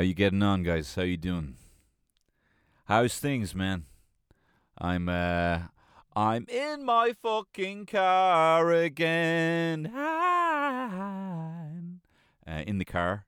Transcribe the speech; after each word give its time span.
How 0.00 0.04
you 0.04 0.14
getting 0.14 0.42
on, 0.42 0.62
guys? 0.62 0.94
How 0.94 1.02
you 1.02 1.18
doing? 1.18 1.56
How's 2.86 3.18
things, 3.18 3.54
man? 3.54 3.84
I'm 4.78 5.10
uh 5.10 5.58
I'm 6.16 6.46
in 6.48 6.86
my 6.86 7.12
fucking 7.22 7.84
car 7.84 8.72
again. 8.72 9.92
I'm 9.94 10.00
uh, 12.46 12.62
in 12.66 12.78
the 12.78 12.86
car. 12.86 13.26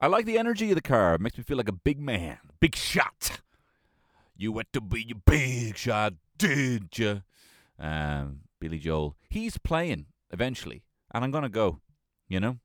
I 0.00 0.06
like 0.06 0.24
the 0.24 0.38
energy 0.38 0.70
of 0.70 0.76
the 0.76 0.82
car. 0.82 1.16
It 1.16 1.20
makes 1.20 1.36
me 1.36 1.42
feel 1.42 1.56
like 1.56 1.68
a 1.68 1.72
big 1.72 1.98
man, 1.98 2.38
big 2.60 2.76
shot. 2.76 3.40
You 4.36 4.52
want 4.52 4.72
to 4.74 4.80
be 4.80 5.10
a 5.10 5.16
big 5.16 5.76
shot, 5.76 6.14
did 6.38 6.96
you? 6.96 7.22
Um, 7.76 8.42
Billy 8.60 8.78
Joel. 8.78 9.16
He's 9.28 9.58
playing 9.58 10.06
eventually, 10.30 10.84
and 11.12 11.24
I'm 11.24 11.32
gonna 11.32 11.48
go. 11.48 11.80
You 12.28 12.38
know, 12.38 12.58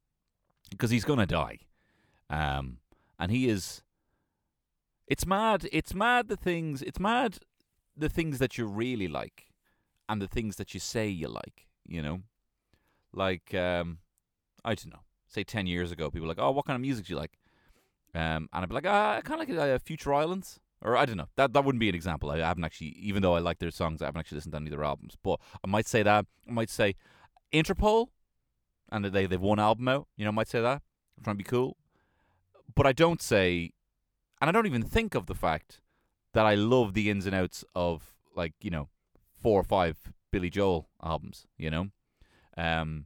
because 0.70 0.92
he's 0.92 1.04
gonna 1.04 1.26
die. 1.26 1.62
Um, 2.30 2.78
and 3.20 3.32
he 3.32 3.48
is. 3.50 3.84
It's 5.08 5.26
mad. 5.26 5.68
It's 5.72 5.94
mad 5.94 6.28
the 6.28 6.36
things. 6.36 6.82
It's 6.82 7.00
mad 7.00 7.40
the 7.96 8.10
things 8.10 8.40
that 8.40 8.58
you 8.58 8.66
really 8.66 9.08
like, 9.08 9.48
and 10.08 10.22
the 10.22 10.28
things 10.28 10.58
that 10.58 10.74
you 10.74 10.80
say 10.80 11.08
you 11.08 11.28
like. 11.28 11.68
You 11.86 12.02
know, 12.02 12.22
like 13.14 13.54
um, 13.54 14.00
I 14.66 14.76
don't 14.76 14.94
know. 14.94 15.02
Say 15.28 15.44
ten 15.44 15.68
years 15.68 15.92
ago, 15.92 16.10
people 16.10 16.28
were 16.28 16.34
like, 16.34 16.40
"Oh, 16.40 16.52
what 16.52 16.66
kind 16.66 16.76
of 16.76 16.82
music 16.82 17.06
do 17.06 17.14
you 17.14 17.20
like?" 17.20 17.38
Um, 18.14 18.50
and 18.52 18.64
I'd 18.64 18.70
be 18.70 18.76
like, 18.76 18.86
"Ah, 18.88 19.18
I 19.18 19.22
kind 19.22 19.42
of 19.42 19.50
like 19.50 19.70
uh, 19.70 19.80
Future 19.80 20.14
Islands." 20.14 20.60
Or 20.82 20.96
I 20.96 21.06
don't 21.06 21.18
know. 21.18 21.30
That 21.38 21.54
that 21.54 21.66
wouldn't 21.66 21.80
be 21.80 21.90
an 21.90 21.96
example. 21.96 22.30
I 22.30 22.38
haven't 22.38 22.64
actually, 22.64 22.90
even 23.00 23.24
though 23.24 23.36
I 23.36 23.40
like 23.40 23.58
their 23.58 23.72
songs, 23.72 24.02
I 24.02 24.06
haven't 24.06 24.20
actually 24.20 24.38
listened 24.38 24.54
to 24.54 24.58
any 24.58 24.68
of 24.68 24.72
their 24.72 24.84
albums. 24.84 25.16
But 25.24 25.40
I 25.64 25.68
might 25.68 25.88
say 25.88 26.04
that. 26.04 26.26
I 26.48 26.52
might 26.52 26.70
say 26.70 26.96
Interpol, 27.52 28.10
and 28.92 29.06
they 29.06 29.26
they've 29.26 29.42
one 29.42 29.60
album 29.60 29.88
out. 29.88 30.08
You 30.18 30.26
know, 30.26 30.30
I 30.30 30.34
might 30.34 30.50
say 30.50 30.62
that. 30.62 30.82
I'm 31.18 31.24
trying 31.24 31.36
to 31.36 31.44
be 31.44 31.50
cool 31.50 31.78
but 32.76 32.86
I 32.86 32.94
don't 32.94 33.22
say, 33.22 33.72
and 34.42 34.50
I 34.50 34.52
don't 34.52 34.66
even 34.66 34.84
think 34.84 35.16
of 35.16 35.26
the 35.26 35.36
fact 35.36 35.82
that 36.34 36.46
I 36.46 36.56
love 36.56 36.94
the 36.94 37.10
ins 37.10 37.26
and 37.26 37.36
outs 37.36 37.66
of 37.76 38.16
like 38.36 38.54
you 38.62 38.70
know 38.70 38.90
four 39.42 39.60
or 39.60 39.64
five 39.64 39.98
Billy 40.32 40.50
Joel 40.50 40.90
albums. 41.04 41.48
You 41.58 41.70
know, 41.70 41.88
um, 42.58 43.06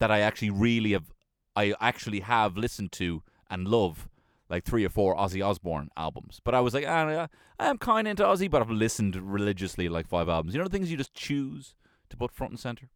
that 0.00 0.10
I 0.10 0.20
actually 0.20 0.50
really 0.50 0.92
have, 0.92 1.12
I 1.56 1.74
actually 1.80 2.20
have 2.20 2.56
listened 2.56 2.92
to 2.92 3.22
and 3.50 3.68
love 3.68 4.08
like 4.50 4.64
three 4.64 4.84
or 4.84 4.88
four 4.88 5.16
Ozzy 5.16 5.44
Osbourne 5.44 5.90
albums. 5.96 6.40
But 6.44 6.54
I 6.54 6.60
was 6.60 6.74
like, 6.74 6.84
ah, 6.86 7.28
I'm 7.58 7.78
kind 7.78 8.06
of 8.06 8.10
into 8.12 8.24
Ozzy, 8.24 8.50
but 8.50 8.62
I've 8.62 8.70
listened 8.70 9.16
religiously 9.16 9.88
like 9.88 10.06
five 10.06 10.28
albums. 10.28 10.54
You 10.54 10.58
know, 10.58 10.64
the 10.64 10.70
things 10.70 10.90
you 10.90 10.96
just 10.96 11.14
choose 11.14 11.74
to 12.10 12.16
put 12.16 12.32
front 12.32 12.52
and 12.52 12.60
center. 12.60 12.90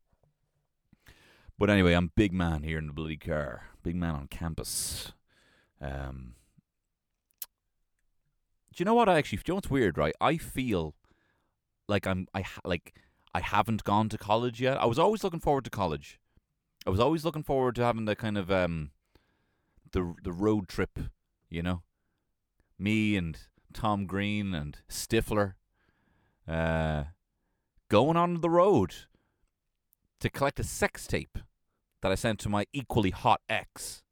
But 1.59 1.70
anyway, 1.70 1.95
I'm 1.95 2.13
big 2.15 2.33
man 2.33 2.63
here 2.63 2.79
in 2.79 2.87
the 2.87 2.92
bloody 2.92 3.17
car. 3.17 3.65
Big 3.83 3.97
man 3.97 4.15
on 4.15 4.29
campus. 4.29 5.13
Um, 5.81 6.34
do 8.79 8.83
you 8.83 8.84
know 8.84 8.95
what 8.95 9.09
I 9.09 9.19
actually? 9.19 9.39
Do 9.39 9.43
you 9.47 9.53
know 9.53 9.57
what's 9.57 9.71
weird, 9.71 9.98
right? 9.98 10.15
I 10.20 10.37
feel 10.37 10.95
like 11.89 12.07
I'm 12.07 12.27
I 12.35 12.45
like 12.65 12.95
I 13.35 13.41
haven't 13.41 13.85
gone 13.85 14.09
to 14.11 14.19
college 14.19 14.61
yet. 14.61 14.81
I 14.81 14.87
was 14.87 14.98
always 14.98 15.25
looking 15.25 15.41
forward 15.41 15.65
to 15.65 15.70
college. 15.70 16.20
I 16.87 16.91
was 16.91 17.01
always 17.01 17.25
looking 17.25 17.43
forward 17.43 17.75
to 17.77 17.85
having 17.85 18.05
the 18.05 18.17
kind 18.17 18.39
of 18.39 18.51
um 18.51 18.91
the 19.93 20.15
the 20.23 20.33
road 20.33 20.69
trip, 20.69 20.98
you 21.51 21.62
know. 21.62 21.83
Me 22.79 23.17
and 23.17 23.37
Tom 23.73 24.07
Green 24.07 24.55
and 24.55 24.79
Stifler 24.89 25.55
uh 26.47 27.05
going 27.89 28.17
on 28.17 28.41
the 28.41 28.51
road 28.51 28.95
to 30.20 30.31
collect 30.31 30.61
a 30.61 30.65
sex 30.65 31.07
tape 31.07 31.39
that 32.01 32.13
I 32.13 32.15
sent 32.15 32.39
to 32.41 32.48
my 32.48 32.67
equally 32.73 33.11
hot 33.11 33.41
ex, 33.48 34.03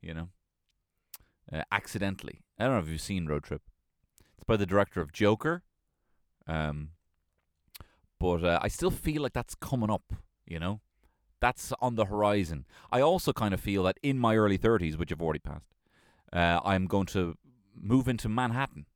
you 0.00 0.14
know 0.14 0.30
uh, 1.52 1.62
accidentally. 1.70 2.42
I 2.58 2.64
don't 2.64 2.74
know 2.74 2.80
if 2.80 2.88
you've 2.88 3.00
seen 3.00 3.26
Road 3.26 3.44
Trip. 3.44 3.62
It's 4.36 4.44
by 4.44 4.56
the 4.56 4.66
director 4.66 5.00
of 5.00 5.12
Joker. 5.12 5.62
Um, 6.46 6.90
but 8.18 8.44
uh, 8.44 8.58
I 8.62 8.68
still 8.68 8.90
feel 8.90 9.22
like 9.22 9.32
that's 9.32 9.54
coming 9.54 9.90
up, 9.90 10.14
you 10.46 10.58
know? 10.58 10.80
That's 11.40 11.72
on 11.80 11.96
the 11.96 12.06
horizon. 12.06 12.64
I 12.90 13.00
also 13.00 13.32
kind 13.32 13.52
of 13.52 13.60
feel 13.60 13.82
that 13.84 13.98
in 14.02 14.18
my 14.18 14.36
early 14.36 14.58
30s, 14.58 14.96
which 14.96 15.10
have 15.10 15.20
already 15.20 15.38
passed, 15.38 15.74
uh, 16.32 16.60
I'm 16.64 16.86
going 16.86 17.06
to 17.06 17.36
move 17.74 18.08
into 18.08 18.28
Manhattan 18.28 18.86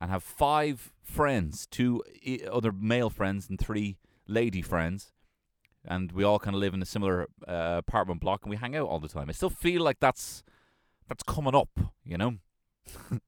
and 0.00 0.10
have 0.10 0.22
five 0.22 0.92
friends, 1.02 1.66
two 1.70 2.02
other 2.50 2.72
male 2.72 3.10
friends 3.10 3.48
and 3.48 3.58
three 3.58 3.96
lady 4.26 4.62
friends. 4.62 5.12
And 5.84 6.12
we 6.12 6.24
all 6.24 6.38
kind 6.38 6.54
of 6.54 6.60
live 6.60 6.74
in 6.74 6.82
a 6.82 6.86
similar 6.86 7.28
uh, 7.46 7.76
apartment 7.78 8.20
block 8.20 8.42
and 8.42 8.50
we 8.50 8.56
hang 8.56 8.76
out 8.76 8.88
all 8.88 8.98
the 8.98 9.08
time. 9.08 9.28
I 9.28 9.32
still 9.32 9.50
feel 9.50 9.82
like 9.82 10.00
that's 10.00 10.42
that's 11.08 11.22
coming 11.22 11.54
up, 11.54 11.70
you 12.04 12.16
know. 12.18 12.34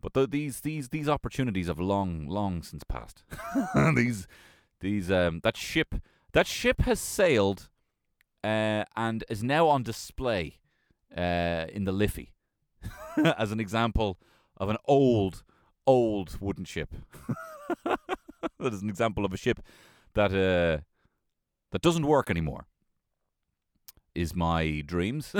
but 0.00 0.12
the, 0.12 0.26
these 0.26 0.60
these 0.60 0.88
these 0.90 1.08
opportunities 1.08 1.68
have 1.68 1.78
long 1.78 2.26
long 2.28 2.62
since 2.62 2.84
passed. 2.84 3.24
these 3.94 4.26
these 4.80 5.10
um 5.10 5.40
that 5.42 5.56
ship 5.56 5.94
that 6.32 6.46
ship 6.46 6.82
has 6.82 7.00
sailed 7.00 7.68
uh, 8.42 8.84
and 8.96 9.24
is 9.30 9.42
now 9.42 9.68
on 9.68 9.82
display 9.82 10.58
uh, 11.16 11.64
in 11.72 11.84
the 11.84 11.92
Liffey 11.92 12.32
as 13.38 13.50
an 13.52 13.60
example 13.60 14.18
of 14.58 14.68
an 14.68 14.76
old 14.84 15.42
old 15.86 16.38
wooden 16.40 16.64
ship. 16.64 16.94
that 17.84 18.72
is 18.72 18.82
an 18.82 18.88
example 18.90 19.24
of 19.24 19.32
a 19.32 19.36
ship 19.36 19.60
that 20.14 20.32
uh, 20.32 20.82
that 21.72 21.82
doesn't 21.82 22.06
work 22.06 22.30
anymore. 22.30 22.66
Is 24.14 24.34
my 24.34 24.82
dreams. 24.86 25.34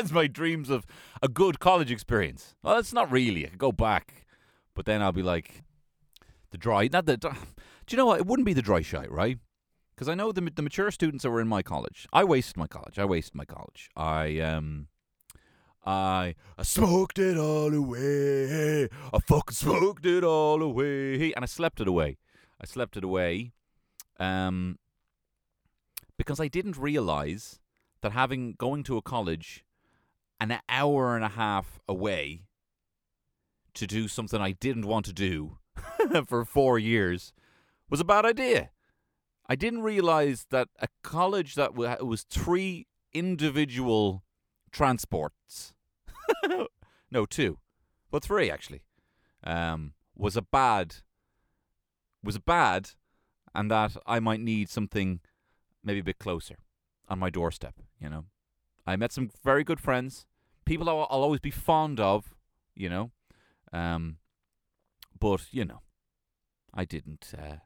That's 0.00 0.12
my 0.12 0.28
dreams 0.28 0.70
of 0.70 0.86
a 1.20 1.28
good 1.28 1.60
college 1.60 1.90
experience. 1.90 2.54
Well, 2.62 2.78
it's 2.78 2.94
not 2.94 3.12
really. 3.12 3.44
I 3.44 3.50
could 3.50 3.58
go 3.58 3.70
back, 3.70 4.24
but 4.74 4.86
then 4.86 5.02
I'll 5.02 5.12
be 5.12 5.22
like 5.22 5.62
the 6.52 6.56
dry. 6.56 6.88
Not 6.90 7.04
the. 7.04 7.18
Do 7.18 7.28
you 7.90 7.98
know 7.98 8.06
what? 8.06 8.18
It 8.20 8.24
wouldn't 8.24 8.46
be 8.46 8.54
the 8.54 8.62
dry 8.62 8.80
shite, 8.80 9.12
right? 9.12 9.38
Because 9.94 10.08
I 10.08 10.14
know 10.14 10.32
the 10.32 10.40
the 10.40 10.62
mature 10.62 10.90
students 10.90 11.22
that 11.22 11.30
were 11.30 11.40
in 11.42 11.48
my 11.48 11.60
college. 11.60 12.06
I 12.14 12.24
wasted 12.24 12.56
my 12.56 12.66
college. 12.66 12.98
I 12.98 13.04
wasted 13.04 13.34
my 13.34 13.44
college. 13.44 13.90
I 13.94 14.38
um. 14.40 14.86
I, 15.84 16.34
I 16.58 16.62
smoked 16.62 17.18
it 17.18 17.36
all 17.36 17.74
away. 17.74 18.84
I 18.84 19.18
fucking 19.18 19.54
smoked 19.54 20.06
it 20.06 20.24
all 20.24 20.62
away. 20.62 21.34
And 21.34 21.42
I 21.42 21.46
slept 21.46 21.80
it 21.80 21.88
away. 21.88 22.16
I 22.58 22.66
slept 22.66 22.96
it 22.96 23.04
away. 23.04 23.52
Um, 24.18 24.78
because 26.16 26.38
I 26.38 26.48
didn't 26.48 26.76
realize 26.76 27.60
that 28.02 28.12
having 28.12 28.52
going 28.58 28.82
to 28.84 28.98
a 28.98 29.02
college 29.02 29.64
an 30.40 30.58
hour 30.68 31.14
and 31.14 31.24
a 31.24 31.28
half 31.28 31.78
away 31.86 32.46
to 33.74 33.86
do 33.86 34.08
something 34.08 34.40
I 34.40 34.52
didn't 34.52 34.86
want 34.86 35.06
to 35.06 35.12
do 35.12 35.58
for 36.26 36.44
four 36.44 36.78
years 36.78 37.32
was 37.88 38.00
a 38.00 38.04
bad 38.04 38.24
idea. 38.24 38.70
I 39.46 39.56
didn't 39.56 39.82
realize 39.82 40.46
that 40.50 40.68
a 40.80 40.88
college 41.02 41.54
that 41.56 41.74
was 41.74 42.22
three 42.22 42.86
individual 43.12 44.22
transports, 44.70 45.74
no, 47.10 47.26
two, 47.26 47.58
but 48.10 48.22
three 48.22 48.50
actually, 48.50 48.84
um, 49.42 49.94
was 50.16 50.36
a 50.36 50.42
bad, 50.42 50.96
was 52.22 52.36
a 52.36 52.40
bad, 52.40 52.90
and 53.54 53.70
that 53.70 53.96
I 54.06 54.20
might 54.20 54.40
need 54.40 54.68
something 54.68 55.20
maybe 55.82 56.00
a 56.00 56.04
bit 56.04 56.18
closer 56.18 56.58
on 57.08 57.18
my 57.18 57.30
doorstep. 57.30 57.74
You 58.00 58.08
know, 58.08 58.24
I 58.86 58.94
met 58.96 59.12
some 59.12 59.30
very 59.42 59.64
good 59.64 59.80
friends 59.80 60.26
people 60.70 60.88
I'll, 60.88 61.08
I'll 61.10 61.24
always 61.24 61.40
be 61.40 61.50
fond 61.50 61.98
of, 61.98 62.36
you 62.76 62.88
know. 62.88 63.10
Um, 63.72 64.18
but 65.18 65.42
you 65.50 65.64
know, 65.64 65.80
I 66.72 66.84
didn't. 66.84 67.34
Uh, 67.36 67.56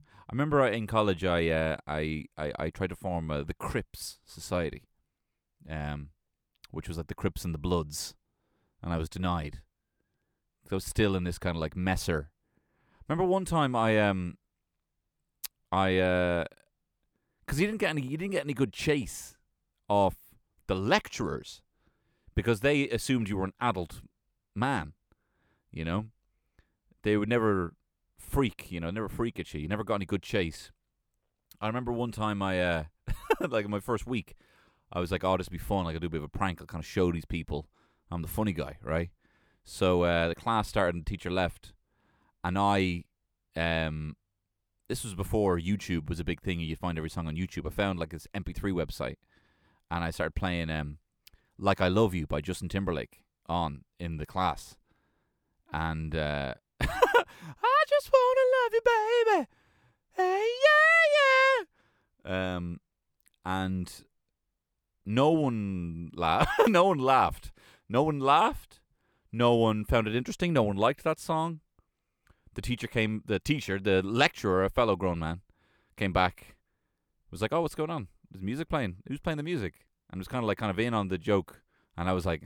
I 0.00 0.32
remember 0.32 0.66
in 0.66 0.86
college, 0.86 1.24
I 1.24 1.48
uh, 1.48 1.76
I, 1.86 2.24
I 2.38 2.52
I 2.58 2.70
tried 2.70 2.88
to 2.88 2.96
form 2.96 3.30
uh, 3.30 3.42
the 3.42 3.52
Crips 3.52 4.18
Society, 4.24 4.84
um, 5.68 6.08
which 6.70 6.88
was 6.88 6.96
like 6.96 7.08
the 7.08 7.14
Crips 7.14 7.44
and 7.44 7.52
the 7.52 7.58
Bloods, 7.58 8.14
and 8.82 8.90
I 8.90 8.96
was 8.96 9.10
denied. 9.10 9.60
So 10.66 10.70
I 10.72 10.74
was 10.76 10.86
still 10.86 11.14
in 11.14 11.24
this 11.24 11.38
kind 11.38 11.54
of 11.54 11.60
like 11.60 11.76
messer. 11.76 12.30
Remember 13.06 13.30
one 13.30 13.44
time 13.44 13.76
I 13.76 13.98
um 13.98 14.38
I 15.70 15.98
uh 15.98 16.44
because 17.44 17.60
you 17.60 17.66
didn't 17.66 17.80
get 17.80 17.90
any 17.90 18.00
you 18.00 18.16
didn't 18.16 18.32
get 18.32 18.44
any 18.44 18.54
good 18.54 18.72
chase 18.72 19.36
off 19.86 20.16
the 20.66 20.74
lecturers 20.74 21.60
because 22.34 22.60
they 22.60 22.88
assumed 22.88 23.28
you 23.28 23.36
were 23.36 23.44
an 23.44 23.52
adult 23.60 24.00
man. 24.54 24.92
You 25.70 25.84
know, 25.84 26.06
they 27.02 27.16
would 27.16 27.28
never 27.28 27.74
freak. 28.18 28.70
You 28.70 28.80
know, 28.80 28.90
never 28.90 29.08
freak 29.08 29.38
at 29.40 29.52
you. 29.54 29.60
You 29.60 29.68
never 29.68 29.84
got 29.84 29.96
any 29.96 30.06
good 30.06 30.22
chase. 30.22 30.70
I 31.60 31.66
remember 31.66 31.92
one 31.92 32.12
time 32.12 32.42
I, 32.42 32.60
uh, 32.60 32.84
like 33.48 33.64
in 33.64 33.70
my 33.70 33.80
first 33.80 34.06
week, 34.06 34.34
I 34.92 35.00
was 35.00 35.10
like, 35.10 35.24
"Oh, 35.24 35.36
this 35.36 35.48
will 35.48 35.52
be 35.52 35.58
fun. 35.58 35.84
Like, 35.84 35.94
I'll 35.94 36.00
do 36.00 36.06
a 36.06 36.10
bit 36.10 36.18
of 36.18 36.24
a 36.24 36.28
prank. 36.28 36.60
I'll 36.60 36.66
kind 36.66 36.82
of 36.82 36.86
show 36.86 37.10
these 37.10 37.24
people 37.24 37.68
I'm 38.10 38.22
the 38.22 38.28
funny 38.28 38.52
guy, 38.52 38.76
right?" 38.82 39.10
So 39.64 40.02
uh, 40.02 40.28
the 40.28 40.34
class 40.34 40.68
started 40.68 40.94
and 40.94 41.04
the 41.04 41.10
teacher 41.10 41.30
left, 41.30 41.72
and 42.44 42.58
I, 42.58 43.04
um, 43.56 44.16
this 44.88 45.02
was 45.02 45.14
before 45.14 45.58
YouTube 45.58 46.08
was 46.08 46.20
a 46.20 46.24
big 46.24 46.42
thing. 46.42 46.60
You'd 46.60 46.78
find 46.78 46.98
every 46.98 47.10
song 47.10 47.26
on 47.26 47.36
YouTube. 47.36 47.66
I 47.66 47.70
found 47.70 47.98
like 47.98 48.10
this 48.10 48.28
MP3 48.34 48.72
website, 48.72 49.16
and 49.90 50.04
I 50.04 50.10
started 50.10 50.34
playing 50.34 50.70
um 50.70 50.98
Like 51.58 51.80
I 51.80 51.88
Love 51.88 52.14
You 52.14 52.26
by 52.26 52.40
Justin 52.40 52.68
Timberlake 52.68 53.20
on 53.46 53.84
in 53.98 54.16
the 54.16 54.26
class. 54.26 54.76
And 55.72 56.14
uh, 56.14 56.54
I 56.80 57.84
just 57.88 58.10
want 58.12 58.38
to 58.38 58.46
love 58.56 58.72
you, 58.72 58.80
baby. 58.84 59.48
Hey, 60.12 60.46
yeah, 60.64 62.30
yeah. 62.30 62.56
Um, 62.56 62.80
and 63.44 63.92
no 65.04 65.30
one 65.30 66.10
laughed. 66.14 66.68
no 66.68 66.84
one 66.84 66.98
laughed. 66.98 67.52
No 67.88 68.02
one 68.04 68.20
laughed. 68.20 68.80
No 69.32 69.54
one 69.54 69.84
found 69.84 70.06
it 70.06 70.14
interesting. 70.14 70.52
No 70.52 70.62
one 70.62 70.76
liked 70.76 71.04
that 71.04 71.18
song. 71.18 71.60
The 72.54 72.62
teacher 72.62 72.86
came. 72.86 73.22
The 73.26 73.40
teacher, 73.40 73.78
the 73.80 74.00
lecturer, 74.02 74.64
a 74.64 74.70
fellow 74.70 74.94
grown 74.94 75.18
man, 75.18 75.40
came 75.96 76.12
back. 76.12 76.56
Was 77.30 77.42
like, 77.42 77.52
"Oh, 77.52 77.62
what's 77.62 77.74
going 77.74 77.90
on? 77.90 78.06
Is 78.32 78.40
music 78.40 78.68
playing? 78.68 78.96
Who's 79.08 79.20
playing 79.20 79.38
the 79.38 79.42
music?" 79.42 79.86
And 80.10 80.18
was 80.18 80.28
kind 80.28 80.44
of 80.44 80.48
like, 80.48 80.58
kind 80.58 80.70
of 80.70 80.78
in 80.78 80.94
on 80.94 81.08
the 81.08 81.18
joke. 81.18 81.62
And 81.96 82.08
I 82.08 82.12
was 82.12 82.26
like, 82.26 82.42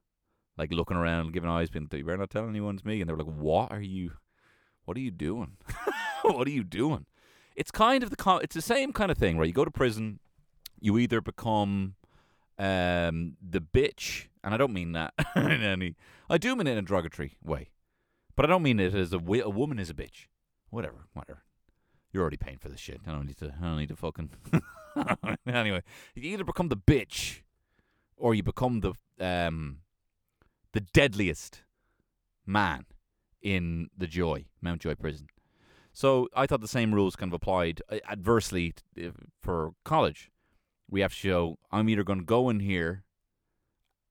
like 0.56 0.72
looking 0.72 0.96
around, 0.96 1.32
giving 1.32 1.50
eyes, 1.50 1.70
being, 1.70 1.88
"You 1.92 2.04
better 2.04 2.18
not 2.18 2.30
tell 2.30 2.48
anyone 2.48 2.76
it's 2.76 2.84
me." 2.84 3.00
And 3.00 3.08
they 3.08 3.12
were 3.12 3.22
like, 3.22 3.34
"What 3.34 3.72
are 3.72 3.80
you? 3.80 4.12
What 4.84 4.96
are 4.96 5.00
you 5.00 5.10
doing? 5.10 5.56
what 6.22 6.46
are 6.46 6.50
you 6.50 6.64
doing?" 6.64 7.06
It's 7.54 7.70
kind 7.70 8.02
of 8.02 8.10
the 8.10 8.40
it's 8.42 8.54
the 8.54 8.62
same 8.62 8.92
kind 8.92 9.10
of 9.10 9.18
thing, 9.18 9.38
right? 9.38 9.46
You 9.46 9.52
go 9.52 9.64
to 9.64 9.70
prison, 9.70 10.20
you 10.80 10.98
either 10.98 11.20
become 11.20 11.94
um, 12.58 13.36
the 13.42 13.60
bitch, 13.60 14.28
and 14.42 14.54
I 14.54 14.56
don't 14.56 14.72
mean 14.72 14.92
that 14.92 15.14
in 15.36 15.62
any. 15.62 15.96
I 16.30 16.38
do 16.38 16.54
mean 16.56 16.66
it 16.66 16.72
in 16.72 16.78
a 16.78 16.82
derogatory 16.82 17.36
way, 17.44 17.70
but 18.36 18.46
I 18.46 18.48
don't 18.48 18.62
mean 18.62 18.80
it 18.80 18.94
as 18.94 19.12
a, 19.12 19.18
a 19.18 19.50
woman 19.50 19.78
is 19.78 19.90
a 19.90 19.94
bitch. 19.94 20.26
Whatever, 20.70 21.06
whatever. 21.12 21.44
You're 22.12 22.22
already 22.22 22.36
paying 22.36 22.58
for 22.58 22.68
this 22.68 22.80
shit. 22.80 23.00
I 23.06 23.10
don't 23.10 23.26
need 23.26 23.38
to. 23.38 23.54
I 23.60 23.64
don't 23.64 23.78
need 23.78 23.88
to 23.88 23.96
fucking. 23.96 24.30
anyway, 25.46 25.82
you 26.14 26.32
either 26.32 26.44
become 26.44 26.68
the 26.68 26.76
bitch, 26.76 27.40
or 28.16 28.34
you 28.34 28.42
become 28.42 28.80
the 28.80 28.94
um, 29.20 29.78
the 30.72 30.80
deadliest 30.80 31.62
man 32.46 32.86
in 33.40 33.88
the 33.96 34.06
Joy 34.06 34.46
Mountjoy 34.60 34.94
prison. 34.94 35.26
So 35.92 36.28
I 36.34 36.46
thought 36.46 36.60
the 36.60 36.68
same 36.68 36.94
rules 36.94 37.16
kind 37.16 37.30
of 37.30 37.34
applied 37.34 37.82
uh, 37.90 37.98
adversely 38.08 38.74
for 39.42 39.72
college. 39.84 40.30
We 40.88 41.00
have 41.00 41.12
to 41.12 41.18
show 41.18 41.58
I'm 41.70 41.88
either 41.88 42.04
going 42.04 42.20
to 42.20 42.24
go 42.24 42.48
in 42.48 42.60
here 42.60 43.04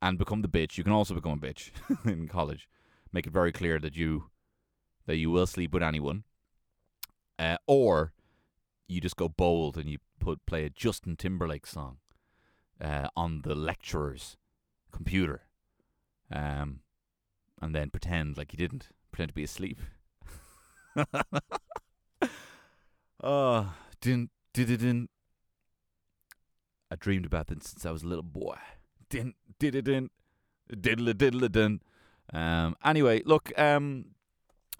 and 0.01 0.17
become 0.17 0.41
the 0.41 0.49
bitch. 0.49 0.77
You 0.77 0.83
can 0.83 0.93
also 0.93 1.13
become 1.13 1.33
a 1.33 1.37
bitch 1.37 1.71
in 2.05 2.27
college. 2.27 2.67
Make 3.11 3.27
it 3.27 3.33
very 3.33 3.51
clear 3.51 3.79
that 3.79 3.95
you 3.95 4.25
that 5.07 5.17
you 5.17 5.31
will 5.31 5.47
sleep 5.47 5.73
with 5.73 5.83
anyone, 5.83 6.23
uh, 7.39 7.57
or 7.65 8.13
you 8.91 9.01
just 9.01 9.15
go 9.15 9.29
bold 9.29 9.77
and 9.77 9.89
you 9.89 9.97
put 10.19 10.45
play 10.45 10.65
a 10.65 10.69
Justin 10.69 11.15
Timberlake 11.15 11.65
song 11.65 11.97
uh, 12.79 13.07
on 13.15 13.41
the 13.43 13.55
lecturer's 13.55 14.37
computer, 14.91 15.41
um, 16.31 16.81
and 17.61 17.73
then 17.73 17.89
pretend 17.89 18.37
like 18.37 18.53
you 18.53 18.57
didn't 18.57 18.89
pretend 19.11 19.29
to 19.29 19.35
be 19.35 19.43
asleep. 19.43 19.79
Oh, 23.23 23.73
didn't 23.99 24.31
didn't. 24.53 25.09
I 26.89 26.95
dreamed 26.95 27.25
about 27.25 27.47
this 27.47 27.69
since 27.69 27.85
I 27.85 27.91
was 27.91 28.03
a 28.03 28.07
little 28.07 28.23
boy. 28.23 28.57
Didn't 29.09 29.35
didn't 29.59 30.11
diddle 30.79 31.13
diddle 31.13 31.47
dun. 31.47 31.81
Um. 32.33 32.75
Anyway, 32.83 33.21
look. 33.25 33.51
Um. 33.57 34.05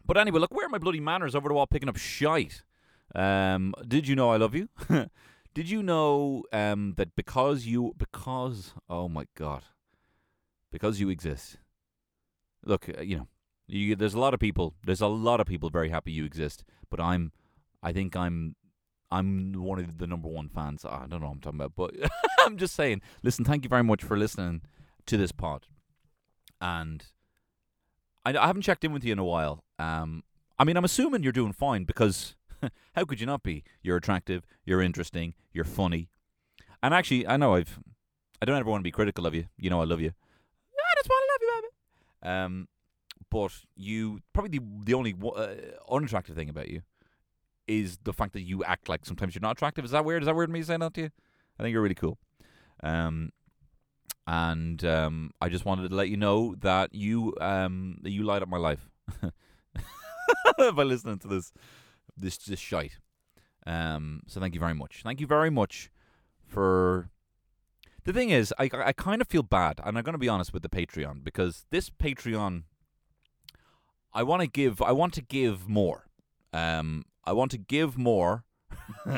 But 0.03 0.17
anyway, 0.17 0.39
look. 0.39 0.51
Where 0.51 0.65
are 0.65 0.69
my 0.69 0.79
bloody 0.79 0.99
manners 0.99 1.35
over 1.35 1.47
the 1.47 1.53
wall 1.53 1.67
picking 1.67 1.87
up 1.87 1.97
shite? 1.97 2.63
Um. 3.15 3.73
Did 3.87 4.07
you 4.07 4.15
know 4.15 4.31
I 4.31 4.37
love 4.37 4.55
you? 4.55 4.69
did 5.53 5.69
you 5.69 5.83
know 5.83 6.43
um 6.53 6.93
that 6.95 7.13
because 7.15 7.65
you 7.65 7.93
because 7.97 8.73
oh 8.89 9.09
my 9.09 9.25
god 9.35 9.63
because 10.71 10.99
you 10.99 11.09
exist. 11.09 11.57
Look, 12.65 12.87
uh, 12.89 13.01
you 13.01 13.17
know, 13.17 13.27
you, 13.67 13.95
there's 13.95 14.13
a 14.13 14.19
lot 14.19 14.33
of 14.33 14.39
people. 14.39 14.73
There's 14.85 15.01
a 15.01 15.07
lot 15.07 15.39
of 15.39 15.47
people 15.47 15.69
very 15.69 15.89
happy 15.89 16.11
you 16.11 16.25
exist. 16.25 16.63
But 16.89 16.99
I'm 16.99 17.31
I 17.83 17.91
think 17.91 18.15
I'm 18.15 18.55
I'm 19.11 19.53
one 19.53 19.79
of 19.79 19.97
the 19.97 20.07
number 20.07 20.29
one 20.29 20.49
fans. 20.49 20.85
I 20.85 21.05
don't 21.07 21.21
know 21.21 21.27
what 21.27 21.33
I'm 21.33 21.39
talking 21.41 21.59
about, 21.59 21.75
but 21.75 22.11
I'm 22.39 22.57
just 22.57 22.75
saying. 22.75 23.01
Listen, 23.23 23.45
thank 23.45 23.63
you 23.63 23.69
very 23.69 23.83
much 23.83 24.03
for 24.03 24.17
listening 24.17 24.61
to 25.07 25.17
this 25.17 25.31
pod. 25.31 25.67
And 26.59 27.03
I, 28.25 28.37
I 28.37 28.47
haven't 28.47 28.61
checked 28.61 28.83
in 28.83 28.93
with 28.93 29.03
you 29.03 29.11
in 29.11 29.19
a 29.19 29.25
while. 29.25 29.63
Um, 29.79 30.23
I 30.57 30.63
mean, 30.63 30.77
I'm 30.77 30.85
assuming 30.85 31.23
you're 31.23 31.31
doing 31.31 31.53
fine 31.53 31.85
because 31.85 32.35
how 32.95 33.05
could 33.05 33.19
you 33.19 33.25
not 33.25 33.43
be? 33.43 33.63
You're 33.81 33.97
attractive, 33.97 34.45
you're 34.65 34.81
interesting, 34.81 35.33
you're 35.53 35.65
funny. 35.65 36.09
And 36.83 36.93
actually, 36.93 37.27
I 37.27 37.37
know 37.37 37.55
I've 37.55 37.79
I 38.41 38.45
don't 38.45 38.57
ever 38.57 38.69
want 38.69 38.81
to 38.81 38.83
be 38.83 38.91
critical 38.91 39.25
of 39.25 39.35
you. 39.35 39.45
You 39.57 39.69
know 39.69 39.81
I 39.81 39.85
love 39.85 40.01
you. 40.01 40.09
I 40.09 40.95
just 40.97 41.09
want 41.09 41.23
to 41.23 41.31
love 41.33 41.41
you, 41.41 41.61
baby. 41.61 42.33
Um, 42.33 42.67
but 43.29 43.51
you 43.75 44.19
probably 44.33 44.57
the 44.57 44.65
the 44.83 44.93
only 44.93 45.15
uh, 45.23 45.47
unattractive 45.89 46.35
thing 46.35 46.49
about 46.49 46.69
you 46.69 46.81
is 47.67 47.97
the 48.03 48.13
fact 48.13 48.33
that 48.33 48.41
you 48.41 48.63
act 48.63 48.89
like 48.89 49.05
sometimes 49.05 49.35
you're 49.35 49.41
not 49.41 49.53
attractive. 49.53 49.85
Is 49.85 49.91
that 49.91 50.03
weird? 50.05 50.23
Is 50.23 50.25
that 50.25 50.35
weird 50.35 50.49
me 50.49 50.61
saying 50.63 50.79
that 50.81 50.93
to 50.95 51.01
you? 51.01 51.09
I 51.59 51.63
think 51.63 51.73
you're 51.73 51.81
really 51.81 51.95
cool. 51.95 52.17
Um, 52.83 53.31
and 54.27 54.83
um, 54.85 55.31
I 55.39 55.49
just 55.49 55.65
wanted 55.65 55.89
to 55.89 55.95
let 55.95 56.09
you 56.09 56.17
know 56.17 56.55
that 56.59 56.93
you 56.93 57.35
um 57.39 57.97
that 58.01 58.11
you 58.11 58.23
light 58.23 58.41
up 58.41 58.49
my 58.49 58.57
life 58.57 58.89
by 60.57 60.83
listening 60.83 61.19
to 61.19 61.27
this 61.27 61.51
this 62.17 62.37
this 62.37 62.59
shite. 62.59 62.97
Um, 63.65 64.21
so 64.27 64.39
thank 64.39 64.53
you 64.53 64.59
very 64.59 64.73
much. 64.73 65.01
Thank 65.03 65.19
you 65.19 65.27
very 65.27 65.49
much 65.49 65.91
for. 66.47 67.09
The 68.03 68.13
thing 68.13 68.31
is, 68.31 68.53
I 68.57 68.69
I 68.73 68.93
kind 68.93 69.21
of 69.21 69.27
feel 69.27 69.43
bad, 69.43 69.79
and 69.83 69.97
I'm 69.97 70.03
going 70.03 70.13
to 70.13 70.19
be 70.19 70.29
honest 70.29 70.53
with 70.53 70.63
the 70.63 70.69
Patreon 70.69 71.23
because 71.23 71.65
this 71.69 71.89
Patreon, 71.89 72.63
I 74.13 74.23
want 74.23 74.41
to 74.41 74.47
give, 74.47 74.81
I 74.81 74.91
want 74.91 75.13
to 75.13 75.21
give 75.21 75.69
more. 75.69 76.07
Um, 76.51 77.05
I 77.23 77.33
want 77.33 77.51
to 77.51 77.57
give 77.57 77.97
more 77.97 78.43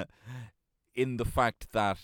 in 0.96 1.18
the 1.18 1.26
fact 1.26 1.72
that 1.72 2.00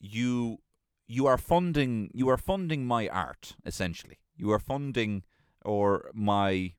you 0.00 0.58
you 1.06 1.26
are 1.26 1.38
funding 1.38 2.10
you 2.14 2.28
are 2.28 2.38
funding 2.38 2.86
my 2.86 3.08
art 3.08 3.56
essentially. 3.64 4.18
You 4.36 4.50
are 4.50 4.58
funding 4.58 5.22
or 5.64 6.10
my 6.14 6.72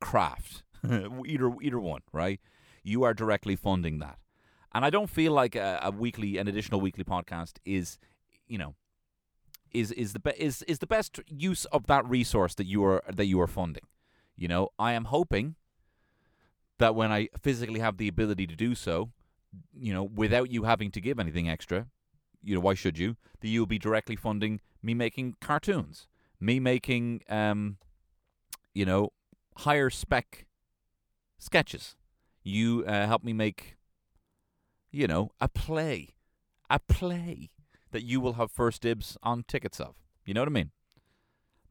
craft, 0.00 0.62
either 1.26 1.52
either 1.60 1.80
one, 1.80 2.02
right? 2.12 2.40
You 2.82 3.04
are 3.04 3.14
directly 3.14 3.56
funding 3.56 3.98
that, 3.98 4.18
and 4.72 4.84
I 4.84 4.90
don't 4.90 5.10
feel 5.10 5.32
like 5.32 5.54
a, 5.54 5.80
a 5.82 5.90
weekly, 5.90 6.38
an 6.38 6.48
additional 6.48 6.80
weekly 6.80 7.04
podcast 7.04 7.58
is, 7.64 7.98
you 8.46 8.58
know, 8.58 8.74
is 9.72 9.92
is 9.92 10.12
the 10.12 10.20
be- 10.20 10.38
is 10.38 10.62
is 10.62 10.78
the 10.80 10.86
best 10.86 11.20
use 11.26 11.64
of 11.66 11.86
that 11.86 12.08
resource 12.08 12.54
that 12.56 12.66
you 12.66 12.84
are 12.84 13.02
that 13.12 13.26
you 13.26 13.40
are 13.40 13.46
funding. 13.46 13.84
You 14.36 14.48
know, 14.48 14.70
I 14.78 14.92
am 14.92 15.04
hoping 15.06 15.56
that 16.78 16.94
when 16.94 17.12
I 17.12 17.28
physically 17.40 17.80
have 17.80 17.96
the 17.96 18.08
ability 18.08 18.46
to 18.46 18.56
do 18.56 18.74
so, 18.74 19.10
you 19.72 19.92
know, 19.92 20.02
without 20.02 20.50
you 20.50 20.64
having 20.64 20.90
to 20.92 21.00
give 21.00 21.20
anything 21.20 21.48
extra, 21.48 21.86
you 22.42 22.54
know, 22.54 22.60
why 22.60 22.74
should 22.74 22.98
you? 22.98 23.16
That 23.40 23.48
you'll 23.48 23.66
be 23.66 23.78
directly 23.78 24.16
funding 24.16 24.60
me 24.82 24.94
making 24.94 25.36
cartoons, 25.40 26.08
me 26.40 26.58
making, 26.58 27.22
um, 27.28 27.76
you 28.74 28.84
know, 28.84 29.12
higher 29.58 29.90
spec 29.90 30.46
sketches. 31.42 31.96
You 32.42 32.84
uh, 32.86 33.06
help 33.06 33.22
me 33.22 33.32
make, 33.32 33.76
you 34.90 35.06
know, 35.06 35.30
a 35.40 35.48
play, 35.48 36.10
a 36.70 36.78
play 36.78 37.50
that 37.90 38.02
you 38.02 38.20
will 38.20 38.34
have 38.34 38.50
first 38.50 38.82
dibs 38.82 39.16
on 39.22 39.44
tickets 39.46 39.80
of. 39.80 39.94
You 40.24 40.34
know 40.34 40.40
what 40.40 40.48
I 40.48 40.52
mean? 40.52 40.70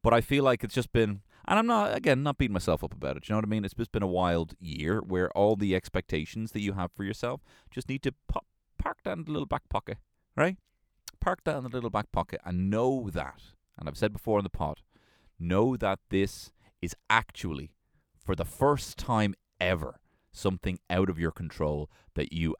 But 0.02 0.14
I 0.14 0.20
feel 0.20 0.44
like 0.44 0.64
it's 0.64 0.74
just 0.74 0.92
been, 0.92 1.20
and 1.46 1.58
I'm 1.58 1.66
not, 1.66 1.96
again, 1.96 2.22
not 2.22 2.38
beating 2.38 2.52
myself 2.52 2.82
up 2.82 2.92
about 2.92 3.16
it. 3.16 3.28
You 3.28 3.32
know 3.32 3.38
what 3.38 3.44
I 3.44 3.48
mean? 3.48 3.64
It's 3.64 3.74
just 3.74 3.92
been 3.92 4.02
a 4.02 4.06
wild 4.06 4.54
year 4.60 5.00
where 5.00 5.30
all 5.36 5.56
the 5.56 5.74
expectations 5.74 6.52
that 6.52 6.60
you 6.60 6.72
have 6.74 6.90
for 6.92 7.04
yourself 7.04 7.40
just 7.70 7.88
need 7.88 8.02
to 8.02 8.12
pop, 8.28 8.46
park 8.78 9.02
down 9.04 9.24
the 9.24 9.32
little 9.32 9.46
back 9.46 9.68
pocket, 9.68 9.98
right? 10.36 10.56
Park 11.20 11.40
in 11.46 11.62
the 11.62 11.68
little 11.68 11.90
back 11.90 12.10
pocket 12.10 12.40
and 12.44 12.68
know 12.68 13.08
that, 13.12 13.42
and 13.78 13.88
I've 13.88 13.96
said 13.96 14.12
before 14.12 14.40
in 14.40 14.44
the 14.44 14.50
pod, 14.50 14.80
know 15.38 15.76
that 15.76 16.00
this 16.10 16.50
is 16.80 16.96
actually, 17.08 17.70
for 18.24 18.34
the 18.34 18.44
first 18.44 18.98
time 18.98 19.34
ever, 19.62 20.00
something 20.30 20.78
out 20.90 21.08
of 21.08 21.18
your 21.18 21.30
control 21.30 21.90
that 22.14 22.32
you 22.32 22.56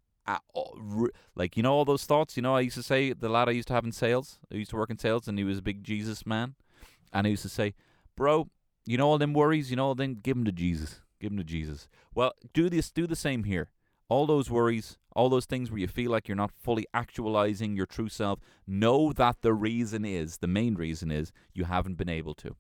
like 1.35 1.57
you 1.57 1.63
know 1.63 1.73
all 1.73 1.85
those 1.85 2.05
thoughts? 2.05 2.37
You 2.37 2.43
know 2.43 2.55
I 2.55 2.61
used 2.61 2.77
to 2.77 2.83
say 2.83 3.13
the 3.13 3.29
lad 3.29 3.49
I 3.49 3.53
used 3.53 3.69
to 3.69 3.75
have 3.75 3.85
in 3.85 3.93
sales 3.93 4.39
I 4.53 4.57
used 4.57 4.71
to 4.71 4.77
work 4.77 4.91
in 4.91 4.99
sales 4.99 5.27
and 5.27 5.37
he 5.37 5.45
was 5.45 5.59
a 5.59 5.63
big 5.63 5.83
Jesus 5.83 6.25
man. 6.25 6.55
And 7.13 7.27
he 7.27 7.33
used 7.33 7.43
to 7.43 7.49
say 7.49 7.75
bro 8.17 8.49
you 8.85 8.97
know 8.97 9.09
all 9.09 9.19
them 9.19 9.33
worries? 9.33 9.71
You 9.71 9.77
know 9.77 9.87
all 9.87 9.95
them 9.95 10.15
give 10.23 10.37
them 10.37 10.45
to 10.45 10.53
Jesus. 10.53 11.01
Give 11.21 11.31
them 11.31 11.39
to 11.39 11.45
Jesus. 11.45 11.89
Well 12.15 12.33
do 12.53 12.71
this 12.71 12.91
do 12.91 13.07
the 13.07 13.17
same 13.17 13.45
here. 13.45 13.71
All 14.09 14.27
those 14.27 14.51
worries 14.51 14.99
all 15.15 15.29
those 15.29 15.47
things 15.47 15.71
where 15.71 15.81
you 15.81 15.89
feel 15.89 16.11
like 16.11 16.29
you're 16.29 16.37
not 16.37 16.53
fully 16.53 16.87
actualizing 16.95 17.77
your 17.77 17.87
true 17.87 18.09
self 18.09 18.39
know 18.67 19.13
that 19.13 19.43
the 19.43 19.53
reason 19.53 20.05
is 20.05 20.39
the 20.39 20.47
main 20.47 20.75
reason 20.75 21.11
is 21.11 21.33
you 21.53 21.65
haven't 21.65 21.97
been 21.97 22.09
able 22.09 22.35
to. 22.35 22.57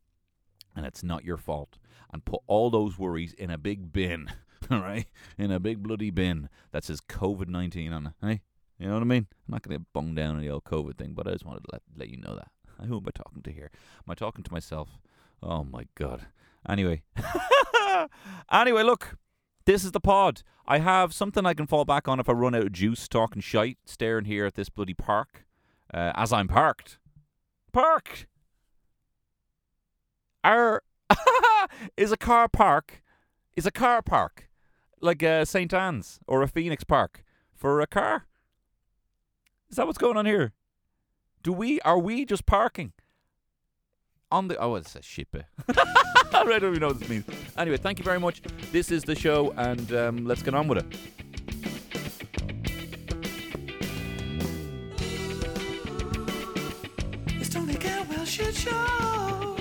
And 0.74 0.84
it's 0.86 1.02
not 1.02 1.24
your 1.24 1.36
fault 1.36 1.78
and 2.12 2.24
put 2.24 2.40
all 2.46 2.70
those 2.70 2.98
worries 2.98 3.32
in 3.34 3.50
a 3.50 3.58
big 3.58 3.92
bin 3.92 4.30
all 4.70 4.80
right 4.80 5.06
in 5.38 5.50
a 5.50 5.60
big 5.60 5.82
bloody 5.82 6.10
bin 6.10 6.48
that 6.72 6.84
says 6.84 7.00
COVID-19 7.00 7.92
on 7.92 8.06
it 8.06 8.12
hey 8.20 8.40
you 8.78 8.86
know 8.86 8.94
what 8.94 9.02
I 9.02 9.06
mean 9.06 9.26
I'm 9.48 9.52
not 9.52 9.62
going 9.62 9.78
to 9.78 9.86
bung 9.92 10.14
down 10.14 10.36
on 10.36 10.40
the 10.40 10.50
old 10.50 10.64
COVID 10.64 10.96
thing 10.96 11.12
but 11.14 11.26
I 11.26 11.32
just 11.32 11.44
wanted 11.44 11.64
to 11.64 11.70
let, 11.72 11.82
let 11.96 12.08
you 12.08 12.18
know 12.18 12.34
that 12.34 12.48
Who 12.86 12.96
am 12.96 13.04
I 13.06 13.10
talking 13.10 13.42
to 13.42 13.52
here? 13.52 13.70
Am 14.06 14.10
I 14.10 14.14
talking 14.14 14.44
to 14.44 14.52
myself? 14.52 14.98
Oh 15.42 15.64
my 15.64 15.86
god. 15.96 16.26
Anyway. 16.68 17.02
anyway, 18.52 18.82
look. 18.82 19.16
This 19.64 19.84
is 19.84 19.92
the 19.92 20.00
pod. 20.00 20.42
I 20.66 20.78
have 20.78 21.12
something 21.12 21.46
I 21.46 21.54
can 21.54 21.66
fall 21.66 21.84
back 21.84 22.08
on 22.08 22.18
if 22.18 22.28
I 22.28 22.32
run 22.32 22.54
out 22.54 22.62
of 22.62 22.72
juice 22.72 23.06
talking 23.08 23.40
shite, 23.40 23.78
staring 23.84 24.24
here 24.24 24.46
at 24.46 24.54
this 24.54 24.68
bloody 24.68 24.94
park. 24.94 25.44
Uh, 25.92 26.12
as 26.14 26.32
I'm 26.32 26.48
parked. 26.48 26.98
Parked! 27.72 28.26
Our 30.42 30.82
is 31.96 32.12
a 32.12 32.16
car 32.16 32.48
park 32.48 33.02
is 33.56 33.66
a 33.66 33.70
car 33.70 34.02
park 34.02 34.48
like 35.00 35.22
a 35.22 35.44
St 35.44 35.72
Anne's 35.74 36.20
or 36.26 36.42
a 36.42 36.48
Phoenix 36.48 36.84
Park 36.84 37.24
for 37.54 37.80
a 37.80 37.86
car. 37.86 38.26
Is 39.68 39.76
that 39.76 39.86
what's 39.86 39.98
going 39.98 40.16
on 40.16 40.26
here? 40.26 40.52
Do 41.42 41.52
we 41.52 41.80
are 41.80 41.98
we 41.98 42.24
just 42.24 42.46
parking 42.46 42.92
on 44.30 44.48
the 44.48 44.56
oh 44.58 44.76
it's 44.76 44.94
a 44.94 45.02
ship? 45.02 45.34
I 46.34 46.44
don't 46.44 46.62
even 46.62 46.80
know 46.80 46.88
what 46.88 47.00
this 47.00 47.08
means. 47.08 47.24
Anyway, 47.56 47.76
thank 47.76 47.98
you 47.98 48.04
very 48.04 48.20
much. 48.20 48.42
This 48.70 48.90
is 48.90 49.02
the 49.04 49.14
show, 49.14 49.52
and 49.56 49.92
um, 49.92 50.24
let's 50.24 50.42
get 50.42 50.54
on 50.54 50.68
with 50.68 50.78
it. 50.78 50.98
It's 57.40 57.48
Tony 57.48 57.76
shit 58.24 58.54
show. 58.54 59.51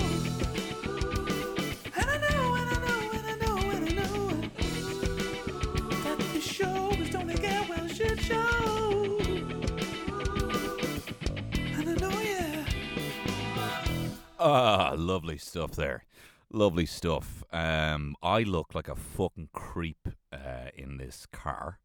Ah, 14.44 14.94
lovely 14.98 15.38
stuff 15.38 15.76
there. 15.76 16.04
Lovely 16.50 16.84
stuff. 16.84 17.44
Um, 17.52 18.16
I 18.24 18.42
look 18.42 18.74
like 18.74 18.88
a 18.88 18.96
fucking 18.96 19.50
creep 19.52 20.08
uh, 20.32 20.70
in 20.74 20.96
this 20.96 21.28
car. 21.30 21.78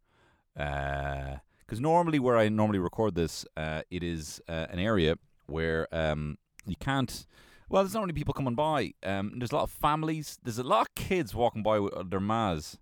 Because 0.55 1.79
normally, 1.79 2.17
where 2.17 2.35
I 2.35 2.49
normally 2.49 2.79
record 2.79 3.13
this, 3.13 3.45
uh, 3.55 3.83
it 3.91 4.01
is 4.01 4.41
uh, 4.49 4.65
an 4.71 4.79
area 4.79 5.19
where 5.45 5.87
um, 5.91 6.39
you 6.65 6.75
can't. 6.79 7.27
Well, 7.69 7.83
there's 7.83 7.93
not 7.93 8.01
many 8.01 8.13
people 8.13 8.33
coming 8.33 8.55
by. 8.55 8.93
Um, 9.03 9.33
there's 9.37 9.51
a 9.51 9.55
lot 9.55 9.63
of 9.65 9.69
families. 9.69 10.39
There's 10.41 10.57
a 10.57 10.63
lot 10.63 10.87
of 10.87 10.95
kids 10.95 11.35
walking 11.35 11.61
by 11.61 11.79
with 11.79 12.09
their 12.09 12.19
mas, 12.19 12.79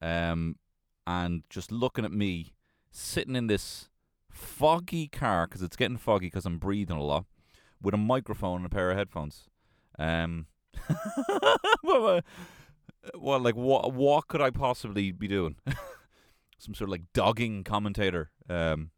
um, 0.00 0.54
and 1.08 1.42
just 1.50 1.72
looking 1.72 2.04
at 2.04 2.12
me 2.12 2.52
sitting 2.92 3.34
in 3.34 3.48
this 3.48 3.88
foggy 4.30 5.08
car 5.08 5.48
because 5.48 5.62
it's 5.62 5.76
getting 5.76 5.96
foggy 5.96 6.26
because 6.26 6.46
I'm 6.46 6.58
breathing 6.58 6.98
a 6.98 7.02
lot 7.02 7.24
with 7.82 7.94
a 7.94 7.98
microphone 7.98 8.58
and 8.58 8.66
a 8.66 8.68
pair 8.68 8.90
of 8.90 8.96
headphones. 8.96 9.48
Um, 9.98 10.46
well, 11.82 12.20
uh, 13.14 13.38
like 13.38 13.56
what? 13.56 13.92
What 13.92 14.28
could 14.28 14.40
I 14.40 14.50
possibly 14.50 15.12
be 15.12 15.28
doing? 15.28 15.56
Some 16.58 16.74
sort 16.74 16.88
of 16.88 16.92
like 16.92 17.04
dogging 17.12 17.64
commentator. 17.64 18.30
Um, 18.48 18.90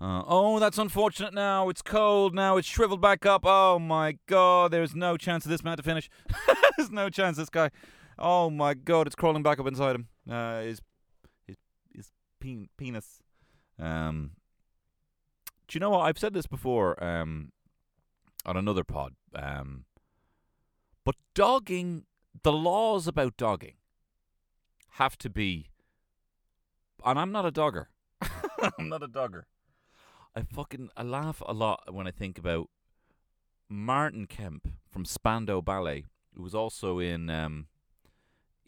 uh, 0.00 0.22
oh, 0.26 0.58
that's 0.58 0.78
unfortunate. 0.78 1.32
Now 1.34 1.68
it's 1.68 1.82
cold. 1.82 2.34
Now 2.34 2.56
it's 2.56 2.66
shriveled 2.66 3.00
back 3.00 3.24
up. 3.24 3.42
Oh 3.44 3.78
my 3.78 4.18
god! 4.26 4.70
There's 4.70 4.94
no 4.94 5.16
chance 5.16 5.44
of 5.44 5.50
this 5.50 5.62
man 5.62 5.76
to 5.76 5.82
finish. 5.82 6.10
There's 6.76 6.90
no 6.90 7.08
chance. 7.08 7.36
This 7.36 7.50
guy. 7.50 7.70
Oh 8.18 8.50
my 8.50 8.74
god! 8.74 9.06
It's 9.06 9.16
crawling 9.16 9.42
back 9.42 9.60
up 9.60 9.66
inside 9.66 9.96
him. 9.96 10.08
Uh, 10.28 10.62
his 10.62 10.80
his 11.46 11.56
his 11.94 12.10
pen- 12.40 12.68
penis. 12.76 13.20
Um, 13.78 14.32
you 15.74 15.80
know 15.80 15.90
what? 15.90 16.00
I've 16.00 16.18
said 16.18 16.34
this 16.34 16.46
before 16.46 17.02
um, 17.02 17.52
on 18.44 18.56
another 18.56 18.84
pod. 18.84 19.14
Um, 19.34 19.84
but 21.04 21.16
dogging, 21.34 22.04
the 22.42 22.52
laws 22.52 23.06
about 23.06 23.36
dogging 23.36 23.74
have 24.92 25.18
to 25.18 25.30
be. 25.30 25.70
And 27.04 27.18
I'm 27.18 27.32
not 27.32 27.44
a 27.44 27.50
dogger. 27.50 27.88
I'm 28.78 28.88
not 28.88 29.02
a 29.02 29.08
dogger. 29.08 29.46
I 30.36 30.42
fucking 30.42 30.90
I 30.96 31.02
laugh 31.02 31.42
a 31.46 31.52
lot 31.52 31.92
when 31.92 32.06
I 32.06 32.10
think 32.10 32.38
about 32.38 32.68
Martin 33.68 34.26
Kemp 34.26 34.68
from 34.90 35.04
Spandau 35.04 35.60
Ballet, 35.60 36.04
who 36.34 36.42
was 36.42 36.54
also 36.54 36.98
in 36.98 37.30
um, 37.30 37.66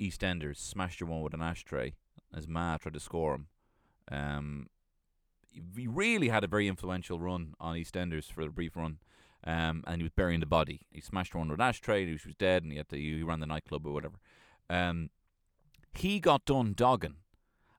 EastEnders, 0.00 0.58
smashed 0.58 1.00
your 1.00 1.08
one 1.08 1.22
with 1.22 1.34
an 1.34 1.42
ashtray 1.42 1.94
as 2.34 2.46
Ma 2.46 2.76
tried 2.76 2.94
to 2.94 3.00
score 3.00 3.34
him. 3.34 3.46
Um, 4.10 4.68
he 5.76 5.86
really 5.86 6.28
had 6.28 6.44
a 6.44 6.46
very 6.48 6.68
influential 6.68 7.18
run 7.18 7.54
on 7.60 7.76
EastEnders 7.76 8.30
for 8.30 8.42
a 8.42 8.50
brief 8.50 8.76
run. 8.76 8.98
Um, 9.44 9.84
and 9.86 9.98
he 9.98 10.02
was 10.02 10.12
burying 10.12 10.40
the 10.40 10.46
body. 10.46 10.80
He 10.90 11.00
smashed 11.00 11.32
her 11.32 11.38
under 11.38 11.54
an 11.54 11.60
ashtray. 11.60 12.02
and 12.02 12.12
was 12.12 12.34
dead, 12.36 12.64
and 12.64 12.72
he 12.72 12.78
had 12.78 12.88
to. 12.88 12.96
He 12.96 13.22
ran 13.22 13.38
the 13.38 13.46
nightclub 13.46 13.86
or 13.86 13.92
whatever. 13.92 14.16
Um, 14.68 15.10
he 15.92 16.18
got 16.18 16.44
done 16.44 16.72
dogging, 16.74 17.16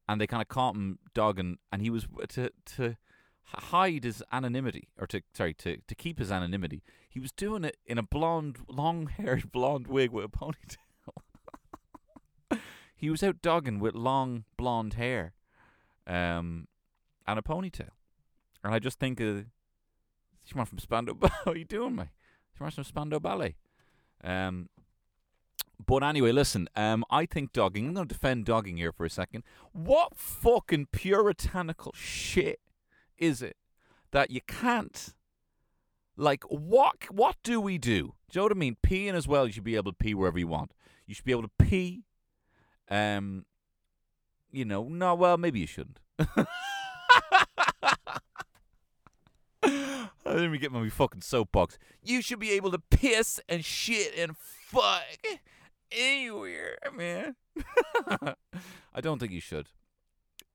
and 0.08 0.22
they 0.22 0.28
kind 0.28 0.42
of 0.42 0.48
caught 0.48 0.76
him 0.76 1.00
dogging, 1.14 1.58
and 1.72 1.82
he 1.82 1.90
was 1.90 2.08
to 2.30 2.52
to 2.78 2.96
hide 3.44 4.06
his 4.06 4.24
anonymity, 4.32 4.88
or 4.98 5.08
to 5.08 5.22
sorry 5.34 5.54
to 5.56 5.78
to 5.88 5.96
keep 5.96 6.20
his 6.20 6.32
anonymity. 6.32 6.84
He 7.10 7.20
was 7.20 7.32
doing 7.32 7.64
it 7.64 7.78
in 7.86 7.98
a 7.98 8.04
blonde, 8.04 8.60
long-haired 8.70 9.52
blonde 9.52 9.88
wig 9.88 10.12
with 10.12 10.26
a 10.26 10.30
ponytail. 10.30 10.78
he 12.96 13.10
was 13.10 13.24
out 13.24 13.42
dogging 13.42 13.80
with 13.80 13.94
long 13.96 14.46
blonde 14.56 14.94
hair, 14.94 15.34
um, 16.06 16.68
and 17.28 17.38
a 17.38 17.42
ponytail, 17.42 17.92
and 18.64 18.74
I 18.74 18.80
just 18.80 19.00
think. 19.00 19.22
Uh, 19.22 19.42
Come 20.52 20.62
on 20.62 20.66
from 20.66 20.80
Spandau. 20.80 21.14
How 21.46 21.52
are 21.52 21.58
you 21.58 21.66
doing, 21.66 21.96
mate? 21.96 22.08
Come 22.58 22.66
on 22.66 22.72
from 22.72 22.84
Spandau 22.84 23.20
Ballet. 23.20 23.56
Um, 24.24 24.70
but 25.86 26.04
anyway, 26.04 26.32
listen. 26.32 26.70
Um, 26.76 27.04
I 27.10 27.26
think 27.26 27.54
dogging. 27.54 27.88
I'm 27.88 27.94
going 27.94 28.08
to 28.08 28.14
defend 28.14 28.46
dogging 28.46 28.78
here 28.78 28.92
for 28.92 29.06
a 29.06 29.10
second. 29.10 29.44
What 29.74 30.18
fucking 30.18 30.88
puritanical 30.92 31.94
shit 31.96 32.60
is 33.18 33.42
it 33.42 33.58
that 34.12 34.32
you 34.32 34.42
can't? 34.42 35.14
Like, 36.16 36.44
what? 36.46 37.12
What 37.12 37.36
do 37.44 37.62
we 37.62 37.78
do? 37.78 38.14
Do 38.32 38.40
you 38.40 38.40
know 38.40 38.44
what 38.44 38.52
I 38.54 38.56
mean? 38.56 38.78
Peeing 38.82 39.14
as 39.14 39.28
well. 39.28 39.46
You 39.46 39.54
should 39.54 39.64
be 39.64 39.76
able 39.76 39.92
to 39.92 39.98
pee 39.98 40.14
wherever 40.14 40.40
you 40.40 40.48
want. 40.48 40.72
You 41.06 41.14
should 41.14 41.26
be 41.26 41.32
able 41.32 41.44
to 41.44 41.52
pee. 41.60 42.04
Um, 42.90 43.46
you 44.52 44.66
know, 44.66 44.86
no. 44.86 45.14
Well, 45.14 45.38
maybe 45.38 45.60
you 45.60 45.68
shouldn't. 45.68 46.00
I 49.64 50.34
didn't 50.34 50.60
get 50.60 50.72
my 50.72 50.90
fucking 50.90 51.22
soapbox. 51.22 51.78
You 52.04 52.22
should 52.22 52.40
be 52.40 52.52
able 52.52 52.72
to 52.72 52.80
piss 52.80 53.40
and 53.48 53.64
shit 53.64 54.14
and 54.18 54.36
fuck 54.38 55.04
anywhere, 55.92 56.78
man. 56.94 57.36
I 58.94 59.02
don't 59.02 59.20
think 59.20 59.32
you 59.32 59.40
should. 59.42 59.70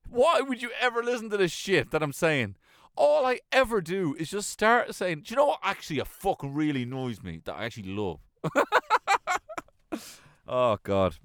Why 0.08 0.40
would 0.40 0.60
you 0.60 0.70
ever 0.80 1.02
listen 1.02 1.30
to 1.30 1.36
this 1.36 1.52
shit 1.52 1.90
that 1.90 2.02
I'm 2.02 2.12
saying? 2.12 2.56
All 2.96 3.24
I 3.24 3.40
ever 3.50 3.80
do 3.80 4.14
is 4.18 4.30
just 4.30 4.50
start 4.50 4.94
saying, 4.94 5.22
do 5.22 5.32
you 5.32 5.36
know 5.36 5.46
what 5.46 5.60
actually 5.62 5.98
a 5.98 6.04
fucking 6.04 6.52
really 6.52 6.82
annoys 6.82 7.22
me 7.22 7.40
that 7.44 7.54
I 7.54 7.64
actually 7.64 7.94
love? 7.94 8.20
oh 10.46 10.76
god. 10.82 11.16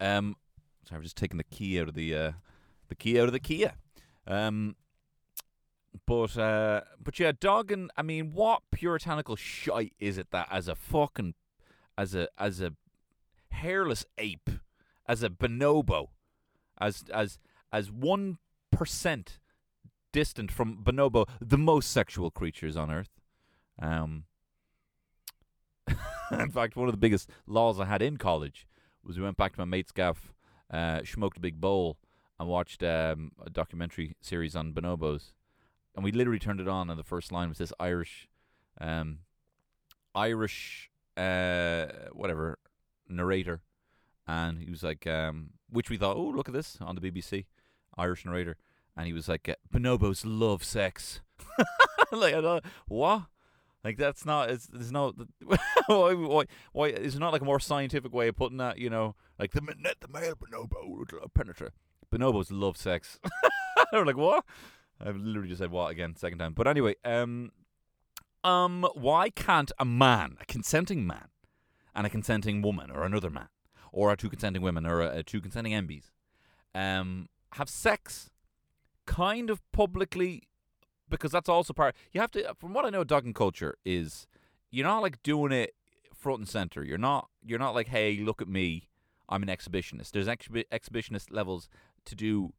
Um 0.00 0.36
sorry, 0.84 0.98
I'm 0.98 1.02
just 1.02 1.16
taking 1.16 1.38
the 1.38 1.44
key 1.44 1.80
out 1.80 1.88
of 1.88 1.94
the 1.94 2.14
uh 2.14 2.32
the 2.88 2.94
key 2.94 3.18
out 3.20 3.26
of 3.26 3.32
the 3.32 3.40
Kia. 3.40 3.74
Um 4.26 4.76
but 6.06 6.36
uh, 6.36 6.82
but 7.02 7.18
yeah, 7.18 7.32
dogging. 7.38 7.90
I 7.96 8.02
mean, 8.02 8.32
what 8.32 8.62
puritanical 8.70 9.36
shite 9.36 9.94
is 9.98 10.18
it 10.18 10.30
that 10.30 10.48
as 10.50 10.68
a 10.68 10.74
fucking 10.74 11.34
as 11.96 12.14
a 12.14 12.28
as 12.38 12.60
a 12.60 12.72
hairless 13.50 14.04
ape, 14.18 14.50
as 15.08 15.22
a 15.22 15.30
bonobo, 15.30 16.08
as 16.78 17.04
as 17.12 17.38
as 17.72 17.90
one 17.90 18.38
percent 18.70 19.38
distant 20.12 20.50
from 20.50 20.78
bonobo, 20.82 21.28
the 21.40 21.58
most 21.58 21.90
sexual 21.90 22.30
creatures 22.30 22.76
on 22.76 22.90
earth. 22.90 23.10
Um, 23.80 24.24
in 26.30 26.50
fact, 26.50 26.76
one 26.76 26.88
of 26.88 26.92
the 26.92 26.98
biggest 26.98 27.30
laws 27.46 27.80
I 27.80 27.86
had 27.86 28.02
in 28.02 28.16
college 28.16 28.66
was 29.02 29.16
we 29.18 29.24
went 29.24 29.36
back 29.36 29.52
to 29.52 29.60
my 29.60 29.64
mate's 29.64 29.92
gaff, 29.92 30.32
uh, 30.70 31.00
smoked 31.04 31.38
a 31.38 31.40
big 31.40 31.60
bowl, 31.60 31.98
and 32.38 32.48
watched 32.48 32.82
um, 32.82 33.32
a 33.44 33.50
documentary 33.50 34.16
series 34.20 34.54
on 34.54 34.72
bonobos 34.72 35.32
and 35.96 36.04
we 36.04 36.12
literally 36.12 36.38
turned 36.38 36.60
it 36.60 36.68
on, 36.68 36.90
and 36.90 36.98
the 36.98 37.04
first 37.04 37.32
line 37.32 37.48
was 37.48 37.58
this 37.58 37.72
Irish, 37.80 38.28
um, 38.80 39.20
Irish, 40.14 40.90
uh, 41.16 41.86
whatever 42.12 42.58
narrator, 43.08 43.62
and 44.28 44.58
he 44.58 44.70
was 44.70 44.82
like, 44.82 45.06
um, 45.06 45.50
which 45.70 45.88
we 45.88 45.96
thought, 45.96 46.16
oh, 46.16 46.28
look 46.28 46.48
at 46.48 46.54
this 46.54 46.76
on 46.82 46.96
the 46.96 47.00
BBC, 47.00 47.46
Irish 47.96 48.26
narrator, 48.26 48.58
and 48.94 49.06
he 49.06 49.14
was 49.14 49.26
like, 49.26 49.48
uh, 49.48 49.54
bonobos 49.72 50.22
love 50.26 50.62
sex. 50.62 51.22
like, 52.12 52.34
I 52.34 52.42
thought, 52.42 52.64
what? 52.86 53.22
Like 53.82 53.98
that's 53.98 54.26
not. 54.26 54.50
It's, 54.50 54.66
there's 54.66 54.90
no. 54.90 55.14
why, 55.86 56.12
why? 56.14 56.44
Why? 56.72 56.88
Is 56.88 57.12
there 57.12 57.20
not 57.20 57.32
like 57.32 57.42
a 57.42 57.44
more 57.44 57.60
scientific 57.60 58.12
way 58.12 58.26
of 58.26 58.36
putting 58.36 58.56
that? 58.56 58.78
You 58.78 58.90
know, 58.90 59.14
like 59.38 59.52
the 59.52 59.60
the 59.60 60.08
male 60.08 60.34
bonobo 60.34 61.06
penetrate. 61.34 61.70
Bonobos 62.12 62.48
love 62.50 62.76
sex. 62.76 63.18
They're 63.92 64.04
like 64.06 64.16
what? 64.16 64.44
I've 65.00 65.16
literally 65.16 65.48
just 65.48 65.60
said 65.60 65.70
what 65.70 65.90
again, 65.90 66.14
second 66.16 66.38
time. 66.38 66.54
But 66.54 66.66
anyway, 66.68 66.94
um, 67.04 67.50
Um, 68.44 68.86
why 68.94 69.30
can't 69.30 69.72
a 69.78 69.84
man, 69.84 70.36
a 70.40 70.46
consenting 70.46 71.06
man, 71.06 71.28
and 71.94 72.06
a 72.06 72.10
consenting 72.10 72.62
woman, 72.62 72.90
or 72.90 73.04
another 73.04 73.30
man, 73.30 73.48
or 73.92 74.14
two 74.16 74.30
consenting 74.30 74.62
women, 74.62 74.86
or 74.86 75.02
uh, 75.02 75.22
two 75.26 75.40
consenting 75.40 75.72
MBs, 75.72 76.10
um, 76.74 77.28
have 77.52 77.68
sex 77.68 78.30
kind 79.06 79.50
of 79.50 79.60
publicly? 79.72 80.44
Because 81.08 81.30
that's 81.32 81.48
also 81.48 81.72
part. 81.72 81.94
You 82.12 82.20
have 82.20 82.30
to, 82.32 82.54
from 82.58 82.72
what 82.72 82.84
I 82.84 82.90
know, 82.90 83.04
dogging 83.04 83.34
culture 83.34 83.76
is 83.84 84.26
you're 84.70 84.86
not 84.86 85.02
like 85.02 85.22
doing 85.22 85.52
it 85.52 85.74
front 86.14 86.38
and 86.40 86.48
center. 86.48 86.82
You're 86.82 86.98
not. 86.98 87.28
You're 87.44 87.58
not 87.60 87.74
like, 87.74 87.88
hey, 87.88 88.16
look 88.18 88.40
at 88.42 88.48
me. 88.48 88.88
I'm 89.28 89.42
an 89.42 89.48
exhibitionist. 89.48 90.12
There's 90.12 90.26
exhibi- 90.28 90.64
exhibitionist 90.72 91.30
levels 91.30 91.68
to 92.06 92.14
do. 92.14 92.52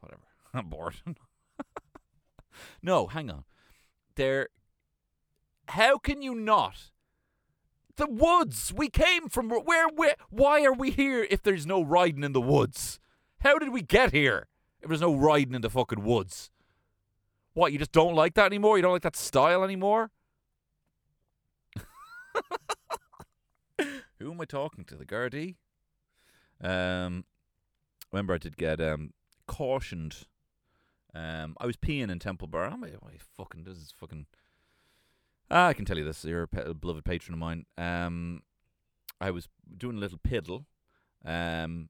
Whatever. 0.00 0.22
I'm 0.54 0.66
bored. 0.68 0.96
no, 2.82 3.06
hang 3.06 3.30
on. 3.30 3.44
There. 4.16 4.48
How 5.68 5.98
can 5.98 6.20
you 6.22 6.34
not? 6.34 6.90
The 7.96 8.06
woods. 8.06 8.72
We 8.74 8.88
came 8.88 9.28
from 9.28 9.50
where? 9.50 9.88
Where? 9.88 10.16
Why 10.30 10.64
are 10.64 10.72
we 10.72 10.90
here 10.90 11.26
if 11.30 11.42
there's 11.42 11.66
no 11.66 11.82
riding 11.82 12.24
in 12.24 12.32
the 12.32 12.40
woods? 12.40 12.98
How 13.40 13.58
did 13.58 13.70
we 13.72 13.82
get 13.82 14.12
here 14.12 14.48
if 14.82 14.88
there's 14.88 15.00
no 15.00 15.14
riding 15.14 15.54
in 15.54 15.62
the 15.62 15.70
fucking 15.70 16.02
woods? 16.02 16.50
What? 17.54 17.72
You 17.72 17.78
just 17.78 17.92
don't 17.92 18.14
like 18.14 18.34
that 18.34 18.46
anymore? 18.46 18.76
You 18.78 18.82
don't 18.82 18.92
like 18.92 19.02
that 19.02 19.16
style 19.16 19.62
anymore? 19.62 20.10
Who 24.18 24.32
am 24.32 24.40
I 24.40 24.44
talking 24.44 24.84
to? 24.84 24.96
The 24.96 25.06
Gardaí? 25.06 25.56
Um, 26.62 27.24
remember 28.12 28.34
I 28.34 28.38
did 28.38 28.56
get 28.56 28.80
um 28.80 29.12
cautioned. 29.46 30.26
Um, 31.14 31.56
I 31.58 31.66
was 31.66 31.76
peeing 31.76 32.10
in 32.10 32.18
Temple 32.20 32.48
Bar. 32.48 32.66
I'm 32.66 32.80
like, 32.80 32.94
"Oh, 33.02 33.08
fucking 33.36 33.64
this 33.64 33.78
is 33.78 33.92
fucking. 33.96 34.26
Ah, 35.50 35.66
I 35.68 35.72
can 35.74 35.84
tell 35.84 35.98
you 35.98 36.04
this. 36.04 36.24
You're 36.24 36.44
a, 36.44 36.48
pe- 36.48 36.70
a 36.70 36.74
beloved 36.74 37.04
patron 37.04 37.34
of 37.34 37.40
mine. 37.40 37.66
Um, 37.76 38.42
I 39.20 39.32
was 39.32 39.48
doing 39.76 39.96
a 39.96 40.00
little 40.00 40.18
piddle. 40.18 40.66
Um, 41.24 41.88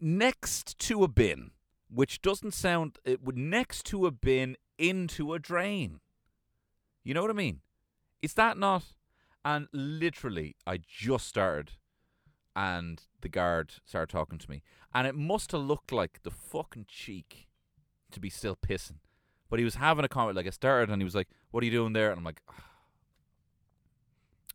next 0.00 0.78
to 0.78 1.04
a 1.04 1.08
bin, 1.08 1.50
which 1.90 2.22
doesn't 2.22 2.54
sound. 2.54 2.98
It 3.04 3.22
would 3.22 3.36
next 3.36 3.84
to 3.86 4.06
a 4.06 4.10
bin 4.10 4.56
into 4.78 5.34
a 5.34 5.38
drain. 5.38 6.00
You 7.04 7.14
know 7.14 7.20
what 7.22 7.30
I 7.30 7.34
mean? 7.34 7.60
Is 8.22 8.34
that 8.34 8.56
not? 8.58 8.84
And 9.44 9.68
literally, 9.72 10.56
I 10.66 10.78
just 10.78 11.28
started, 11.28 11.72
and 12.56 13.02
the 13.20 13.28
guard 13.28 13.74
started 13.84 14.10
talking 14.10 14.38
to 14.38 14.50
me, 14.50 14.62
and 14.94 15.06
it 15.06 15.14
must 15.14 15.52
have 15.52 15.60
looked 15.60 15.92
like 15.92 16.22
the 16.22 16.30
fucking 16.30 16.86
cheek 16.88 17.46
to 18.10 18.18
be 18.18 18.30
still 18.30 18.56
pissing. 18.56 18.98
But 19.50 19.58
he 19.58 19.64
was 19.64 19.74
having 19.76 20.04
a 20.04 20.08
comment, 20.08 20.36
like 20.36 20.46
I 20.46 20.50
started, 20.50 20.90
and 20.90 21.00
he 21.00 21.04
was 21.04 21.14
like, 21.14 21.28
"What 21.50 21.62
are 21.62 21.66
you 21.66 21.70
doing 21.70 21.92
there?" 21.92 22.10
And 22.10 22.18
I'm 22.18 22.24
like, 22.24 22.40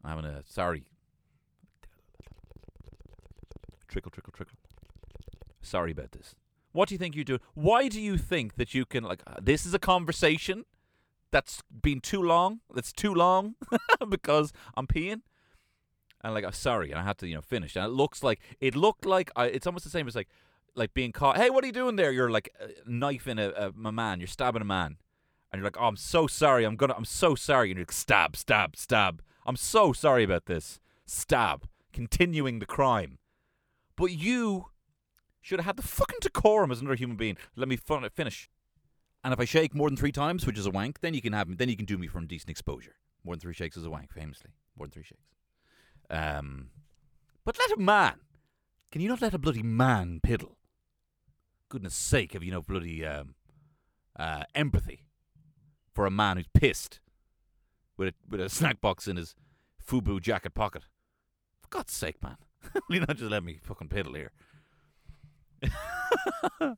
"I'm 0.03 0.09
having 0.17 0.25
a 0.25 0.43
sorry." 0.45 0.83
Trickle, 3.87 4.11
trickle, 4.11 4.33
trickle. 4.33 4.57
Sorry 5.61 5.91
about 5.91 6.11
this. 6.11 6.33
What 6.71 6.89
do 6.89 6.95
you 6.95 6.99
think 6.99 7.15
you 7.15 7.23
do? 7.23 7.37
Why 7.53 7.87
do 7.87 8.01
you 8.01 8.17
think 8.17 8.55
that 8.55 8.73
you 8.73 8.85
can 8.85 9.03
like? 9.03 9.21
Uh, 9.27 9.35
this 9.39 9.65
is 9.65 9.73
a 9.73 9.79
conversation 9.79 10.65
that's 11.29 11.61
been 11.81 12.01
too 12.01 12.21
long. 12.21 12.61
That's 12.73 12.91
too 12.91 13.13
long 13.13 13.55
because 14.09 14.51
I'm 14.75 14.87
peeing. 14.87 15.21
And 16.23 16.33
like, 16.33 16.45
I'm 16.45 16.51
sorry, 16.51 16.91
and 16.91 16.99
I 16.99 17.03
had 17.03 17.17
to, 17.19 17.27
you 17.27 17.35
know, 17.35 17.41
finish. 17.41 17.75
And 17.75 17.85
it 17.85 17.89
looks 17.89 18.21
like 18.23 18.39
it 18.59 18.75
looked 18.75 19.05
like 19.05 19.31
I, 19.35 19.45
it's 19.45 19.65
almost 19.65 19.85
the 19.85 19.89
same 19.91 20.07
as 20.07 20.15
like, 20.15 20.29
like 20.75 20.93
being 20.93 21.11
caught. 21.11 21.37
Hey, 21.37 21.49
what 21.49 21.63
are 21.63 21.67
you 21.67 21.73
doing 21.73 21.95
there? 21.95 22.11
You're 22.11 22.29
like 22.29 22.53
uh, 22.61 22.67
knifing 22.85 23.39
a, 23.39 23.49
a, 23.49 23.67
a 23.69 23.91
man. 23.91 24.19
You're 24.19 24.27
stabbing 24.27 24.61
a 24.61 24.65
man, 24.65 24.97
and 25.51 25.59
you're 25.59 25.65
like, 25.65 25.77
oh, 25.79 25.87
I'm 25.87 25.97
so 25.97 26.27
sorry. 26.27 26.63
I'm 26.63 26.75
gonna. 26.75 26.93
I'm 26.95 27.05
so 27.05 27.33
sorry. 27.33 27.71
And 27.71 27.77
you're 27.77 27.85
like, 27.85 27.91
stab, 27.91 28.35
stab, 28.35 28.75
stab. 28.75 29.21
I'm 29.45 29.55
so 29.55 29.93
sorry 29.93 30.23
about 30.23 30.45
this. 30.45 30.79
Stab. 31.05 31.67
Continuing 31.91 32.59
the 32.59 32.65
crime. 32.65 33.17
But 33.97 34.11
you 34.11 34.67
should 35.41 35.59
have 35.59 35.65
had 35.65 35.77
the 35.77 35.83
fucking 35.83 36.19
decorum 36.21 36.71
as 36.71 36.79
another 36.79 36.95
human 36.95 37.17
being. 37.17 37.35
Let 37.55 37.67
me 37.67 37.75
fun- 37.75 38.07
finish. 38.13 38.49
And 39.23 39.33
if 39.33 39.39
I 39.39 39.45
shake 39.45 39.75
more 39.75 39.89
than 39.89 39.97
three 39.97 40.11
times, 40.11 40.45
which 40.45 40.57
is 40.57 40.65
a 40.65 40.71
wank, 40.71 41.01
then 41.01 41.13
you 41.13 41.21
can 41.21 41.33
have 41.33 41.47
me. 41.47 41.55
Then 41.55 41.69
you 41.69 41.75
can 41.75 41.85
do 41.85 41.97
me 41.97 42.07
for 42.07 42.19
indecent 42.19 42.49
exposure. 42.49 42.95
More 43.23 43.35
than 43.35 43.41
three 43.41 43.53
shakes 43.53 43.75
is 43.75 43.85
a 43.85 43.89
wank, 43.89 44.13
famously. 44.13 44.51
More 44.77 44.87
than 44.87 44.91
three 44.91 45.03
shakes. 45.03 45.25
Um, 46.11 46.67
but 47.45 47.57
let 47.57 47.71
a 47.71 47.81
man. 47.81 48.15
Can 48.91 49.01
you 49.01 49.07
not 49.07 49.21
let 49.21 49.33
a 49.33 49.39
bloody 49.39 49.63
man 49.63 50.19
piddle? 50.21 50.55
Goodness 51.69 51.95
sake, 51.95 52.33
have 52.33 52.43
you 52.43 52.51
no 52.51 52.61
bloody 52.61 53.05
um, 53.05 53.35
uh, 54.19 54.43
empathy 54.53 55.05
for 55.93 56.05
a 56.05 56.11
man 56.11 56.35
who's 56.35 56.49
pissed 56.53 56.99
with 57.97 58.09
a, 58.09 58.13
with 58.29 58.41
a 58.41 58.49
snack 58.49 58.81
box 58.81 59.07
in 59.07 59.15
his 59.15 59.33
FUBU 59.87 60.21
jacket 60.21 60.53
pocket? 60.53 60.83
For 61.61 61.69
God's 61.69 61.93
sake, 61.93 62.21
man. 62.21 62.35
Will 62.89 62.95
you 62.95 62.99
not 62.99 63.15
just 63.15 63.31
let 63.31 63.43
me 63.43 63.59
fucking 63.63 63.87
piddle 63.87 64.15
here? 64.17 64.33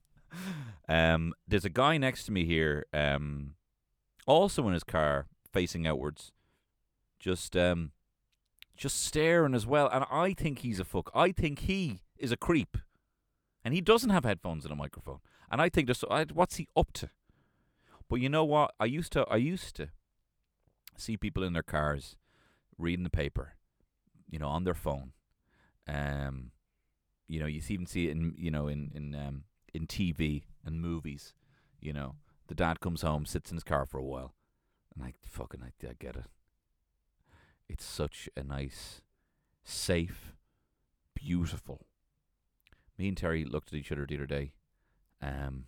um, 0.87 1.33
there's 1.47 1.65
a 1.65 1.69
guy 1.69 1.97
next 1.97 2.25
to 2.25 2.31
me 2.31 2.45
here, 2.45 2.85
um, 2.93 3.55
also 4.27 4.67
in 4.67 4.73
his 4.73 4.83
car, 4.83 5.25
facing 5.51 5.87
outwards, 5.87 6.31
just 7.19 7.57
um, 7.57 7.91
just 8.75 9.03
staring 9.03 9.53
as 9.53 9.65
well. 9.65 9.89
And 9.91 10.05
I 10.09 10.33
think 10.33 10.59
he's 10.59 10.79
a 10.79 10.85
fuck. 10.85 11.11
I 11.13 11.31
think 11.31 11.59
he 11.59 12.01
is 12.17 12.31
a 12.31 12.37
creep, 12.37 12.77
and 13.63 13.73
he 13.73 13.81
doesn't 13.81 14.09
have 14.09 14.23
headphones 14.23 14.65
and 14.65 14.71
a 14.71 14.75
microphone. 14.75 15.19
And 15.51 15.61
I 15.61 15.69
think 15.69 15.89
I, 16.09 16.25
what's 16.33 16.55
he 16.55 16.67
up 16.75 16.91
to? 16.93 17.09
But 18.09 18.19
you 18.21 18.29
know 18.29 18.43
what? 18.43 18.73
I 18.79 18.85
used 18.85 19.11
to 19.13 19.25
I 19.29 19.37
used 19.37 19.75
to 19.77 19.89
see 20.97 21.17
people 21.17 21.43
in 21.43 21.53
their 21.53 21.63
cars 21.63 22.15
reading 22.77 23.03
the 23.03 23.09
paper, 23.09 23.53
you 24.29 24.39
know, 24.39 24.47
on 24.47 24.63
their 24.63 24.73
phone. 24.73 25.13
Um, 25.87 26.51
you 27.27 27.39
know, 27.39 27.45
you 27.45 27.61
even 27.69 27.85
see 27.85 28.07
it 28.07 28.11
in 28.11 28.33
you 28.37 28.51
know 28.51 28.67
in 28.67 28.91
in 28.93 29.15
um, 29.15 29.43
in 29.73 29.87
TV 29.87 30.43
and 30.65 30.81
movies. 30.81 31.33
You 31.79 31.93
know, 31.93 32.15
the 32.47 32.55
dad 32.55 32.79
comes 32.79 33.01
home, 33.01 33.25
sits 33.25 33.51
in 33.51 33.57
his 33.57 33.63
car 33.63 33.85
for 33.85 33.97
a 33.97 34.03
while, 34.03 34.33
and 34.95 35.03
I 35.03 35.13
fucking 35.27 35.61
I, 35.63 35.87
I 35.87 35.93
get 35.99 36.15
it. 36.15 36.25
It's 37.69 37.85
such 37.85 38.29
a 38.35 38.43
nice, 38.43 39.01
safe, 39.63 40.33
beautiful. 41.15 41.85
Me 42.97 43.07
and 43.07 43.17
Terry 43.17 43.45
looked 43.45 43.69
at 43.69 43.79
each 43.79 43.91
other 43.91 44.05
the 44.05 44.15
other 44.15 44.25
day, 44.25 44.53
um, 45.21 45.65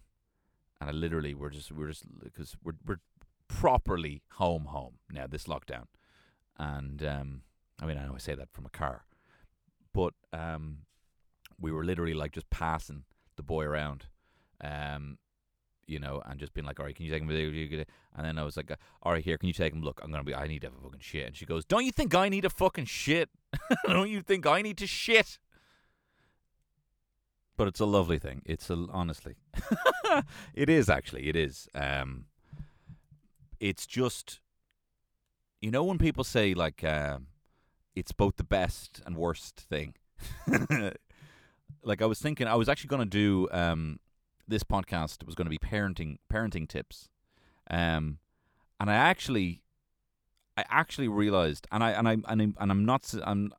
and 0.80 0.90
I 0.90 0.92
literally 0.92 1.34
we're 1.34 1.50
just 1.50 1.72
we're 1.72 1.88
just 1.88 2.06
because 2.24 2.56
we're 2.64 2.76
we're 2.86 3.00
properly 3.48 4.22
home 4.34 4.66
home 4.66 4.96
now 5.12 5.26
this 5.28 5.46
lockdown, 5.46 5.86
and 6.58 7.04
um, 7.04 7.42
I 7.82 7.86
mean 7.86 7.98
I 7.98 8.06
know 8.06 8.16
I 8.16 8.20
say 8.20 8.36
that 8.36 8.52
from 8.52 8.66
a 8.66 8.70
car, 8.70 9.06
but 9.94 10.14
um, 10.34 10.80
we 11.60 11.72
were 11.72 11.84
literally 11.84 12.14
like 12.14 12.34
just 12.34 12.50
passing 12.50 13.06
the 13.38 13.44
boy 13.44 13.64
around, 13.64 14.06
um, 14.62 15.18
you 15.88 16.00
know, 16.00 16.22
and 16.26 16.40
just 16.40 16.54
being 16.54 16.66
like, 16.66 16.80
all 16.80 16.86
right, 16.86 16.96
can 16.96 17.06
you 17.06 17.12
take 17.12 17.22
him? 17.22 17.30
And 17.30 18.26
then 18.26 18.38
I 18.38 18.44
was 18.44 18.58
like, 18.58 18.72
all 19.04 19.12
right, 19.12 19.24
here, 19.24 19.38
can 19.38 19.48
you 19.48 19.54
take 19.54 19.74
him? 19.74 19.82
Look, 19.82 20.02
I'm 20.04 20.12
gonna 20.12 20.24
be, 20.24 20.36
I 20.36 20.48
need 20.48 20.62
to 20.62 20.68
have 20.68 20.76
a 20.78 20.82
fucking 20.82 21.00
shit. 21.02 21.28
And 21.28 21.36
she 21.36 21.46
goes, 21.46 21.66
don't 21.66 21.86
you 21.86 21.92
think 21.92 22.16
I 22.16 22.30
need 22.30 22.46
a 22.46 22.50
fucking 22.50 22.86
shit? 22.86 23.30
don't 23.88 24.10
you 24.10 24.22
think 24.22 24.46
I 24.46 24.62
need 24.62 24.78
to 24.80 24.88
shit? 24.88 25.40
But 27.58 27.68
it's 27.68 27.80
a 27.80 27.86
lovely 27.86 28.20
thing. 28.20 28.42
It's 28.46 28.70
a 28.70 28.86
honestly, 28.92 29.36
it 30.54 30.70
is 30.70 30.90
actually. 30.90 31.30
It 31.30 31.36
is. 31.36 31.70
Um, 31.74 32.26
it's 33.60 33.86
just, 33.86 34.42
you 35.62 35.72
know, 35.72 35.84
when 35.84 35.98
people 35.98 36.26
say 36.26 36.54
like, 36.54 36.84
um, 36.84 37.28
it's 37.96 38.12
both 38.12 38.36
the 38.36 38.44
best 38.44 39.02
and 39.06 39.16
worst 39.16 39.56
thing. 39.56 39.96
like 41.84 42.02
I 42.02 42.06
was 42.06 42.20
thinking, 42.20 42.48
I 42.48 42.56
was 42.56 42.68
actually 42.68 42.90
going 42.90 43.04
to 43.04 43.06
do 43.06 43.48
um, 43.52 44.00
this 44.48 44.64
podcast 44.64 45.26
was 45.26 45.36
going 45.36 45.46
to 45.46 45.50
be 45.50 45.58
parenting 45.58 46.18
parenting 46.32 46.68
tips, 46.68 47.10
um, 47.70 48.20
and 48.80 48.90
I 48.90 48.96
actually, 48.96 49.64
I 50.58 50.66
actually 50.70 51.08
realized, 51.08 51.68
and 51.72 51.84
I 51.84 51.92
and 51.92 52.08
I 52.08 52.14
and 52.28 52.42
I'm, 52.42 52.56
and 52.60 52.72
I'm 52.72 52.86
not, 52.86 53.14
I'm, 53.24 53.52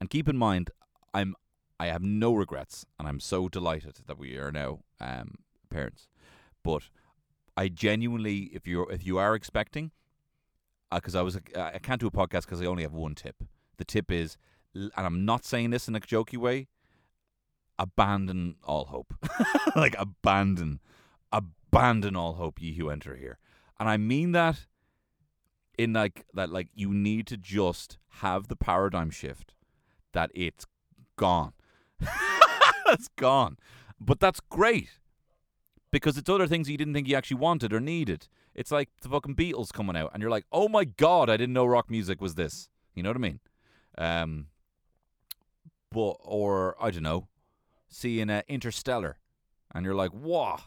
and 0.00 0.10
keep 0.10 0.28
in 0.28 0.36
mind, 0.36 0.70
I'm 1.12 1.34
I 1.78 1.86
have 1.86 2.02
no 2.02 2.34
regrets, 2.34 2.86
and 2.98 3.06
I'm 3.06 3.20
so 3.20 3.48
delighted 3.48 4.00
that 4.06 4.18
we 4.18 4.36
are 4.36 4.50
now 4.50 4.80
um, 5.00 5.36
parents. 5.68 6.08
But 6.62 6.84
I 7.56 7.68
genuinely, 7.68 8.50
if 8.52 8.66
you're 8.66 8.90
if 8.90 9.06
you 9.06 9.18
are 9.18 9.34
expecting, 9.34 9.90
because 10.92 11.14
I 11.14 11.22
was 11.22 11.38
I 11.56 11.78
can't 11.78 12.00
do 12.00 12.06
a 12.06 12.10
podcast 12.10 12.42
because 12.42 12.62
I 12.62 12.66
only 12.66 12.82
have 12.82 12.94
one 12.94 13.14
tip. 13.14 13.36
The 13.76 13.84
tip 13.84 14.10
is, 14.10 14.36
and 14.74 14.92
I'm 14.96 15.24
not 15.24 15.44
saying 15.44 15.70
this 15.70 15.88
in 15.88 15.94
a 15.94 16.00
jokey 16.00 16.38
way, 16.38 16.68
abandon 17.78 18.56
all 18.64 18.86
hope. 18.86 19.14
like 19.76 19.94
abandon, 19.98 20.80
abandon 21.32 22.16
all 22.16 22.34
hope, 22.34 22.60
ye 22.60 22.74
who 22.74 22.90
enter 22.90 23.16
here. 23.16 23.38
And 23.78 23.88
I 23.88 23.96
mean 23.96 24.32
that 24.32 24.66
in 25.78 25.92
like 25.92 26.24
that, 26.34 26.50
like 26.50 26.68
you 26.74 26.92
need 26.92 27.26
to 27.28 27.36
just 27.36 27.98
have 28.20 28.48
the 28.48 28.56
paradigm 28.56 29.10
shift 29.10 29.54
that 30.12 30.30
it's 30.34 30.66
gone. 31.16 31.52
it's 32.86 33.08
gone. 33.16 33.58
But 34.00 34.20
that's 34.20 34.40
great 34.40 34.90
because 35.90 36.18
it's 36.18 36.28
other 36.28 36.46
things 36.46 36.68
you 36.68 36.76
didn't 36.76 36.94
think 36.94 37.08
you 37.08 37.16
actually 37.16 37.38
wanted 37.38 37.72
or 37.72 37.80
needed. 37.80 38.28
It's 38.54 38.70
like 38.70 38.88
the 39.02 39.08
fucking 39.08 39.36
Beatles 39.36 39.72
coming 39.72 39.96
out, 39.96 40.10
and 40.14 40.22
you're 40.22 40.30
like, 40.30 40.46
oh 40.50 40.68
my 40.68 40.84
god, 40.84 41.28
I 41.28 41.36
didn't 41.36 41.52
know 41.52 41.66
rock 41.66 41.90
music 41.90 42.20
was 42.20 42.34
this. 42.34 42.70
You 42.94 43.02
know 43.02 43.10
what 43.10 43.16
I 43.16 43.20
mean? 43.20 43.40
Um, 43.98 44.46
but 45.90 46.16
or 46.20 46.76
I 46.80 46.90
don't 46.90 47.02
know, 47.02 47.28
seeing 47.96 48.28
uh, 48.28 48.42
Interstellar, 48.46 49.16
and 49.74 49.84
you're 49.84 49.94
like, 49.94 50.12
wow, 50.12 50.60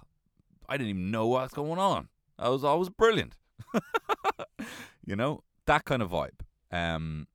I 0.68 0.78
didn't 0.78 0.90
even 0.90 1.12
know 1.12 1.28
what's 1.28 1.54
going 1.54 1.80
on. 1.80 2.10
That 2.38 2.50
was 2.50 2.64
always 2.64 2.90
brilliant. 2.90 3.38
you 5.06 5.16
know 5.16 5.44
that 5.66 5.86
kind 5.86 6.02
of 6.02 6.10
vibe. 6.10 6.40
Um, 6.72 7.28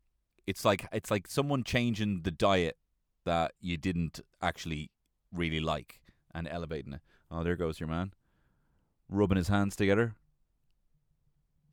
it's 0.46 0.64
like 0.64 0.86
it's 0.92 1.10
like 1.10 1.26
someone 1.28 1.62
changing 1.62 2.22
the 2.22 2.30
diet 2.30 2.76
that 3.24 3.52
you 3.60 3.76
didn't 3.76 4.20
actually 4.42 4.90
really 5.32 5.60
like 5.60 6.00
and 6.34 6.48
elevating 6.48 6.94
it. 6.94 7.00
Oh, 7.30 7.44
there 7.44 7.56
goes 7.56 7.78
your 7.78 7.88
man, 7.88 8.12
rubbing 9.08 9.36
his 9.36 9.48
hands 9.48 9.76
together. 9.76 10.14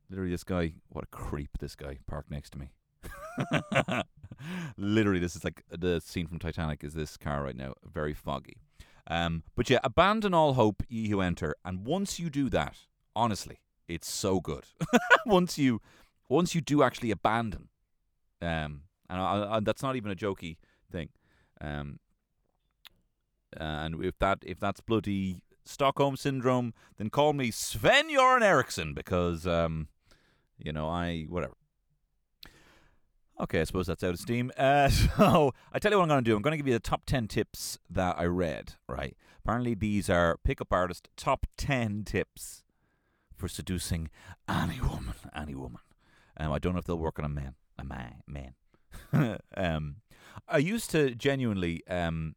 Literally, 0.08 0.30
this 0.30 0.44
guy, 0.44 0.74
what 0.90 1.04
a 1.04 1.08
creep! 1.08 1.58
This 1.58 1.74
guy 1.74 1.98
parked 2.06 2.30
next 2.30 2.50
to 2.50 2.58
me. 2.58 2.72
Literally, 4.76 5.20
this 5.20 5.36
is 5.36 5.44
like 5.44 5.62
the 5.70 6.00
scene 6.00 6.26
from 6.26 6.38
Titanic. 6.38 6.84
Is 6.84 6.94
this 6.94 7.16
car 7.16 7.42
right 7.42 7.56
now? 7.56 7.74
Very 7.84 8.14
foggy. 8.14 8.56
Um, 9.06 9.42
but 9.56 9.68
yeah, 9.68 9.80
abandon 9.82 10.32
all 10.34 10.54
hope, 10.54 10.82
ye 10.88 11.08
who 11.08 11.20
enter, 11.20 11.56
and 11.64 11.84
once 11.84 12.20
you 12.20 12.30
do 12.30 12.48
that, 12.50 12.76
honestly, 13.16 13.58
it's 13.88 14.10
so 14.10 14.40
good. 14.40 14.64
once 15.26 15.58
you, 15.58 15.80
once 16.28 16.54
you 16.54 16.60
do 16.60 16.82
actually 16.82 17.10
abandon, 17.10 17.68
um, 18.40 18.82
and 19.10 19.20
I, 19.20 19.60
that's 19.60 19.82
not 19.82 19.96
even 19.96 20.10
a 20.10 20.16
jokey 20.16 20.56
thing. 20.90 21.08
Um, 21.60 21.98
and 23.56 24.02
if 24.04 24.18
that 24.18 24.38
if 24.42 24.58
that's 24.58 24.80
bloody 24.80 25.42
Stockholm 25.64 26.16
syndrome, 26.16 26.74
then 26.96 27.10
call 27.10 27.32
me 27.32 27.50
Sven 27.50 28.08
Göran 28.08 28.42
Eriksson 28.42 28.94
because 28.94 29.46
um, 29.46 29.88
you 30.58 30.72
know 30.72 30.88
I 30.88 31.26
whatever. 31.28 31.54
Okay, 33.42 33.60
I 33.60 33.64
suppose 33.64 33.88
that's 33.88 34.04
out 34.04 34.10
of 34.10 34.20
steam. 34.20 34.52
Uh, 34.62 34.88
so 34.88 35.52
I 35.72 35.78
tell 35.80 35.90
you 35.90 35.98
what 35.98 36.04
I'm 36.04 36.08
going 36.08 36.24
to 36.24 36.30
do. 36.30 36.36
I'm 36.36 36.42
going 36.42 36.52
to 36.52 36.56
give 36.56 36.68
you 36.68 36.74
the 36.74 36.80
top 36.80 37.04
ten 37.04 37.26
tips 37.26 37.78
that 37.90 38.16
I 38.18 38.24
read. 38.24 38.74
Right. 38.88 39.16
Apparently, 39.44 39.74
these 39.74 40.08
are 40.08 40.38
pickup 40.44 40.72
artist 40.72 41.08
top 41.16 41.46
ten 41.56 42.04
tips 42.04 42.62
for 43.36 43.48
seducing 43.48 44.08
any 44.48 44.80
woman. 44.80 45.14
Any 45.34 45.54
woman. 45.56 45.80
Um, 46.36 46.52
I 46.52 46.58
don't 46.60 46.74
know 46.74 46.78
if 46.78 46.84
they'll 46.84 46.96
work 46.98 47.18
on 47.18 47.24
a 47.24 47.28
man. 47.28 47.54
A 47.76 47.84
man. 47.84 48.22
Man. 48.28 48.54
um, 49.56 49.96
I 50.48 50.58
used 50.58 50.90
to 50.92 51.14
genuinely. 51.14 51.82
Um, 51.88 52.36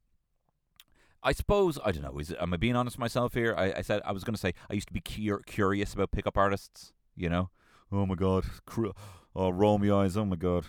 I 1.22 1.32
suppose 1.32 1.78
I 1.86 1.92
don't 1.92 2.04
know. 2.04 2.18
Is 2.18 2.34
am 2.40 2.54
I 2.54 2.58
being 2.58 2.76
honest 2.76 2.98
with 2.98 3.02
myself 3.02 3.34
here? 3.34 3.54
I, 3.56 3.74
I 3.78 3.82
said 3.82 4.02
I 4.06 4.12
was 4.12 4.24
going 4.24 4.36
to 4.36 4.42
say 4.42 4.54
I 4.70 4.74
used 4.74 4.88
to 4.88 4.94
be 4.94 5.02
cur- 5.02 5.44
curious 5.46 5.94
about 5.94 6.12
pickup 6.12 6.38
artists. 6.38 6.94
You 7.16 7.30
know, 7.30 7.50
oh 7.92 8.06
my 8.06 8.16
god, 8.16 8.46
cr- 8.66 8.88
oh 9.36 10.00
eyes. 10.02 10.18
Oh 10.18 10.26
my 10.26 10.36
god, 10.36 10.66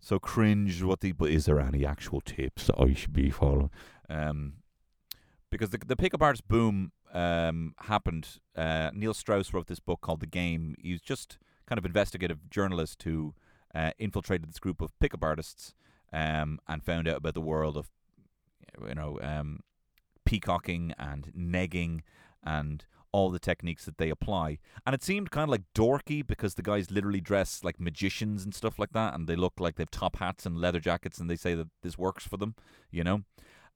so 0.00 0.18
cringe. 0.18 0.82
What 0.82 1.00
the? 1.00 1.12
But 1.12 1.30
is 1.30 1.46
there 1.46 1.60
any 1.60 1.84
actual 1.84 2.20
tips 2.20 2.66
that 2.66 2.80
I 2.80 2.94
should 2.94 3.12
be 3.12 3.30
following? 3.30 3.70
Um, 4.08 4.54
because 5.50 5.70
the 5.70 5.78
the 5.78 5.96
pickup 5.96 6.22
artist 6.22 6.48
boom 6.48 6.92
um 7.12 7.74
happened. 7.80 8.40
Uh, 8.56 8.90
Neil 8.92 9.14
Strauss 9.14 9.52
wrote 9.52 9.66
this 9.66 9.80
book 9.80 10.00
called 10.00 10.20
The 10.20 10.26
Game. 10.26 10.74
He's 10.80 11.00
just 11.00 11.38
kind 11.66 11.78
of 11.78 11.84
investigative 11.84 12.50
journalist 12.50 13.02
who 13.04 13.34
uh, 13.74 13.92
infiltrated 13.98 14.48
this 14.48 14.58
group 14.58 14.80
of 14.80 14.98
pickup 14.98 15.22
artists 15.22 15.74
um, 16.12 16.58
and 16.66 16.82
found 16.82 17.06
out 17.06 17.18
about 17.18 17.34
the 17.34 17.40
world 17.40 17.76
of 17.76 17.90
you 18.86 18.94
know 18.94 19.18
um, 19.22 19.60
peacocking 20.24 20.92
and 20.98 21.32
negging 21.36 22.00
and 22.44 22.84
all 23.12 23.30
the 23.30 23.38
techniques 23.38 23.84
that 23.84 23.98
they 23.98 24.10
apply. 24.10 24.58
And 24.86 24.94
it 24.94 25.02
seemed 25.02 25.30
kind 25.30 25.44
of 25.44 25.50
like 25.50 25.62
dorky 25.74 26.26
because 26.26 26.54
the 26.54 26.62
guys 26.62 26.90
literally 26.90 27.20
dress 27.20 27.62
like 27.64 27.80
magicians 27.80 28.44
and 28.44 28.54
stuff 28.54 28.78
like 28.78 28.92
that, 28.92 29.14
and 29.14 29.26
they 29.26 29.36
look 29.36 29.54
like 29.58 29.76
they've 29.76 29.90
top 29.90 30.16
hats 30.16 30.46
and 30.46 30.58
leather 30.58 30.80
jackets, 30.80 31.18
and 31.18 31.28
they 31.28 31.36
say 31.36 31.54
that 31.54 31.68
this 31.82 31.98
works 31.98 32.26
for 32.26 32.36
them, 32.36 32.54
you 32.90 33.04
know. 33.04 33.22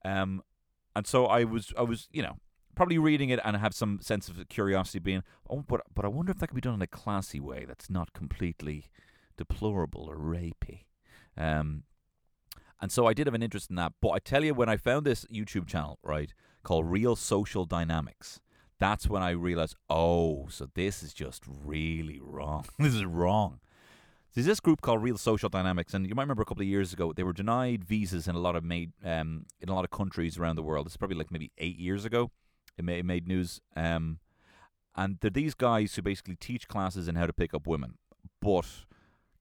Um, 0.04 0.42
and 0.96 1.06
so 1.06 1.26
I 1.26 1.44
was, 1.44 1.72
I 1.76 1.82
was, 1.82 2.08
you 2.12 2.22
know, 2.22 2.36
probably 2.74 2.98
reading 2.98 3.30
it 3.30 3.40
and 3.44 3.56
have 3.56 3.74
some 3.74 4.00
sense 4.00 4.28
of 4.28 4.48
curiosity, 4.48 4.98
being, 4.98 5.22
oh, 5.48 5.64
but 5.66 5.82
but 5.94 6.04
I 6.04 6.08
wonder 6.08 6.32
if 6.32 6.38
that 6.38 6.48
could 6.48 6.54
be 6.54 6.60
done 6.60 6.74
in 6.74 6.82
a 6.82 6.86
classy 6.86 7.40
way 7.40 7.64
that's 7.66 7.90
not 7.90 8.12
completely 8.12 8.86
deplorable 9.36 10.06
or 10.08 10.16
rapey. 10.16 10.84
Um, 11.36 11.84
and 12.80 12.92
so 12.92 13.06
I 13.06 13.14
did 13.14 13.26
have 13.26 13.34
an 13.34 13.42
interest 13.42 13.70
in 13.70 13.76
that. 13.76 13.92
But 14.00 14.10
I 14.10 14.18
tell 14.18 14.44
you, 14.44 14.54
when 14.54 14.68
I 14.68 14.76
found 14.76 15.06
this 15.06 15.24
YouTube 15.26 15.66
channel, 15.66 15.98
right, 16.02 16.32
called 16.62 16.90
Real 16.90 17.16
Social 17.16 17.64
Dynamics, 17.64 18.40
that's 18.78 19.08
when 19.08 19.22
I 19.22 19.30
realized, 19.30 19.76
oh, 19.88 20.48
so 20.48 20.68
this 20.74 21.02
is 21.02 21.12
just 21.12 21.42
really 21.46 22.20
wrong. 22.20 22.66
this 22.78 22.94
is 22.94 23.04
wrong. 23.04 23.60
There's 24.34 24.46
this 24.46 24.60
group 24.60 24.80
called 24.80 25.02
Real 25.02 25.16
Social 25.16 25.48
Dynamics, 25.48 25.94
and 25.94 26.08
you 26.08 26.14
might 26.14 26.24
remember 26.24 26.42
a 26.42 26.46
couple 26.46 26.62
of 26.62 26.68
years 26.68 26.92
ago 26.92 27.12
they 27.12 27.22
were 27.22 27.32
denied 27.32 27.84
visas 27.84 28.26
in 28.26 28.34
a 28.34 28.40
lot 28.40 28.56
of 28.56 28.64
made 28.64 28.92
um, 29.04 29.46
in 29.60 29.68
a 29.68 29.74
lot 29.74 29.84
of 29.84 29.92
countries 29.92 30.36
around 30.36 30.56
the 30.56 30.62
world. 30.62 30.88
Is 30.88 30.96
probably 30.96 31.16
like 31.16 31.30
maybe 31.30 31.52
eight 31.58 31.78
years 31.78 32.04
ago. 32.04 32.32
It 32.76 32.84
made, 32.84 32.98
it 32.98 33.04
made 33.04 33.28
news. 33.28 33.60
Um, 33.76 34.18
and 34.96 35.18
they're 35.20 35.30
these 35.30 35.54
guys 35.54 35.94
who 35.94 36.02
basically 36.02 36.36
teach 36.36 36.66
classes 36.66 37.06
in 37.06 37.14
how 37.14 37.26
to 37.26 37.32
pick 37.32 37.54
up 37.54 37.66
women, 37.66 37.94
but 38.40 38.66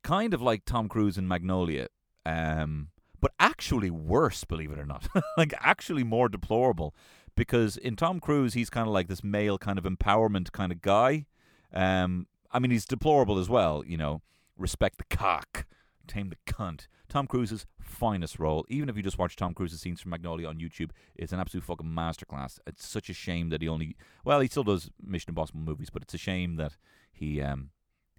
kind 0.03 0.33
of 0.33 0.41
like 0.41 0.65
Tom 0.65 0.87
Cruise 0.87 1.17
in 1.17 1.27
Magnolia, 1.27 1.87
um, 2.25 2.89
but 3.19 3.31
actually 3.39 3.89
worse, 3.89 4.43
believe 4.43 4.71
it 4.71 4.79
or 4.79 4.85
not. 4.85 5.07
like 5.37 5.53
actually 5.59 6.03
more 6.03 6.29
deplorable, 6.29 6.93
because 7.35 7.77
in 7.77 7.95
Tom 7.95 8.19
Cruise 8.19 8.53
he's 8.53 8.69
kind 8.69 8.87
of 8.87 8.93
like 8.93 9.07
this 9.07 9.23
male 9.23 9.57
kind 9.57 9.77
of 9.77 9.85
empowerment 9.85 10.51
kind 10.51 10.71
of 10.71 10.81
guy. 10.81 11.25
Um, 11.73 12.27
I 12.51 12.59
mean 12.59 12.71
he's 12.71 12.85
deplorable 12.85 13.39
as 13.39 13.49
well, 13.49 13.83
you 13.85 13.97
know. 13.97 14.21
Respect 14.57 14.99
the 14.99 15.15
cock, 15.15 15.65
tame 16.07 16.29
the 16.29 16.53
cunt. 16.53 16.87
Tom 17.09 17.27
Cruise's 17.27 17.65
finest 17.79 18.39
role. 18.39 18.65
Even 18.69 18.89
if 18.89 18.97
you 18.97 19.03
just 19.03 19.17
watch 19.17 19.35
Tom 19.35 19.53
Cruise's 19.53 19.81
scenes 19.81 20.01
from 20.01 20.11
Magnolia 20.11 20.47
on 20.47 20.59
YouTube, 20.59 20.91
it's 21.15 21.31
an 21.31 21.39
absolute 21.39 21.63
fucking 21.63 21.87
masterclass. 21.87 22.59
It's 22.65 22.85
such 22.85 23.09
a 23.09 23.13
shame 23.13 23.49
that 23.49 23.61
he 23.61 23.67
only 23.67 23.95
well, 24.23 24.39
he 24.39 24.47
still 24.47 24.63
does 24.63 24.89
Mission 25.01 25.31
Impossible 25.31 25.59
movies, 25.59 25.89
but 25.91 26.01
it's 26.01 26.13
a 26.13 26.19
shame 26.19 26.55
that 26.57 26.77
he 27.11 27.41
um 27.41 27.69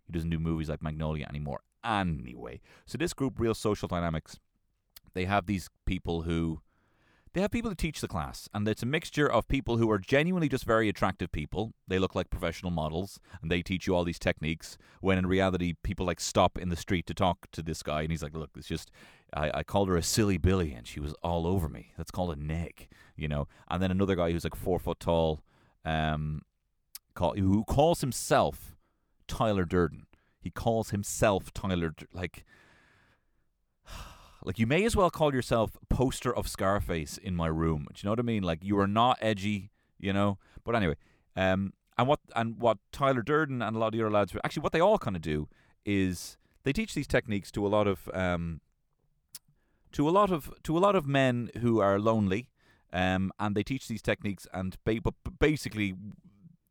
he 0.06 0.12
doesn't 0.12 0.30
do 0.30 0.38
movies 0.38 0.68
like 0.68 0.82
Magnolia 0.82 1.26
anymore. 1.28 1.62
Anyway, 1.84 2.60
so 2.86 2.96
this 2.96 3.12
group, 3.12 3.38
Real 3.38 3.54
Social 3.54 3.88
Dynamics, 3.88 4.38
they 5.12 5.24
have 5.24 5.46
these 5.46 5.68
people 5.86 6.22
who 6.22 6.60
they 7.34 7.40
have 7.40 7.50
people 7.50 7.70
who 7.70 7.74
teach 7.74 8.00
the 8.00 8.08
class, 8.08 8.48
and 8.54 8.66
it's 8.68 8.84
a 8.84 8.86
mixture 8.86 9.30
of 9.30 9.48
people 9.48 9.76
who 9.76 9.90
are 9.90 9.98
genuinely 9.98 10.48
just 10.48 10.64
very 10.64 10.88
attractive 10.88 11.32
people. 11.32 11.74
They 11.88 11.98
look 11.98 12.14
like 12.14 12.30
professional 12.30 12.70
models, 12.70 13.18
and 13.42 13.50
they 13.50 13.60
teach 13.60 13.88
you 13.88 13.94
all 13.94 14.04
these 14.04 14.20
techniques. 14.20 14.78
When 15.00 15.18
in 15.18 15.26
reality, 15.26 15.74
people 15.82 16.06
like 16.06 16.20
stop 16.20 16.56
in 16.56 16.68
the 16.68 16.76
street 16.76 17.06
to 17.06 17.14
talk 17.14 17.48
to 17.50 17.60
this 17.60 17.82
guy, 17.82 18.02
and 18.02 18.12
he's 18.12 18.22
like, 18.22 18.34
"Look, 18.36 18.50
it's 18.56 18.68
just 18.68 18.92
I, 19.34 19.50
I 19.52 19.62
called 19.64 19.88
her 19.88 19.96
a 19.96 20.02
silly 20.02 20.38
Billy, 20.38 20.72
and 20.72 20.86
she 20.86 21.00
was 21.00 21.12
all 21.24 21.44
over 21.44 21.68
me. 21.68 21.92
That's 21.98 22.12
called 22.12 22.30
a 22.30 22.40
neg, 22.40 22.88
you 23.16 23.26
know." 23.26 23.48
And 23.68 23.82
then 23.82 23.90
another 23.90 24.14
guy 24.14 24.30
who's 24.30 24.44
like 24.44 24.54
four 24.54 24.78
foot 24.78 25.00
tall, 25.00 25.42
um, 25.84 26.42
call, 27.14 27.34
who 27.34 27.64
calls 27.64 28.00
himself 28.00 28.76
Tyler 29.26 29.64
Durden. 29.64 30.06
He 30.40 30.50
calls 30.50 30.90
himself 30.90 31.52
Tyler, 31.52 31.94
like 32.12 32.44
like 34.44 34.58
you 34.58 34.66
may 34.66 34.84
as 34.84 34.94
well 34.94 35.10
call 35.10 35.34
yourself 35.34 35.78
poster 35.88 36.34
of 36.34 36.46
Scarface 36.46 37.18
in 37.18 37.34
my 37.34 37.46
room. 37.46 37.86
Do 37.92 38.00
you 38.00 38.06
know 38.06 38.12
what 38.12 38.18
I 38.20 38.22
mean? 38.22 38.42
Like 38.42 38.62
you 38.62 38.78
are 38.78 38.86
not 38.86 39.18
edgy, 39.20 39.70
you 39.98 40.12
know. 40.12 40.38
But 40.64 40.76
anyway, 40.76 40.96
um, 41.34 41.72
and 41.96 42.06
what 42.06 42.20
and 42.36 42.58
what 42.58 42.78
Tyler 42.92 43.22
Durden 43.22 43.62
and 43.62 43.74
a 43.74 43.78
lot 43.78 43.88
of 43.88 43.92
the 43.92 44.00
other 44.00 44.10
lads 44.10 44.34
actually 44.44 44.62
what 44.62 44.72
they 44.72 44.80
all 44.80 44.98
kind 44.98 45.16
of 45.16 45.22
do 45.22 45.48
is 45.84 46.36
they 46.64 46.72
teach 46.72 46.94
these 46.94 47.06
techniques 47.06 47.50
to 47.52 47.66
a 47.66 47.68
lot 47.68 47.86
of 47.86 48.08
um, 48.12 48.60
to 49.92 50.08
a 50.08 50.10
lot 50.10 50.30
of 50.30 50.52
to 50.62 50.76
a 50.76 50.80
lot 50.80 50.94
of 50.94 51.06
men 51.06 51.50
who 51.60 51.80
are 51.80 51.98
lonely, 51.98 52.50
um, 52.92 53.32
and 53.38 53.54
they 53.54 53.62
teach 53.62 53.88
these 53.88 54.02
techniques 54.02 54.46
and 54.52 54.76
ba- 54.84 55.00
but 55.02 55.14
basically 55.38 55.94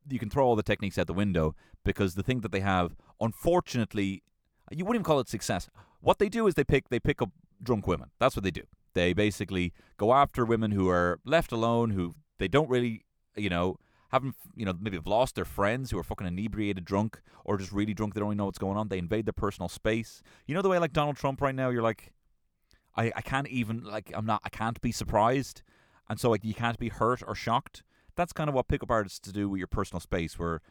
you 0.09 0.19
can 0.19 0.29
throw 0.29 0.45
all 0.45 0.55
the 0.55 0.63
techniques 0.63 0.97
out 0.97 1.07
the 1.07 1.13
window 1.13 1.55
because 1.86 2.15
the 2.15 2.23
thing 2.23 2.41
that 2.41 2.51
they 2.51 2.59
have, 2.59 2.95
unfortunately, 3.21 4.21
you 4.69 4.83
wouldn't 4.83 5.01
even 5.01 5.05
call 5.05 5.19
it 5.19 5.29
success. 5.29 5.69
What 6.01 6.19
they 6.19 6.29
do 6.29 6.47
is 6.47 6.55
they 6.55 6.65
pick 6.65 6.89
they 6.89 6.99
pick 6.99 7.21
up 7.21 7.29
drunk 7.63 7.88
women. 7.88 8.10
That's 8.19 8.36
what 8.36 8.43
they 8.43 8.52
do. 8.52 8.63
They 8.93 9.13
basically 9.13 9.73
go 9.97 10.13
after 10.13 10.45
women 10.45 10.71
who 10.71 10.89
are 10.89 11.19
left 11.26 11.52
alone, 11.52 11.91
who 11.91 12.13
they 12.38 12.47
don't 12.47 12.69
really, 12.69 13.06
you 13.36 13.49
know, 13.49 13.78
haven't, 14.12 14.36
you 14.56 14.65
know, 14.65 14.73
maybe 14.80 14.97
have 14.97 15.08
lost 15.08 15.34
their 15.34 15.45
friends 15.45 15.89
who 15.89 15.97
are 15.97 16.04
fucking 16.04 16.28
inebriated 16.28 16.86
drunk 16.86 17.19
or 17.43 17.58
just 17.58 17.71
really 17.71 17.95
drunk. 17.95 18.13
They 18.13 18.19
don't 18.19 18.30
even 18.30 18.38
know 18.38 18.45
what's 18.45 18.60
going 18.60 18.78
on. 18.78 18.89
They 18.89 18.99
invade 18.99 19.26
their 19.26 19.34
personal 19.34 19.69
space. 19.69 20.21
You 20.45 20.54
know 20.54 20.62
the 20.62 20.69
way 20.69 20.78
like 20.78 20.93
Donald 20.93 21.17
Trump 21.17 21.41
right 21.41 21.56
now, 21.56 21.69
you're 21.69 21.82
like, 21.82 22.13
I, 22.95 23.12
I 23.15 23.21
can't 23.21 23.47
even, 23.47 23.84
like, 23.84 24.12
I'm 24.13 24.28
not, 24.28 24.41
I 24.43 24.49
can't 24.49 24.80
be 24.82 24.91
surprised. 24.91 25.63
And 26.08 26.19
so, 26.19 26.30
like, 26.30 26.43
you 26.43 26.54
can't 26.54 26.78
be 26.78 26.89
hurt 26.89 27.23
or 27.26 27.34
shocked. 27.34 27.82
That's 28.15 28.34
kind 28.34 28.49
of 28.49 28.54
what 28.54 28.67
pickup 28.67 28.91
artists 28.91 29.32
do 29.32 29.49
with 29.49 29.58
your 29.58 29.67
personal 29.67 29.99
space, 29.99 30.38
where 30.38 30.62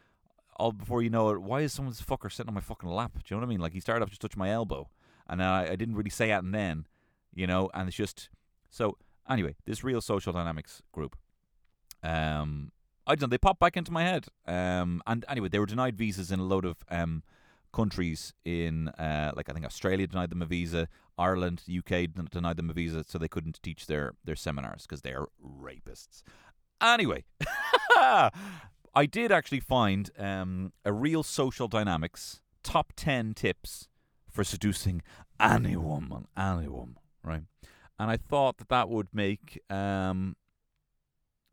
all 0.55 0.71
before 0.71 1.01
you 1.01 1.09
know 1.09 1.29
it, 1.31 1.41
why 1.41 1.61
is 1.61 1.73
someone's 1.73 2.01
fucker 2.01 2.31
sitting 2.31 2.47
on 2.47 2.53
my 2.53 2.61
fucking 2.61 2.87
lap? 2.87 3.11
Do 3.15 3.21
you 3.27 3.35
know 3.35 3.41
what 3.41 3.47
I 3.47 3.49
mean? 3.49 3.59
Like, 3.59 3.73
he 3.73 3.81
started 3.81 4.03
off 4.03 4.09
just 4.09 4.21
touching 4.21 4.39
my 4.39 4.51
elbow 4.51 4.89
and 5.27 5.43
I, 5.43 5.69
I 5.71 5.75
didn't 5.75 5.95
really 5.95 6.09
say 6.09 6.31
it 6.31 6.43
and 6.43 6.53
then, 6.53 6.87
you 7.33 7.47
know, 7.47 7.69
and 7.73 7.87
it's 7.87 7.97
just 7.97 8.29
so 8.69 8.97
anyway. 9.29 9.55
This 9.65 9.83
real 9.83 10.01
social 10.01 10.33
dynamics 10.33 10.81
group, 10.91 11.15
um, 12.01 12.71
I 13.05 13.15
don't 13.15 13.21
know. 13.21 13.27
They 13.27 13.37
pop 13.37 13.59
back 13.59 13.77
into 13.77 13.91
my 13.91 14.03
head. 14.03 14.27
Um, 14.47 15.01
and 15.05 15.25
anyway, 15.27 15.49
they 15.49 15.59
were 15.59 15.65
denied 15.65 15.97
visas 15.97 16.31
in 16.31 16.39
a 16.39 16.43
load 16.43 16.65
of 16.65 16.77
um, 16.89 17.23
countries 17.73 18.33
in, 18.45 18.89
uh, 18.89 19.31
like 19.35 19.49
I 19.49 19.53
think 19.53 19.65
Australia 19.65 20.07
denied 20.07 20.29
them 20.29 20.41
a 20.41 20.45
visa, 20.45 20.87
Ireland, 21.17 21.63
UK 21.67 22.07
denied 22.31 22.57
them 22.57 22.69
a 22.69 22.73
visa, 22.73 23.03
so 23.07 23.17
they 23.17 23.27
couldn't 23.27 23.61
teach 23.61 23.87
their 23.87 24.13
their 24.23 24.35
seminars 24.35 24.83
because 24.83 25.01
they're 25.01 25.27
rapists. 25.45 26.23
Anyway, 26.81 27.23
I 27.95 29.05
did 29.09 29.31
actually 29.31 29.59
find 29.59 30.09
um, 30.17 30.73
a 30.83 30.91
real 30.91 31.23
social 31.23 31.67
dynamics 31.67 32.41
top 32.63 32.93
ten 32.95 33.33
tips 33.33 33.89
for 34.33 34.43
seducing 34.43 35.01
any 35.39 35.75
woman, 35.75 36.27
any 36.35 36.67
woman, 36.67 36.97
right? 37.23 37.43
And 37.99 38.09
I 38.09 38.17
thought 38.17 38.57
that 38.57 38.69
that 38.69 38.89
would 38.89 39.09
make 39.13 39.61
um, 39.69 40.35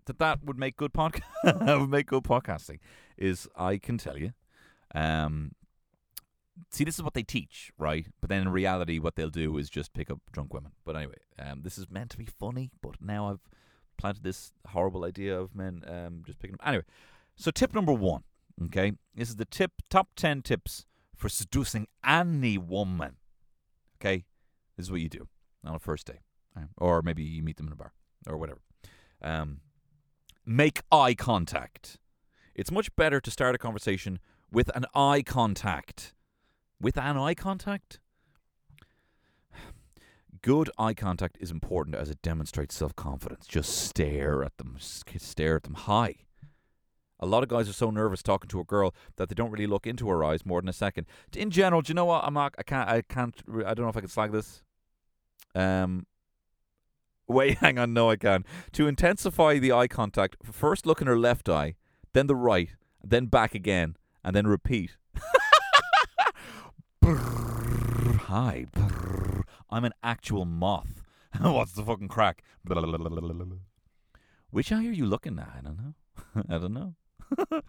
that 0.07 0.19
that 0.19 0.43
would 0.43 0.59
make 0.59 0.77
good 0.77 0.93
podcast 0.93 1.23
would 1.81 1.91
make 1.91 2.07
good 2.07 2.25
podcasting. 2.25 2.79
Is 3.17 3.47
I 3.55 3.77
can 3.77 3.99
tell 3.99 4.17
you, 4.17 4.33
um, 4.95 5.53
see, 6.71 6.85
this 6.85 6.97
is 6.97 7.03
what 7.03 7.15
they 7.15 7.23
teach, 7.23 7.71
right? 7.79 8.07
But 8.21 8.31
then 8.31 8.43
in 8.43 8.49
reality, 8.49 8.99
what 8.99 9.15
they'll 9.15 9.29
do 9.29 9.59
is 9.59 9.69
just 9.69 9.93
pick 9.93 10.11
up 10.11 10.21
drunk 10.33 10.55
women. 10.55 10.73
But 10.85 10.97
anyway, 10.97 11.19
um, 11.39 11.63
this 11.63 11.77
is 11.77 11.91
meant 11.91 12.11
to 12.13 12.19
be 12.19 12.27
funny, 12.27 12.71
but 12.83 12.95
now 13.01 13.31
I've 13.31 13.41
planted 13.99 14.25
this 14.25 14.53
horrible 14.69 15.05
idea 15.05 15.39
of 15.39 15.55
men 15.55 15.83
um, 15.87 16.23
just 16.27 16.39
picking 16.39 16.55
up. 16.55 16.67
Anyway, 16.67 16.85
so 17.37 17.51
tip 17.51 17.75
number 17.75 17.93
one, 17.93 18.23
okay, 18.65 18.93
this 19.15 19.29
is 19.29 19.37
the 19.37 19.45
tip 19.45 19.73
top 19.91 20.09
ten 20.17 20.41
tips 20.41 20.87
for 21.21 21.29
seducing 21.29 21.87
any 22.05 22.57
woman. 22.57 23.17
Okay, 24.01 24.25
this 24.77 24.87
is 24.87 24.91
what 24.91 25.03
you 25.03 25.09
do 25.09 25.29
on 25.65 25.75
a 25.75 25.79
first 25.79 26.07
date, 26.07 26.21
right? 26.57 26.67
or 26.79 27.03
maybe 27.03 27.23
you 27.23 27.43
meet 27.43 27.59
them 27.59 27.67
in 27.67 27.73
a 27.75 27.77
bar 27.77 27.93
or 28.27 28.39
whatever. 28.39 28.63
Um, 29.23 29.61
make 30.47 30.81
eye 30.91 31.15
contact. 31.15 31.99
It's 32.55 32.71
much 32.71 32.95
better 32.97 33.21
to 33.21 33.31
start 33.31 33.55
a 33.55 33.59
conversation 33.59 34.19
with 34.51 34.75
an 34.75 34.87
eye 34.95 35.23
contact. 35.23 36.15
With 36.81 36.97
an 36.97 37.19
eye 37.19 37.35
contact? 37.35 38.01
Good 40.43 40.71
eye 40.79 40.95
contact 40.95 41.37
is 41.39 41.51
important 41.51 41.97
as 41.97 42.09
it 42.09 42.23
demonstrates 42.23 42.75
self 42.75 42.97
confidence. 42.97 43.47
Just 43.47 43.77
stare 43.77 44.43
at 44.43 44.57
them. 44.57 44.79
Stare 44.81 45.57
at 45.57 45.65
them. 45.65 45.75
Hi. 45.75 46.17
A 47.21 47.27
lot 47.27 47.43
of 47.43 47.49
guys 47.51 47.69
are 47.69 47.75
so 47.75 47.91
nervous 47.91 48.23
talking 48.23 48.49
to 48.49 48.61
a 48.61 48.65
girl 48.65 48.95
that 49.17 49.29
they 49.29 49.35
don't 49.35 49.51
really 49.51 49.67
look 49.67 49.87
into 49.87 50.09
her 50.09 50.25
eyes 50.25 50.45
more 50.47 50.61
than 50.61 50.69
a 50.69 50.73
second. 50.73 51.07
In 51.37 51.51
general, 51.51 51.83
do 51.83 51.91
you 51.91 51.95
know 51.95 52.07
what? 52.07 52.25
I'm 52.25 52.35
not. 52.35 52.55
I 52.59 52.63
can't. 52.63 52.89
I 52.89 53.03
can't. 53.03 53.35
I 53.67 53.75
don't 53.75 53.85
know 53.85 53.89
if 53.91 53.97
I 53.97 54.01
can 54.01 54.09
slag 54.09 54.33
this. 54.33 54.63
Um. 55.55 56.07
Wait, 57.29 57.59
hang 57.61 57.79
on. 57.79 57.93
No, 57.93 58.11
I 58.11 58.17
can. 58.17 58.45
To 58.73 58.89
intensify 58.89 59.59
the 59.59 59.71
eye 59.73 59.87
contact, 59.87 60.37
first 60.51 60.87
look 60.87 61.01
in 61.01 61.07
her 61.07 61.19
left 61.19 61.49
eye, 61.49 61.77
then 62.15 62.27
the 62.27 62.35
right, 62.35 62.71
then 63.05 63.27
back 63.27 63.55
again, 63.55 63.97
and 64.25 64.35
then 64.35 64.47
repeat. 64.47 64.97
Brrr, 67.05 68.17
Hi. 68.17 68.67
brrr. 68.73 69.43
I'm 69.71 69.85
an 69.85 69.93
actual 70.03 70.45
moth. 70.45 71.03
What's 71.41 71.73
the 71.73 71.85
fucking 71.85 72.09
crack? 72.09 72.43
Which 74.51 74.73
eye 74.73 74.87
are 74.87 74.93
you 74.93 75.07
looking 75.07 75.39
at? 75.39 75.53
I 75.57 75.61
don't 75.63 75.79
know. 75.79 75.95
I 76.49 76.59
don't 76.59 76.75
know. 76.75 76.95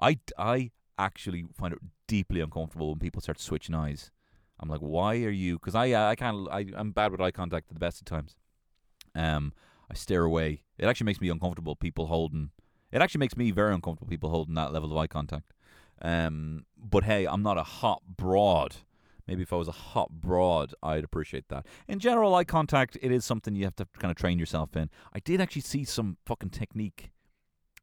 I, 0.00 0.18
I 0.38 0.70
actually 0.98 1.46
find 1.54 1.72
it 1.72 1.80
deeply 2.06 2.40
uncomfortable 2.40 2.90
when 2.90 2.98
people 2.98 3.20
start 3.20 3.40
switching 3.40 3.74
eyes. 3.74 4.10
I'm 4.58 4.68
like, 4.68 4.80
why 4.80 5.16
are 5.16 5.30
you? 5.30 5.58
Because 5.58 5.74
I, 5.74 5.92
uh, 5.92 6.08
I 6.08 6.14
can't. 6.14 6.48
I, 6.50 6.66
I'm 6.74 6.92
bad 6.92 7.12
with 7.12 7.20
eye 7.20 7.30
contact 7.30 7.66
at 7.68 7.74
the 7.74 7.80
best 7.80 8.00
of 8.00 8.06
times. 8.06 8.36
Um, 9.14 9.52
I 9.90 9.94
stare 9.94 10.24
away. 10.24 10.62
It 10.78 10.86
actually 10.86 11.06
makes 11.06 11.20
me 11.20 11.28
uncomfortable. 11.28 11.76
People 11.76 12.06
holding. 12.06 12.50
It 12.90 13.02
actually 13.02 13.18
makes 13.18 13.36
me 13.36 13.50
very 13.50 13.74
uncomfortable. 13.74 14.08
People 14.08 14.30
holding 14.30 14.54
that 14.54 14.72
level 14.72 14.90
of 14.90 14.96
eye 14.96 15.06
contact. 15.06 15.52
Um, 16.00 16.64
but 16.76 17.04
hey, 17.04 17.26
I'm 17.26 17.42
not 17.42 17.58
a 17.58 17.62
hot 17.62 18.02
broad. 18.16 18.76
Maybe 19.26 19.42
if 19.42 19.52
I 19.52 19.56
was 19.56 19.68
a 19.68 19.72
hot 19.72 20.10
broad, 20.10 20.74
I'd 20.82 21.04
appreciate 21.04 21.48
that. 21.48 21.66
In 21.88 21.98
general, 21.98 22.34
eye 22.34 22.44
contact 22.44 22.96
it 23.02 23.10
is 23.10 23.24
something 23.24 23.56
you 23.56 23.64
have 23.64 23.76
to 23.76 23.86
kind 23.98 24.10
of 24.10 24.16
train 24.16 24.38
yourself 24.38 24.76
in. 24.76 24.88
I 25.12 25.18
did 25.18 25.40
actually 25.40 25.62
see 25.62 25.84
some 25.84 26.16
fucking 26.24 26.50
technique 26.50 27.10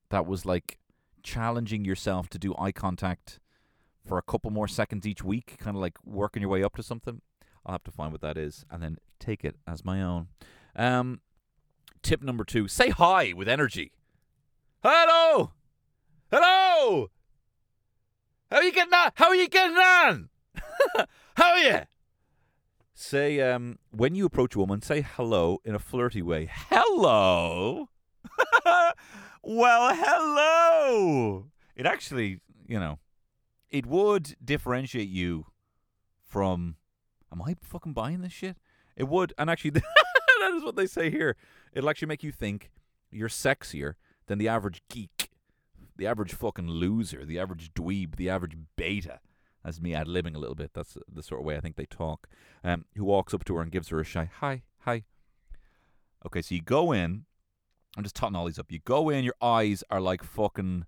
that 0.10 0.26
was 0.26 0.46
like 0.46 0.78
challenging 1.24 1.86
yourself 1.86 2.30
to 2.30 2.38
do 2.38 2.54
eye 2.58 2.72
contact 2.72 3.40
for 4.06 4.18
a 4.18 4.22
couple 4.22 4.52
more 4.52 4.68
seconds 4.68 5.08
each 5.08 5.24
week, 5.24 5.58
kind 5.60 5.76
of 5.76 5.82
like 5.82 5.98
working 6.06 6.42
your 6.42 6.50
way 6.50 6.64
up 6.64 6.76
to 6.76 6.84
something. 6.84 7.22
I'll 7.66 7.74
have 7.74 7.84
to 7.86 7.92
find 7.92 8.12
what 8.12 8.22
that 8.22 8.38
is 8.38 8.66
and 8.70 8.84
then 8.84 8.98
take 9.20 9.46
it 9.46 9.56
as 9.66 9.86
my 9.86 10.02
own. 10.02 10.28
Um, 10.76 11.22
tip 12.02 12.22
number 12.22 12.44
two: 12.44 12.68
say 12.68 12.90
hi 12.90 13.34
with 13.34 13.48
energy. 13.48 13.94
Hello, 14.84 15.52
hello. 16.30 17.10
How 18.52 18.58
are 18.58 18.64
you 18.64 18.72
getting 18.74 18.94
on? 18.94 19.12
How 19.16 19.28
are 19.28 19.36
you 19.36 19.48
getting 19.48 19.78
on? 19.78 20.30
How 21.36 21.52
are 21.52 21.60
you? 21.60 21.80
Say 22.94 23.42
um 23.42 23.80
when 23.90 24.14
you 24.14 24.26
approach 24.26 24.56
a 24.56 24.60
woman, 24.60 24.82
say 24.82 25.02
hello 25.02 25.60
in 25.64 25.74
a 25.74 25.80
flirty 25.80 26.22
way. 26.22 26.50
Hello. 26.70 27.90
well, 29.44 29.94
hello. 29.94 31.48
It 31.76 31.86
actually, 31.86 32.40
you 32.66 32.80
know, 32.80 33.00
it 33.70 33.86
would 33.86 34.36
differentiate 34.44 35.10
you 35.10 35.48
from. 36.26 36.78
Am 37.32 37.42
I 37.42 37.56
fucking 37.62 37.94
buying 37.94 38.22
this 38.22 38.32
shit? 38.32 38.58
It 38.96 39.08
would, 39.08 39.34
and 39.40 39.50
actually, 39.50 39.72
that 39.72 40.54
is 40.54 40.64
what 40.64 40.76
they 40.76 40.86
say 40.86 41.10
here. 41.10 41.36
It'll 41.74 41.90
actually 41.90 42.08
make 42.08 42.24
you 42.24 42.32
think 42.32 42.72
you're 43.12 43.30
sexier 43.30 43.96
than 44.28 44.38
the 44.38 44.48
average 44.48 44.84
geek, 44.88 45.32
the 45.98 46.08
average 46.08 46.34
fucking 46.34 46.68
loser, 46.68 47.26
the 47.26 47.40
average 47.40 47.74
dweeb, 47.74 48.16
the 48.16 48.30
average 48.30 48.56
beta. 48.76 49.20
That's 49.64 49.82
me 49.82 49.94
ad 49.96 50.08
libbing 50.08 50.36
a 50.36 50.40
little 50.40 50.56
bit. 50.56 50.72
That's 50.74 50.98
the 51.12 51.24
sort 51.24 51.42
of 51.42 51.46
way 51.46 51.56
I 51.56 51.60
think 51.60 51.76
they 51.76 51.86
talk. 51.86 52.28
Um, 52.64 52.86
who 52.96 53.06
walks 53.06 53.34
up 53.34 53.46
to 53.46 53.56
her 53.56 53.62
and 53.62 53.72
gives 53.72 53.90
her 53.90 54.00
a 54.00 54.04
shy 54.04 54.30
hi, 54.40 54.64
hi. 54.80 55.04
Okay, 56.26 56.42
so 56.42 56.56
you 56.56 56.62
go 56.62 56.92
in. 56.92 57.26
I'm 57.96 58.04
just 58.04 58.16
totting 58.16 58.36
all 58.36 58.46
these 58.46 58.58
up. 58.58 58.72
You 58.72 58.80
go 58.80 59.10
in, 59.10 59.24
your 59.24 59.36
eyes 59.42 59.84
are 59.90 60.02
like 60.02 60.24
fucking 60.24 60.86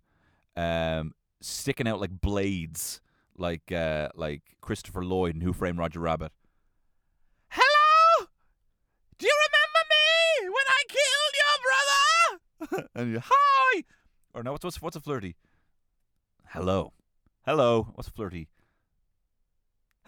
um, 0.55 1.13
sticking 1.41 1.87
out 1.87 2.01
like 2.01 2.19
blades, 2.19 2.99
like 3.37 3.71
uh, 3.71 4.09
like 4.15 4.41
Christopher 4.61 5.03
Lloyd 5.05 5.35
in 5.35 5.41
Who 5.41 5.53
Framed 5.53 5.77
Roger 5.77 5.99
Rabbit. 5.99 6.31
Hello, 7.49 8.27
do 9.19 9.27
you 9.27 9.33
remember 9.47 9.81
me 9.91 10.49
when 10.49 10.65
I 10.67 10.83
killed 10.89 11.35
your 11.41 12.79
brother? 12.79 12.89
and 12.95 13.11
you 13.11 13.21
hi, 13.23 13.83
or 14.33 14.41
no? 14.41 14.53
What's 14.53 14.63
what's 14.63 14.81
what's 14.81 14.95
a 14.95 15.01
flirty? 15.01 15.35
Hello, 16.49 16.93
hello. 17.45 17.89
What's 17.93 18.07
a 18.07 18.11
flirty? 18.11 18.47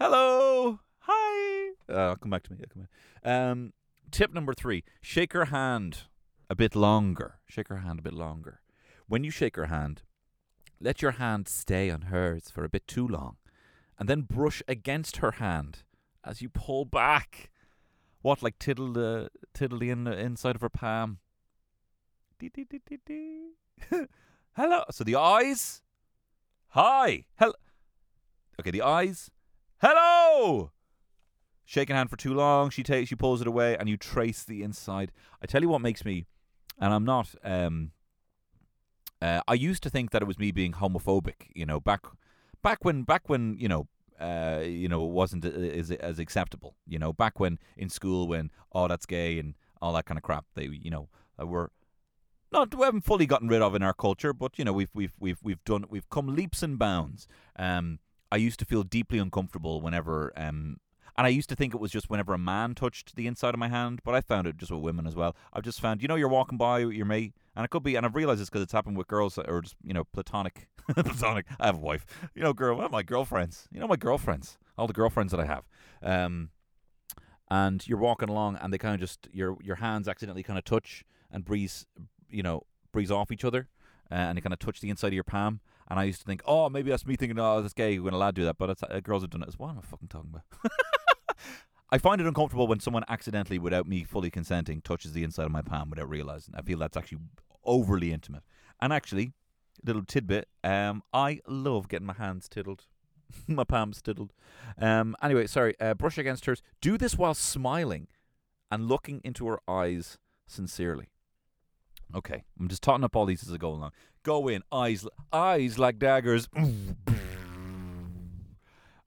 Hello, 0.00 0.80
hi. 1.00 1.70
Uh, 1.88 2.16
come 2.16 2.30
back 2.30 2.42
to 2.44 2.52
me. 2.52 2.58
I'll 2.60 2.68
come 2.72 2.88
back. 3.22 3.32
Um, 3.32 3.72
tip 4.10 4.34
number 4.34 4.52
three: 4.52 4.82
shake 5.00 5.32
her 5.32 5.46
hand 5.46 6.08
a 6.50 6.54
bit 6.54 6.74
longer. 6.74 7.38
Shake 7.46 7.68
her 7.68 7.78
hand 7.78 7.98
a 7.98 8.02
bit 8.02 8.14
longer. 8.14 8.60
When 9.06 9.24
you 9.24 9.30
shake 9.30 9.56
her 9.56 9.66
hand, 9.66 10.02
let 10.80 11.02
your 11.02 11.12
hand 11.12 11.48
stay 11.48 11.90
on 11.90 12.02
hers 12.02 12.50
for 12.50 12.64
a 12.64 12.68
bit 12.68 12.86
too 12.86 13.06
long, 13.06 13.36
and 13.98 14.08
then 14.08 14.22
brush 14.22 14.62
against 14.68 15.18
her 15.18 15.32
hand 15.32 15.84
as 16.24 16.40
you 16.42 16.48
pull 16.48 16.84
back. 16.84 17.50
What, 18.22 18.42
like 18.42 18.58
tiddle 18.58 18.92
the 18.92 19.30
tiddle 19.54 19.78
the 19.78 19.90
in, 19.90 20.06
inside 20.06 20.56
of 20.56 20.60
her 20.60 20.68
palm? 20.68 21.18
Dee, 22.38 22.50
dee, 22.50 22.66
dee. 23.06 23.50
Hello. 24.52 24.84
So 24.90 25.04
the 25.04 25.16
eyes. 25.16 25.82
Hi. 26.68 27.24
Hello. 27.38 27.54
Okay, 28.60 28.70
the 28.70 28.82
eyes. 28.82 29.30
Hello. 29.80 30.72
Shaking 31.64 31.96
hand 31.96 32.10
for 32.10 32.16
too 32.16 32.32
long, 32.32 32.70
she 32.70 32.82
takes, 32.82 33.08
she 33.10 33.14
pulls 33.14 33.40
it 33.40 33.46
away, 33.46 33.76
and 33.76 33.88
you 33.88 33.96
trace 33.96 34.42
the 34.42 34.62
inside. 34.62 35.12
I 35.42 35.46
tell 35.46 35.60
you 35.60 35.68
what 35.68 35.82
makes 35.82 36.04
me, 36.04 36.26
and 36.78 36.94
I'm 36.94 37.04
not. 37.04 37.34
Um, 37.44 37.92
uh, 39.20 39.40
I 39.48 39.54
used 39.54 39.82
to 39.82 39.90
think 39.90 40.10
that 40.10 40.22
it 40.22 40.26
was 40.26 40.38
me 40.38 40.52
being 40.52 40.72
homophobic. 40.72 41.50
You 41.54 41.66
know, 41.66 41.80
back, 41.80 42.02
back 42.62 42.84
when, 42.84 43.02
back 43.02 43.28
when, 43.28 43.56
you 43.58 43.68
know, 43.68 43.88
uh, 44.20 44.62
you 44.64 44.88
know, 44.88 45.04
it 45.04 45.10
wasn't 45.10 45.44
as 45.44 45.90
as 45.90 46.18
acceptable. 46.18 46.74
You 46.86 46.98
know, 46.98 47.12
back 47.12 47.38
when 47.38 47.58
in 47.76 47.88
school, 47.88 48.26
when 48.28 48.50
oh 48.72 48.88
that's 48.88 49.06
gay 49.06 49.38
and 49.38 49.54
all 49.80 49.92
that 49.92 50.06
kind 50.06 50.18
of 50.18 50.22
crap. 50.22 50.44
They, 50.54 50.64
you 50.64 50.90
know, 50.90 51.08
uh, 51.40 51.46
were 51.46 51.70
not 52.50 52.74
we 52.74 52.84
haven't 52.84 53.04
fully 53.04 53.26
gotten 53.26 53.48
rid 53.48 53.62
of 53.62 53.74
in 53.74 53.82
our 53.82 53.94
culture, 53.94 54.32
but 54.32 54.58
you 54.58 54.64
know, 54.64 54.72
we've 54.72 54.90
we've 54.94 55.14
we've 55.20 55.38
we've 55.42 55.62
done 55.64 55.84
we've 55.88 56.08
come 56.10 56.34
leaps 56.34 56.62
and 56.62 56.78
bounds. 56.78 57.28
Um, 57.56 58.00
I 58.30 58.36
used 58.36 58.58
to 58.58 58.64
feel 58.64 58.82
deeply 58.82 59.18
uncomfortable 59.18 59.80
whenever 59.80 60.32
um. 60.36 60.78
And 61.18 61.26
I 61.26 61.30
used 61.30 61.48
to 61.48 61.56
think 61.56 61.74
it 61.74 61.80
was 61.80 61.90
just 61.90 62.08
whenever 62.08 62.32
a 62.32 62.38
man 62.38 62.76
touched 62.76 63.16
the 63.16 63.26
inside 63.26 63.52
of 63.52 63.58
my 63.58 63.68
hand, 63.68 64.00
but 64.04 64.14
I 64.14 64.20
found 64.20 64.46
it 64.46 64.56
just 64.56 64.70
with 64.70 64.80
women 64.80 65.04
as 65.04 65.16
well. 65.16 65.34
I've 65.52 65.64
just 65.64 65.80
found, 65.80 66.00
you 66.00 66.06
know, 66.06 66.14
you're 66.14 66.28
walking 66.28 66.56
by 66.56 66.78
your 66.78 67.06
mate, 67.06 67.34
and 67.56 67.64
it 67.64 67.70
could 67.70 67.82
be, 67.82 67.96
and 67.96 68.06
I've 68.06 68.14
realized 68.14 68.40
this 68.40 68.48
because 68.48 68.62
it's 68.62 68.72
happened 68.72 68.96
with 68.96 69.08
girls 69.08 69.36
or 69.36 69.60
just, 69.60 69.74
you 69.82 69.92
know, 69.92 70.04
platonic. 70.04 70.68
platonic. 70.94 71.46
I 71.58 71.66
have 71.66 71.74
a 71.74 71.80
wife. 71.80 72.06
You 72.36 72.42
know, 72.42 72.52
girl, 72.52 72.80
of 72.80 72.92
my 72.92 73.02
girlfriends. 73.02 73.66
You 73.72 73.80
know, 73.80 73.88
my 73.88 73.96
girlfriends. 73.96 74.58
All 74.78 74.86
the 74.86 74.92
girlfriends 74.92 75.32
that 75.32 75.40
I 75.40 75.44
have. 75.46 75.64
Um, 76.02 76.50
and 77.50 77.86
you're 77.88 77.98
walking 77.98 78.28
along, 78.28 78.56
and 78.62 78.72
they 78.72 78.78
kind 78.78 78.94
of 78.94 79.00
just 79.00 79.26
your 79.32 79.56
your 79.60 79.76
hands 79.76 80.06
accidentally 80.06 80.44
kind 80.44 80.58
of 80.58 80.64
touch 80.64 81.04
and 81.32 81.44
breeze, 81.44 81.84
you 82.30 82.44
know, 82.44 82.62
breeze 82.92 83.10
off 83.10 83.32
each 83.32 83.44
other. 83.44 83.68
uh, 84.10 84.14
and 84.14 84.36
they 84.36 84.40
kind 84.40 84.52
of 84.52 84.58
touch 84.58 84.80
the 84.80 84.90
inside 84.90 85.08
of 85.08 85.14
your 85.14 85.24
palm. 85.24 85.60
And 85.90 85.98
I 85.98 86.04
used 86.04 86.20
to 86.20 86.26
think, 86.26 86.42
oh, 86.46 86.68
maybe 86.68 86.90
that's 86.90 87.06
me 87.06 87.16
thinking, 87.16 87.38
oh, 87.38 87.62
that's 87.62 87.74
gay 87.74 87.98
when 87.98 88.12
a 88.14 88.18
lad 88.18 88.34
do 88.34 88.44
that. 88.44 88.58
But 88.58 88.82
uh, 88.82 89.00
girls 89.00 89.22
have 89.22 89.30
done 89.30 89.42
it 89.42 89.48
as 89.48 89.58
well. 89.58 89.68
What 89.68 89.76
am 89.76 89.82
I 89.84 89.86
fucking 89.86 90.08
talking 90.08 90.30
about? 90.30 90.72
I 91.90 91.98
find 91.98 92.20
it 92.20 92.26
uncomfortable 92.26 92.66
when 92.66 92.80
someone 92.80 93.04
accidentally, 93.08 93.58
without 93.58 93.86
me 93.86 94.04
fully 94.04 94.30
consenting, 94.30 94.82
touches 94.82 95.12
the 95.12 95.24
inside 95.24 95.46
of 95.46 95.52
my 95.52 95.62
palm 95.62 95.88
without 95.90 96.08
realizing. 96.08 96.54
I 96.54 96.62
feel 96.62 96.78
that's 96.78 96.96
actually 96.96 97.18
overly 97.64 98.12
intimate. 98.12 98.42
And 98.80 98.92
actually, 98.92 99.32
little 99.84 100.04
tidbit, 100.04 100.48
um, 100.62 101.02
I 101.12 101.40
love 101.46 101.88
getting 101.88 102.06
my 102.06 102.14
hands 102.14 102.48
tiddled, 102.48 102.84
my 103.46 103.64
palms 103.64 104.02
tiddled. 104.02 104.32
Um, 104.78 105.16
anyway, 105.22 105.46
sorry. 105.46 105.74
Uh, 105.80 105.94
brush 105.94 106.18
against 106.18 106.44
hers. 106.44 106.62
Do 106.80 106.98
this 106.98 107.16
while 107.16 107.34
smiling 107.34 108.08
and 108.70 108.86
looking 108.86 109.20
into 109.24 109.46
her 109.46 109.60
eyes 109.66 110.18
sincerely. 110.46 111.08
Okay, 112.14 112.44
I'm 112.58 112.68
just 112.68 112.82
totting 112.82 113.04
up 113.04 113.16
all 113.16 113.26
these 113.26 113.42
as 113.42 113.52
I 113.52 113.56
go 113.58 113.70
along. 113.70 113.92
Go 114.22 114.48
in, 114.48 114.62
eyes, 114.72 115.06
eyes 115.32 115.78
like 115.78 115.98
daggers. 115.98 116.48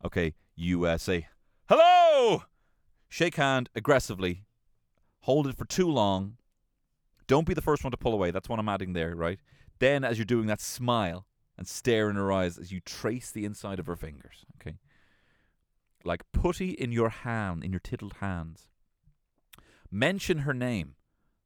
Okay, 0.04 0.34
say 0.98 1.28
hello. 1.70 2.41
Shake 3.12 3.36
hand 3.36 3.69
aggressively. 3.76 4.45
Hold 5.24 5.45
it 5.45 5.58
for 5.58 5.65
too 5.65 5.89
long. 5.89 6.38
Don't 7.28 7.45
be 7.45 7.54
the 7.54 7.62
first 7.62 7.84
one 7.84 7.91
to 7.91 7.97
pull 7.97 8.13
away. 8.13 8.32
That's 8.32 8.47
what 8.47 8.58
I'm 8.58 8.69
adding 8.69 8.93
there, 8.93 9.13
right? 9.17 9.38
Then, 9.80 10.06
as 10.06 10.17
you're 10.17 10.24
doing 10.24 10.47
that, 10.47 10.62
smile 10.62 11.28
and 11.58 11.67
stare 11.67 12.10
in 12.10 12.15
her 12.15 12.32
eyes 12.32 12.58
as 12.58 12.71
you 12.71 12.80
trace 12.80 13.30
the 13.30 13.43
inside 13.43 13.80
of 13.80 13.86
her 13.88 13.97
fingers. 13.97 14.45
Okay, 14.56 14.78
like 16.06 16.21
putty 16.32 16.69
in 16.69 16.93
your 16.93 17.10
hand, 17.10 17.65
in 17.65 17.74
your 17.74 17.82
tiddled 17.82 18.13
hands. 18.21 18.69
Mention 19.91 20.39
her 20.39 20.54
name 20.54 20.95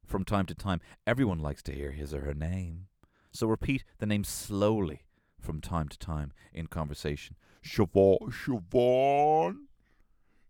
from 0.04 0.24
time 0.24 0.46
to 0.46 0.54
time. 0.54 0.80
Everyone 1.04 1.40
likes 1.40 1.64
to 1.64 1.74
hear 1.74 1.90
his 1.90 2.14
or 2.14 2.20
her 2.20 2.34
name. 2.34 2.86
So 3.32 3.48
repeat 3.48 3.82
the 3.98 4.06
name 4.06 4.22
slowly 4.22 5.02
from 5.40 5.60
time 5.60 5.88
to 5.88 5.98
time 5.98 6.32
in 6.54 6.68
conversation. 6.68 7.34
Siobhan, 7.64 8.32
Siobhan, 8.32 9.65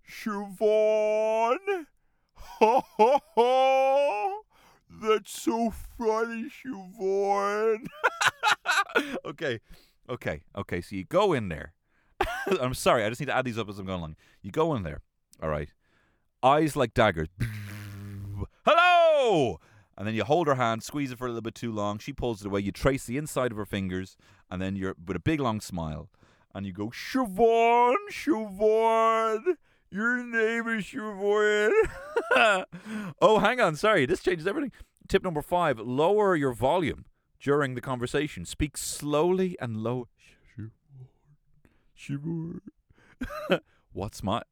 Siobhan. 0.09 1.87
Ha 2.37 2.81
ha 2.81 3.21
ha! 3.35 4.41
That's 4.89 5.43
so 5.43 5.73
funny, 5.99 6.49
Siobhan. 6.51 7.87
okay, 9.25 9.61
okay, 10.09 10.41
okay. 10.57 10.81
So 10.81 10.97
you 10.97 11.05
go 11.05 11.33
in 11.33 11.49
there. 11.49 11.75
I'm 12.61 12.75
sorry, 12.75 13.05
I 13.05 13.09
just 13.09 13.21
need 13.21 13.27
to 13.27 13.37
add 13.37 13.45
these 13.45 13.59
up 13.59 13.69
as 13.69 13.79
I'm 13.79 13.87
going 13.87 13.99
along. 13.99 14.17
You 14.43 14.51
go 14.51 14.75
in 14.75 14.83
there, 14.85 15.03
all 15.43 15.49
right. 15.49 15.69
Eyes 16.43 16.77
like 16.77 16.95
daggers. 16.95 17.29
Hello! 18.65 19.61
And 19.99 20.07
then 20.07 20.15
you 20.15 20.25
hold 20.25 20.47
her 20.47 20.55
hand, 20.55 20.83
squeeze 20.83 21.11
it 21.11 21.19
for 21.19 21.27
a 21.27 21.31
little 21.31 21.43
bit 21.43 21.55
too 21.55 21.73
long. 21.73 21.99
She 21.99 22.13
pulls 22.13 22.43
it 22.43 22.47
away. 22.47 22.61
You 22.61 22.73
trace 22.73 23.07
the 23.07 23.17
inside 23.17 23.51
of 23.51 23.59
her 23.59 23.65
fingers, 23.65 24.17
and 24.51 24.61
then 24.61 24.77
you're 24.77 24.95
with 25.05 25.17
a 25.17 25.21
big 25.21 25.41
long 25.41 25.61
smile, 25.61 26.11
and 26.55 26.67
you 26.67 26.73
go, 26.73 26.89
Siobhan, 26.89 27.97
Siobhan, 28.11 29.57
your 29.91 30.25
name 30.25 30.69
is 30.69 30.85
Siobhan. 30.85 31.71
oh, 33.21 33.39
hang 33.39 33.61
on, 33.61 33.77
sorry, 33.77 34.07
this 34.07 34.23
changes 34.23 34.47
everything. 34.47 34.73
Tip 35.09 35.23
number 35.23 35.43
five: 35.43 35.79
lower 35.79 36.35
your 36.35 36.53
volume 36.53 37.05
during 37.41 37.75
the 37.75 37.81
conversation. 37.81 38.45
Speak 38.45 38.77
slowly 38.77 39.57
and 39.61 39.79
low. 39.79 40.09
What's 43.93 44.23
my? 44.23 44.43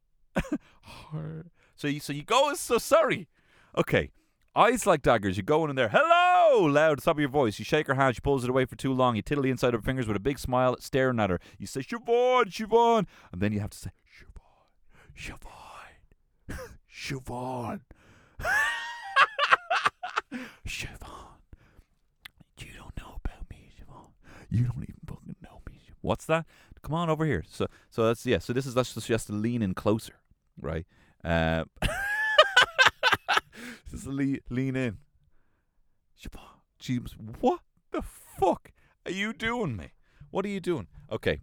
so 1.74 1.88
you 1.88 2.00
so 2.00 2.12
you 2.12 2.22
go. 2.22 2.54
So 2.54 2.78
sorry. 2.78 3.28
Okay. 3.76 4.10
Eyes 4.56 4.86
like 4.86 5.02
daggers. 5.02 5.36
You 5.36 5.42
go 5.42 5.66
in 5.66 5.74
there. 5.74 5.88
Hello! 5.92 6.64
Loud 6.64 7.02
top 7.02 7.16
of 7.16 7.20
your 7.20 7.28
voice. 7.28 7.58
You 7.58 7.64
shake 7.64 7.88
her 7.88 7.94
hand. 7.94 8.14
She 8.14 8.20
pulls 8.20 8.44
it 8.44 8.50
away 8.50 8.66
for 8.66 8.76
too 8.76 8.92
long. 8.92 9.16
You 9.16 9.22
tiddle 9.22 9.42
the 9.42 9.50
inside 9.50 9.74
of 9.74 9.80
her 9.80 9.84
fingers 9.84 10.06
with 10.06 10.16
a 10.16 10.20
big 10.20 10.38
smile, 10.38 10.76
staring 10.78 11.18
at 11.18 11.28
her. 11.28 11.40
You 11.58 11.66
say, 11.66 11.80
Siobhan, 11.80 12.44
Siobhan. 12.44 13.06
And 13.32 13.40
then 13.40 13.52
you 13.52 13.58
have 13.58 13.70
to 13.70 13.78
say, 13.78 13.90
Siobhan, 15.16 16.48
Siobhan, 16.92 17.80
Siobhan. 20.66 21.38
You 22.58 22.72
don't 22.76 22.96
know 22.96 23.20
about 23.24 23.48
me, 23.50 23.70
Siobhan. 23.78 24.10
You 24.50 24.64
don't 24.64 24.82
even 24.82 24.96
fucking 25.06 25.36
know 25.42 25.60
me. 25.68 25.80
Siobhan. 25.86 25.94
What's 26.02 26.26
that? 26.26 26.46
Come 26.82 26.94
on 26.94 27.08
over 27.08 27.24
here. 27.24 27.44
So, 27.48 27.66
so 27.90 28.06
that's 28.06 28.26
yeah. 28.26 28.38
So 28.38 28.52
this 28.52 28.66
is 28.66 28.74
that's 28.74 28.94
just, 28.94 29.06
just 29.06 29.26
to 29.28 29.32
lean 29.32 29.62
in 29.62 29.74
closer, 29.74 30.14
right? 30.60 30.86
Uh, 31.24 31.64
just 33.90 34.06
lean, 34.06 34.40
lean 34.50 34.76
in. 34.76 34.98
Siobhan, 36.20 36.60
James, 36.78 37.16
what 37.40 37.60
the 37.92 38.02
fuck 38.02 38.72
are 39.06 39.12
you 39.12 39.32
doing, 39.32 39.76
me? 39.76 39.92
What 40.30 40.44
are 40.44 40.48
you 40.48 40.60
doing? 40.60 40.88
Okay. 41.10 41.40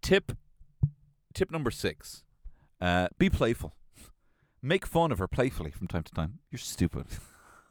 Tip. 0.00 0.32
Tip 1.34 1.50
number 1.50 1.70
six. 1.70 2.24
Uh, 2.80 3.08
be 3.18 3.28
playful. 3.28 3.74
Make 4.62 4.86
fun 4.86 5.12
of 5.12 5.18
her 5.18 5.28
playfully 5.28 5.70
from 5.70 5.86
time 5.86 6.02
to 6.04 6.12
time. 6.12 6.38
You're 6.50 6.58
stupid. 6.58 7.06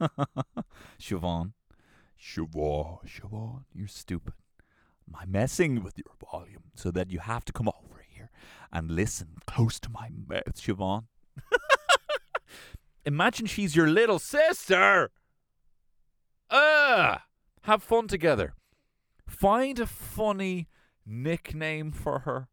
Siobhan. 1.00 1.52
Siobhan. 2.20 2.98
Siobhan. 3.06 3.64
You're 3.74 3.88
stupid. 3.88 4.34
I'm 5.14 5.32
messing 5.32 5.82
with 5.82 5.98
your 5.98 6.14
volume 6.30 6.64
so 6.74 6.90
that 6.92 7.10
you 7.10 7.18
have 7.18 7.44
to 7.46 7.52
come 7.52 7.68
over 7.68 8.04
here 8.08 8.30
and 8.72 8.90
listen 8.90 9.36
close 9.46 9.80
to 9.80 9.90
my 9.90 10.08
mouth, 10.28 10.54
Siobhan. 10.54 11.04
Imagine 13.04 13.46
she's 13.46 13.74
your 13.74 13.88
little 13.88 14.18
sister. 14.18 15.10
Ah, 16.50 17.24
have 17.62 17.82
fun 17.82 18.08
together. 18.08 18.54
Find 19.26 19.78
a 19.78 19.86
funny 19.86 20.68
nickname 21.06 21.92
for 21.92 22.20
her. 22.20 22.48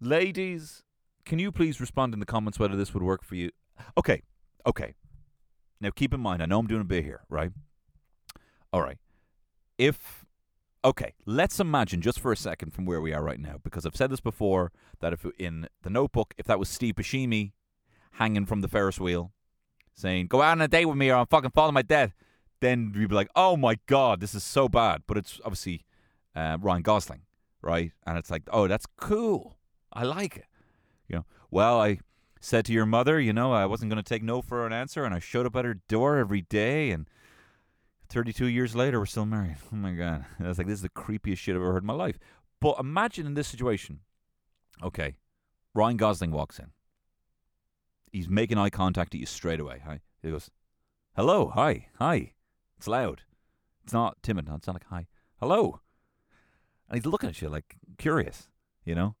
Ladies, 0.00 0.82
can 1.24 1.38
you 1.38 1.50
please 1.50 1.80
respond 1.80 2.14
in 2.14 2.20
the 2.20 2.26
comments 2.26 2.58
whether 2.58 2.76
this 2.76 2.94
would 2.94 3.02
work 3.02 3.24
for 3.24 3.34
you? 3.34 3.50
Okay, 3.96 4.22
okay. 4.66 4.94
Now 5.80 5.90
keep 5.90 6.14
in 6.14 6.20
mind, 6.20 6.42
I 6.42 6.46
know 6.46 6.58
I'm 6.58 6.66
doing 6.66 6.80
a 6.80 6.84
bit 6.84 7.04
here, 7.04 7.22
right? 7.28 7.50
All 8.72 8.82
right. 8.82 8.98
If 9.78 10.24
okay, 10.84 11.14
let's 11.24 11.58
imagine 11.58 12.02
just 12.02 12.20
for 12.20 12.30
a 12.32 12.36
second 12.36 12.72
from 12.72 12.84
where 12.84 13.00
we 13.00 13.12
are 13.12 13.22
right 13.22 13.40
now, 13.40 13.56
because 13.62 13.86
I've 13.86 13.96
said 13.96 14.10
this 14.10 14.20
before 14.20 14.72
that 15.00 15.12
if 15.12 15.26
in 15.38 15.66
the 15.82 15.90
Notebook, 15.90 16.34
if 16.38 16.46
that 16.46 16.58
was 16.58 16.68
Steve 16.68 16.96
Buscemi 16.96 17.52
hanging 18.12 18.46
from 18.46 18.60
the 18.60 18.68
Ferris 18.68 19.00
wheel, 19.00 19.32
saying 19.92 20.26
"Go 20.28 20.42
out 20.42 20.52
on 20.52 20.60
a 20.60 20.68
date 20.68 20.86
with 20.86 20.96
me, 20.96 21.10
or 21.10 21.16
I'm 21.16 21.26
fucking 21.26 21.50
falling 21.50 21.74
my 21.74 21.82
death," 21.82 22.14
then 22.60 22.92
we'd 22.94 23.08
be 23.08 23.14
like, 23.14 23.30
"Oh 23.34 23.56
my 23.56 23.78
god, 23.86 24.20
this 24.20 24.34
is 24.34 24.44
so 24.44 24.68
bad." 24.68 25.02
But 25.06 25.16
it's 25.16 25.40
obviously 25.44 25.84
uh, 26.36 26.58
Ryan 26.60 26.82
Gosling, 26.82 27.22
right? 27.62 27.92
And 28.06 28.18
it's 28.18 28.30
like, 28.30 28.42
"Oh, 28.52 28.68
that's 28.68 28.86
cool. 28.96 29.56
I 29.92 30.04
like 30.04 30.36
it." 30.36 30.46
You 31.08 31.16
know, 31.16 31.26
well, 31.50 31.80
I 31.80 31.98
said 32.40 32.64
to 32.66 32.72
your 32.72 32.86
mother, 32.86 33.20
you 33.20 33.32
know, 33.32 33.52
I 33.52 33.66
wasn't 33.66 33.90
going 33.90 34.02
to 34.02 34.08
take 34.08 34.22
no 34.22 34.42
for 34.42 34.66
an 34.66 34.72
answer, 34.72 35.04
and 35.04 35.14
I 35.14 35.18
showed 35.18 35.46
up 35.46 35.56
at 35.56 35.64
her 35.64 35.80
door 35.88 36.18
every 36.18 36.42
day, 36.42 36.90
and 36.90 37.08
32 38.08 38.46
years 38.46 38.74
later, 38.74 38.98
we're 38.98 39.06
still 39.06 39.26
married. 39.26 39.56
Oh 39.72 39.76
my 39.76 39.92
god, 39.92 40.26
And 40.38 40.46
I 40.46 40.48
was 40.48 40.58
like, 40.58 40.66
this 40.66 40.76
is 40.76 40.82
the 40.82 40.88
creepiest 40.88 41.38
shit 41.38 41.54
I've 41.54 41.62
ever 41.62 41.72
heard 41.72 41.82
in 41.82 41.86
my 41.86 41.94
life. 41.94 42.18
But 42.60 42.78
imagine 42.78 43.26
in 43.26 43.34
this 43.34 43.48
situation, 43.48 44.00
okay, 44.82 45.16
Ryan 45.74 45.96
Gosling 45.96 46.30
walks 46.30 46.58
in. 46.58 46.70
He's 48.12 48.28
making 48.28 48.58
eye 48.58 48.70
contact 48.70 49.14
at 49.14 49.20
you 49.20 49.26
straight 49.26 49.58
away. 49.58 49.82
Hi, 49.84 50.00
he 50.22 50.30
goes, 50.30 50.50
"Hello, 51.16 51.48
hi, 51.48 51.88
hi." 51.98 52.34
It's 52.78 52.86
loud. 52.86 53.22
It's 53.82 53.92
not 53.92 54.22
timid. 54.22 54.48
It's 54.48 54.66
not 54.66 54.76
like 54.76 54.86
hi, 54.88 55.08
hello. 55.40 55.80
And 56.88 56.96
he's 56.96 57.06
looking 57.06 57.28
at 57.28 57.42
you 57.42 57.48
like 57.48 57.76
curious, 57.98 58.48
you 58.84 58.94
know 58.94 59.16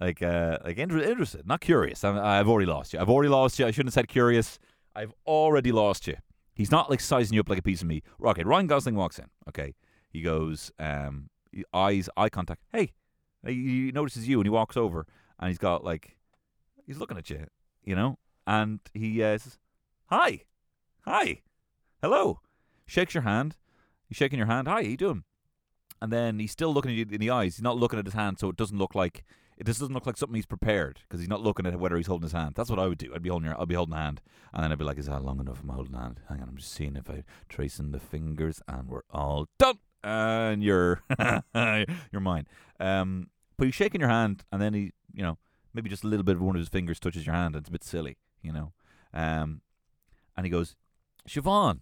like 0.00 0.22
uh, 0.22 0.58
like 0.64 0.78
inter- 0.78 0.98
interested, 0.98 1.46
not 1.46 1.60
curious. 1.60 2.02
I'm, 2.04 2.18
I've 2.18 2.48
already 2.48 2.66
lost 2.66 2.92
you. 2.92 3.00
I've 3.00 3.10
already 3.10 3.28
lost 3.28 3.58
you. 3.58 3.66
I 3.66 3.70
shouldn't 3.70 3.88
have 3.88 3.94
said 3.94 4.08
curious. 4.08 4.58
I've 4.94 5.12
already 5.26 5.72
lost 5.72 6.06
you. 6.06 6.16
He's 6.54 6.70
not 6.70 6.90
like 6.90 7.00
sizing 7.00 7.34
you 7.34 7.40
up 7.40 7.48
like 7.48 7.58
a 7.58 7.62
piece 7.62 7.82
of 7.82 7.88
meat. 7.88 8.04
Okay, 8.24 8.42
Ryan 8.42 8.66
Gosling 8.66 8.94
walks 8.94 9.18
in. 9.18 9.26
Okay, 9.48 9.74
he 10.10 10.22
goes, 10.22 10.72
um, 10.78 11.28
eyes, 11.72 12.08
eye 12.16 12.28
contact. 12.28 12.62
Hey, 12.72 12.92
he, 13.46 13.52
he 13.86 13.92
notices 13.92 14.26
you, 14.26 14.38
and 14.40 14.46
he 14.46 14.50
walks 14.50 14.76
over, 14.76 15.06
and 15.38 15.48
he's 15.48 15.58
got 15.58 15.84
like, 15.84 16.16
he's 16.86 16.98
looking 16.98 17.18
at 17.18 17.30
you, 17.30 17.46
you 17.84 17.94
know, 17.94 18.18
and 18.46 18.80
he 18.94 19.22
uh, 19.22 19.38
says, 19.38 19.58
"Hi, 20.06 20.42
hi, 21.04 21.42
hello." 22.02 22.40
Shakes 22.86 23.14
your 23.14 23.22
hand. 23.22 23.56
He's 24.08 24.16
shaking 24.16 24.38
your 24.38 24.48
hand. 24.48 24.66
Hi, 24.66 24.74
how 24.74 24.80
you 24.80 24.96
doing? 24.96 25.24
And 26.02 26.12
then 26.12 26.40
he's 26.40 26.50
still 26.50 26.74
looking 26.74 26.90
at 26.90 26.96
you 26.96 27.06
in 27.08 27.20
the 27.20 27.30
eyes. 27.30 27.56
He's 27.56 27.62
not 27.62 27.76
looking 27.76 27.98
at 27.98 28.06
his 28.06 28.14
hand, 28.14 28.38
so 28.38 28.48
it 28.48 28.56
doesn't 28.56 28.78
look 28.78 28.94
like 28.94 29.24
just 29.66 29.80
doesn't 29.80 29.94
look 29.94 30.06
like 30.06 30.16
something 30.16 30.34
he's 30.36 30.46
prepared 30.46 31.00
because 31.02 31.20
he's 31.20 31.28
not 31.28 31.42
looking 31.42 31.66
at 31.66 31.78
whether 31.78 31.96
he's 31.96 32.06
holding 32.06 32.24
his 32.24 32.32
hand. 32.32 32.54
That's 32.54 32.70
what 32.70 32.78
I 32.78 32.86
would 32.86 32.98
do. 32.98 33.12
I'd 33.14 33.22
be 33.22 33.28
holding 33.28 33.48
your, 33.50 33.60
I'd 33.60 33.68
be 33.68 33.74
holding 33.74 33.94
a 33.94 33.98
hand, 33.98 34.20
and 34.54 34.64
then 34.64 34.72
I'd 34.72 34.78
be 34.78 34.84
like, 34.84 34.98
"Is 34.98 35.06
that 35.06 35.24
long 35.24 35.40
enough? 35.40 35.60
I'm 35.62 35.68
holding 35.68 35.94
hand. 35.94 36.20
Hang 36.28 36.40
on, 36.40 36.48
I'm 36.48 36.56
just 36.56 36.72
seeing 36.72 36.96
if 36.96 37.10
I 37.10 37.24
tracing 37.48 37.92
the 37.92 38.00
fingers, 38.00 38.62
and 38.66 38.88
we're 38.88 39.02
all 39.10 39.48
done." 39.58 39.78
And 40.02 40.62
you're 40.64 41.02
you're 41.54 42.20
mine. 42.20 42.46
Um, 42.78 43.28
but 43.58 43.66
he's 43.66 43.74
shaking 43.74 44.00
your 44.00 44.08
hand, 44.08 44.44
and 44.50 44.62
then 44.62 44.72
he, 44.72 44.92
you 45.12 45.22
know, 45.22 45.36
maybe 45.74 45.90
just 45.90 46.04
a 46.04 46.06
little 46.08 46.24
bit 46.24 46.36
of 46.36 46.42
one 46.42 46.56
of 46.56 46.60
his 46.60 46.68
fingers 46.70 46.98
touches 46.98 47.26
your 47.26 47.34
hand, 47.34 47.54
and 47.54 47.62
it's 47.62 47.68
a 47.68 47.72
bit 47.72 47.84
silly, 47.84 48.16
you 48.42 48.52
know. 48.52 48.72
Um, 49.12 49.60
and 50.36 50.46
he 50.46 50.50
goes, 50.50 50.74
"Siobhan, 51.28 51.80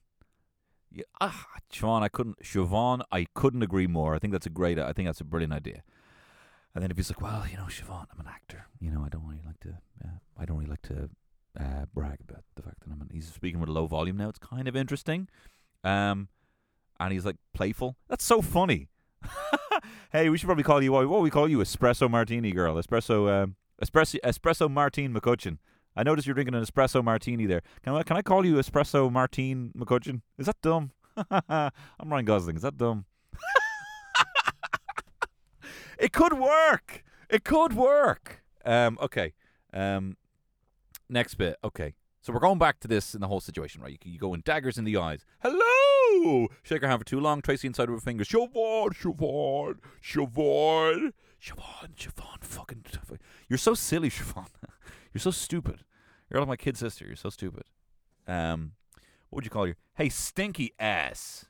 Yeah, 0.90 1.04
ah, 1.20 1.46
Siobhan, 1.72 2.02
I 2.02 2.08
couldn't. 2.08 2.42
Siobhan, 2.42 3.02
I 3.12 3.26
couldn't 3.34 3.62
agree 3.62 3.86
more. 3.86 4.14
I 4.16 4.18
think 4.18 4.32
that's 4.32 4.46
a 4.46 4.50
great. 4.50 4.78
I 4.80 4.92
think 4.92 5.06
that's 5.06 5.20
a 5.20 5.24
brilliant 5.24 5.52
idea. 5.52 5.82
And 6.74 6.82
then 6.82 6.90
if 6.90 6.96
he's 6.96 7.10
like, 7.10 7.20
well, 7.20 7.44
you 7.50 7.56
know, 7.56 7.64
Siobhan, 7.64 8.06
I'm 8.12 8.20
an 8.20 8.28
actor. 8.28 8.66
You 8.80 8.90
know, 8.90 9.02
I 9.04 9.08
don't 9.08 9.26
really 9.26 9.42
like 9.44 9.60
to. 9.60 9.70
Uh, 10.04 10.18
I 10.38 10.44
don't 10.44 10.58
really 10.58 10.70
like 10.70 10.82
to 10.82 11.10
uh, 11.58 11.86
brag 11.92 12.18
about 12.28 12.44
the 12.56 12.62
fact 12.62 12.80
that 12.80 12.92
I'm. 12.92 13.00
An, 13.00 13.10
he's 13.12 13.26
speaking 13.26 13.60
with 13.60 13.68
a 13.68 13.72
low 13.72 13.86
volume 13.86 14.16
now. 14.16 14.28
It's 14.28 14.38
kind 14.38 14.68
of 14.68 14.76
interesting. 14.76 15.28
Um, 15.82 16.28
and 17.00 17.12
he's 17.12 17.24
like 17.24 17.36
playful. 17.54 17.96
That's 18.08 18.24
so 18.24 18.42
funny. 18.42 18.88
hey, 20.12 20.28
we 20.28 20.38
should 20.38 20.46
probably 20.46 20.64
call 20.64 20.82
you. 20.82 20.92
What 20.92 21.08
what 21.08 21.22
we 21.22 21.30
call 21.30 21.48
you? 21.48 21.58
Espresso 21.58 22.10
Martini 22.10 22.52
girl. 22.52 22.76
Espresso. 22.76 23.42
Um, 23.42 23.56
espresso. 23.82 24.18
Espresso 24.22 24.70
Martine 24.70 25.12
McCutcheon. 25.12 25.58
I 25.98 26.04
noticed 26.04 26.28
you're 26.28 26.34
drinking 26.34 26.54
an 26.54 26.62
espresso 26.62 27.02
martini 27.02 27.44
there. 27.46 27.62
Can 27.82 27.92
I, 27.94 28.04
can 28.04 28.16
I 28.16 28.22
call 28.22 28.46
you 28.46 28.54
Espresso 28.54 29.10
Martine 29.10 29.72
McCutcheon? 29.76 30.20
Is 30.38 30.46
that 30.46 30.54
dumb? 30.62 30.92
I'm 31.30 31.72
Ryan 32.04 32.24
Gosling. 32.24 32.54
Is 32.54 32.62
that 32.62 32.76
dumb? 32.76 33.04
It 35.98 36.12
could 36.12 36.38
work. 36.38 37.02
It 37.28 37.44
could 37.44 37.74
work. 37.74 38.42
Um, 38.64 38.98
okay. 39.00 39.34
Um, 39.72 40.16
next 41.08 41.34
bit. 41.34 41.56
Okay. 41.62 41.94
So 42.20 42.32
we're 42.32 42.40
going 42.40 42.58
back 42.58 42.80
to 42.80 42.88
this 42.88 43.14
in 43.14 43.20
the 43.20 43.28
whole 43.28 43.40
situation, 43.40 43.80
right? 43.80 43.92
You, 44.04 44.12
you 44.12 44.18
go 44.18 44.34
in 44.34 44.42
daggers 44.44 44.76
in 44.78 44.84
the 44.84 44.96
eyes. 44.96 45.24
Hello. 45.40 46.48
Shake 46.62 46.82
her 46.82 46.88
hand 46.88 47.00
for 47.00 47.04
too 47.04 47.20
long. 47.20 47.40
Tracy 47.40 47.66
inside 47.66 47.88
of 47.88 47.94
her 47.94 48.00
fingers. 48.00 48.28
Siobhan, 48.28 48.90
Siobhan, 48.94 49.78
Siobhan, 50.02 51.12
Siobhan, 51.40 51.94
Siobhan. 51.96 52.44
Fucking. 52.44 52.84
You're 53.48 53.58
so 53.58 53.74
silly, 53.74 54.10
Siobhan. 54.10 54.46
You're 55.14 55.20
so 55.20 55.30
stupid. 55.30 55.84
You're 56.30 56.40
like 56.40 56.48
my 56.48 56.56
kid 56.56 56.76
sister. 56.76 57.06
You're 57.06 57.16
so 57.16 57.30
stupid. 57.30 57.64
Um, 58.26 58.72
what 59.30 59.38
would 59.38 59.44
you 59.44 59.50
call 59.50 59.66
her? 59.66 59.76
Hey, 59.94 60.08
stinky 60.08 60.72
ass. 60.78 61.46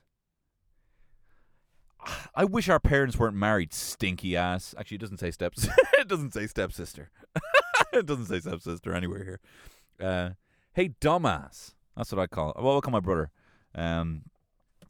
I 2.35 2.45
wish 2.45 2.69
our 2.69 2.79
parents 2.79 3.17
weren't 3.17 3.35
married. 3.35 3.73
Stinky 3.73 4.35
ass. 4.35 4.73
Actually, 4.77 4.95
it 4.95 5.01
doesn't 5.01 5.19
say 5.19 5.31
steps. 5.31 5.67
it 5.93 6.07
doesn't 6.07 6.33
say 6.33 6.47
stepsister. 6.47 7.09
it 7.93 8.05
doesn't 8.05 8.25
say 8.25 8.39
stepsister 8.39 8.93
anywhere 8.93 9.23
here. 9.23 9.39
Uh, 9.99 10.29
hey, 10.73 10.89
dumbass. 11.01 11.73
That's 11.97 12.11
what 12.11 12.21
I 12.21 12.27
call. 12.27 12.51
It. 12.51 12.61
Well, 12.61 12.73
I'll 12.73 12.81
call 12.81 12.91
my 12.91 12.99
brother. 12.99 13.31
Um, 13.75 14.23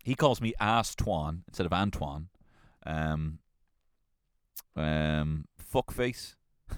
he 0.03 0.15
calls 0.15 0.41
me 0.41 0.53
Ass 0.59 0.95
Twan 0.95 1.41
instead 1.47 1.65
of 1.65 1.73
Antoine. 1.73 2.29
Um, 2.85 3.39
um, 4.75 5.45
fuckface. 5.73 6.35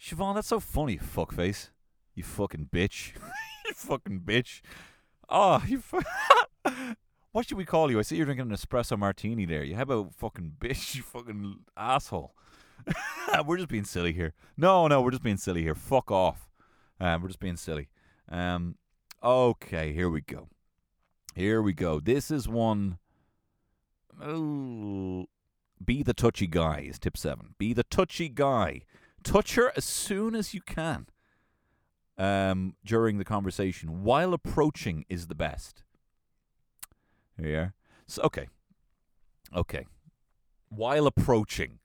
Siobhan, 0.00 0.34
that's 0.34 0.48
so 0.48 0.60
funny, 0.60 0.98
fuckface. 0.98 1.70
You 2.14 2.22
fucking 2.22 2.70
bitch. 2.72 3.12
you 3.66 3.74
fucking 3.74 4.20
bitch. 4.20 4.62
Oh, 5.28 5.62
you. 5.66 5.80
Fu- 5.80 6.00
what 7.36 7.46
should 7.46 7.58
we 7.58 7.66
call 7.66 7.90
you? 7.90 7.98
I 7.98 8.02
see 8.02 8.16
you're 8.16 8.24
drinking 8.24 8.50
an 8.50 8.56
espresso 8.56 8.98
martini 8.98 9.44
there. 9.44 9.62
You 9.62 9.74
have 9.74 9.90
a 9.90 10.06
fucking 10.16 10.52
bitch, 10.58 10.94
you 10.94 11.02
fucking 11.02 11.56
asshole. 11.76 12.34
we're 13.46 13.58
just 13.58 13.68
being 13.68 13.84
silly 13.84 14.14
here. 14.14 14.32
No, 14.56 14.88
no, 14.88 15.02
we're 15.02 15.10
just 15.10 15.22
being 15.22 15.36
silly 15.36 15.60
here. 15.60 15.74
Fuck 15.74 16.10
off. 16.10 16.48
Um, 16.98 17.20
we're 17.20 17.28
just 17.28 17.38
being 17.38 17.58
silly. 17.58 17.88
Um, 18.30 18.76
okay, 19.22 19.92
here 19.92 20.08
we 20.08 20.22
go. 20.22 20.48
Here 21.34 21.60
we 21.60 21.74
go. 21.74 22.00
This 22.00 22.30
is 22.30 22.48
one. 22.48 22.96
Oh, 24.18 25.26
be 25.84 26.02
the 26.02 26.14
touchy 26.14 26.46
guy 26.46 26.86
is 26.88 26.98
tip 26.98 27.18
seven. 27.18 27.54
Be 27.58 27.74
the 27.74 27.84
touchy 27.84 28.30
guy. 28.30 28.80
Touch 29.22 29.56
her 29.56 29.74
as 29.76 29.84
soon 29.84 30.34
as 30.34 30.54
you 30.54 30.62
can 30.62 31.08
um, 32.16 32.76
during 32.82 33.18
the 33.18 33.26
conversation 33.26 34.02
while 34.02 34.32
approaching 34.32 35.04
is 35.10 35.26
the 35.26 35.34
best. 35.34 35.82
Are. 37.38 37.74
So, 38.06 38.22
okay. 38.22 38.48
Okay. 39.54 39.86
While 40.68 41.06
approaching. 41.06 41.78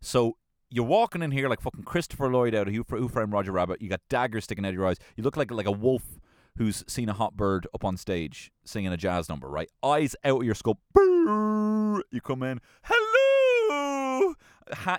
So 0.00 0.36
you're 0.70 0.84
walking 0.84 1.22
in 1.22 1.30
here 1.30 1.48
like 1.48 1.60
fucking 1.60 1.84
Christopher 1.84 2.32
Lloyd 2.32 2.54
out 2.54 2.68
of 2.68 2.74
Who, 2.74 3.08
Framed 3.08 3.32
Roger 3.32 3.52
Rabbit. 3.52 3.82
You 3.82 3.88
got 3.88 4.00
daggers 4.08 4.44
sticking 4.44 4.64
out 4.64 4.70
of 4.70 4.74
your 4.74 4.86
eyes. 4.86 4.96
You 5.16 5.22
look 5.22 5.36
like 5.36 5.50
like 5.50 5.66
a 5.66 5.72
wolf 5.72 6.02
who's 6.56 6.84
seen 6.86 7.08
a 7.08 7.12
hot 7.12 7.36
bird 7.36 7.66
up 7.74 7.84
on 7.84 7.96
stage 7.96 8.50
singing 8.64 8.92
a 8.92 8.96
jazz 8.96 9.28
number, 9.28 9.48
right? 9.48 9.68
Eyes 9.82 10.16
out 10.24 10.40
of 10.40 10.44
your 10.44 10.54
skull. 10.54 10.78
You 10.94 12.20
come 12.22 12.42
in. 12.42 12.60
Hello. 12.82 14.34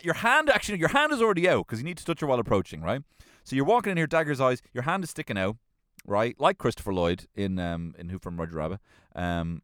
Your 0.03 0.15
hand 0.15 0.49
actually, 0.49 0.79
your 0.79 0.89
hand 0.89 1.11
is 1.11 1.21
already 1.21 1.49
out 1.49 1.65
because 1.65 1.79
you 1.79 1.85
need 1.85 1.97
to 1.97 2.05
touch 2.05 2.21
her 2.21 2.27
while 2.27 2.39
approaching, 2.39 2.81
right? 2.81 3.01
So 3.43 3.55
you're 3.55 3.65
walking 3.65 3.91
in 3.91 3.97
here, 3.97 4.07
dagger's 4.07 4.39
eyes. 4.39 4.61
Your 4.73 4.83
hand 4.83 5.03
is 5.03 5.09
sticking 5.09 5.37
out, 5.37 5.57
right? 6.05 6.35
Like 6.39 6.57
Christopher 6.57 6.93
Lloyd 6.93 7.25
in 7.35 7.59
um 7.59 7.93
in 7.97 8.09
Who 8.09 8.19
from 8.19 8.39
Roger 8.39 8.55
Rabbit. 8.57 8.79
Um, 9.15 9.61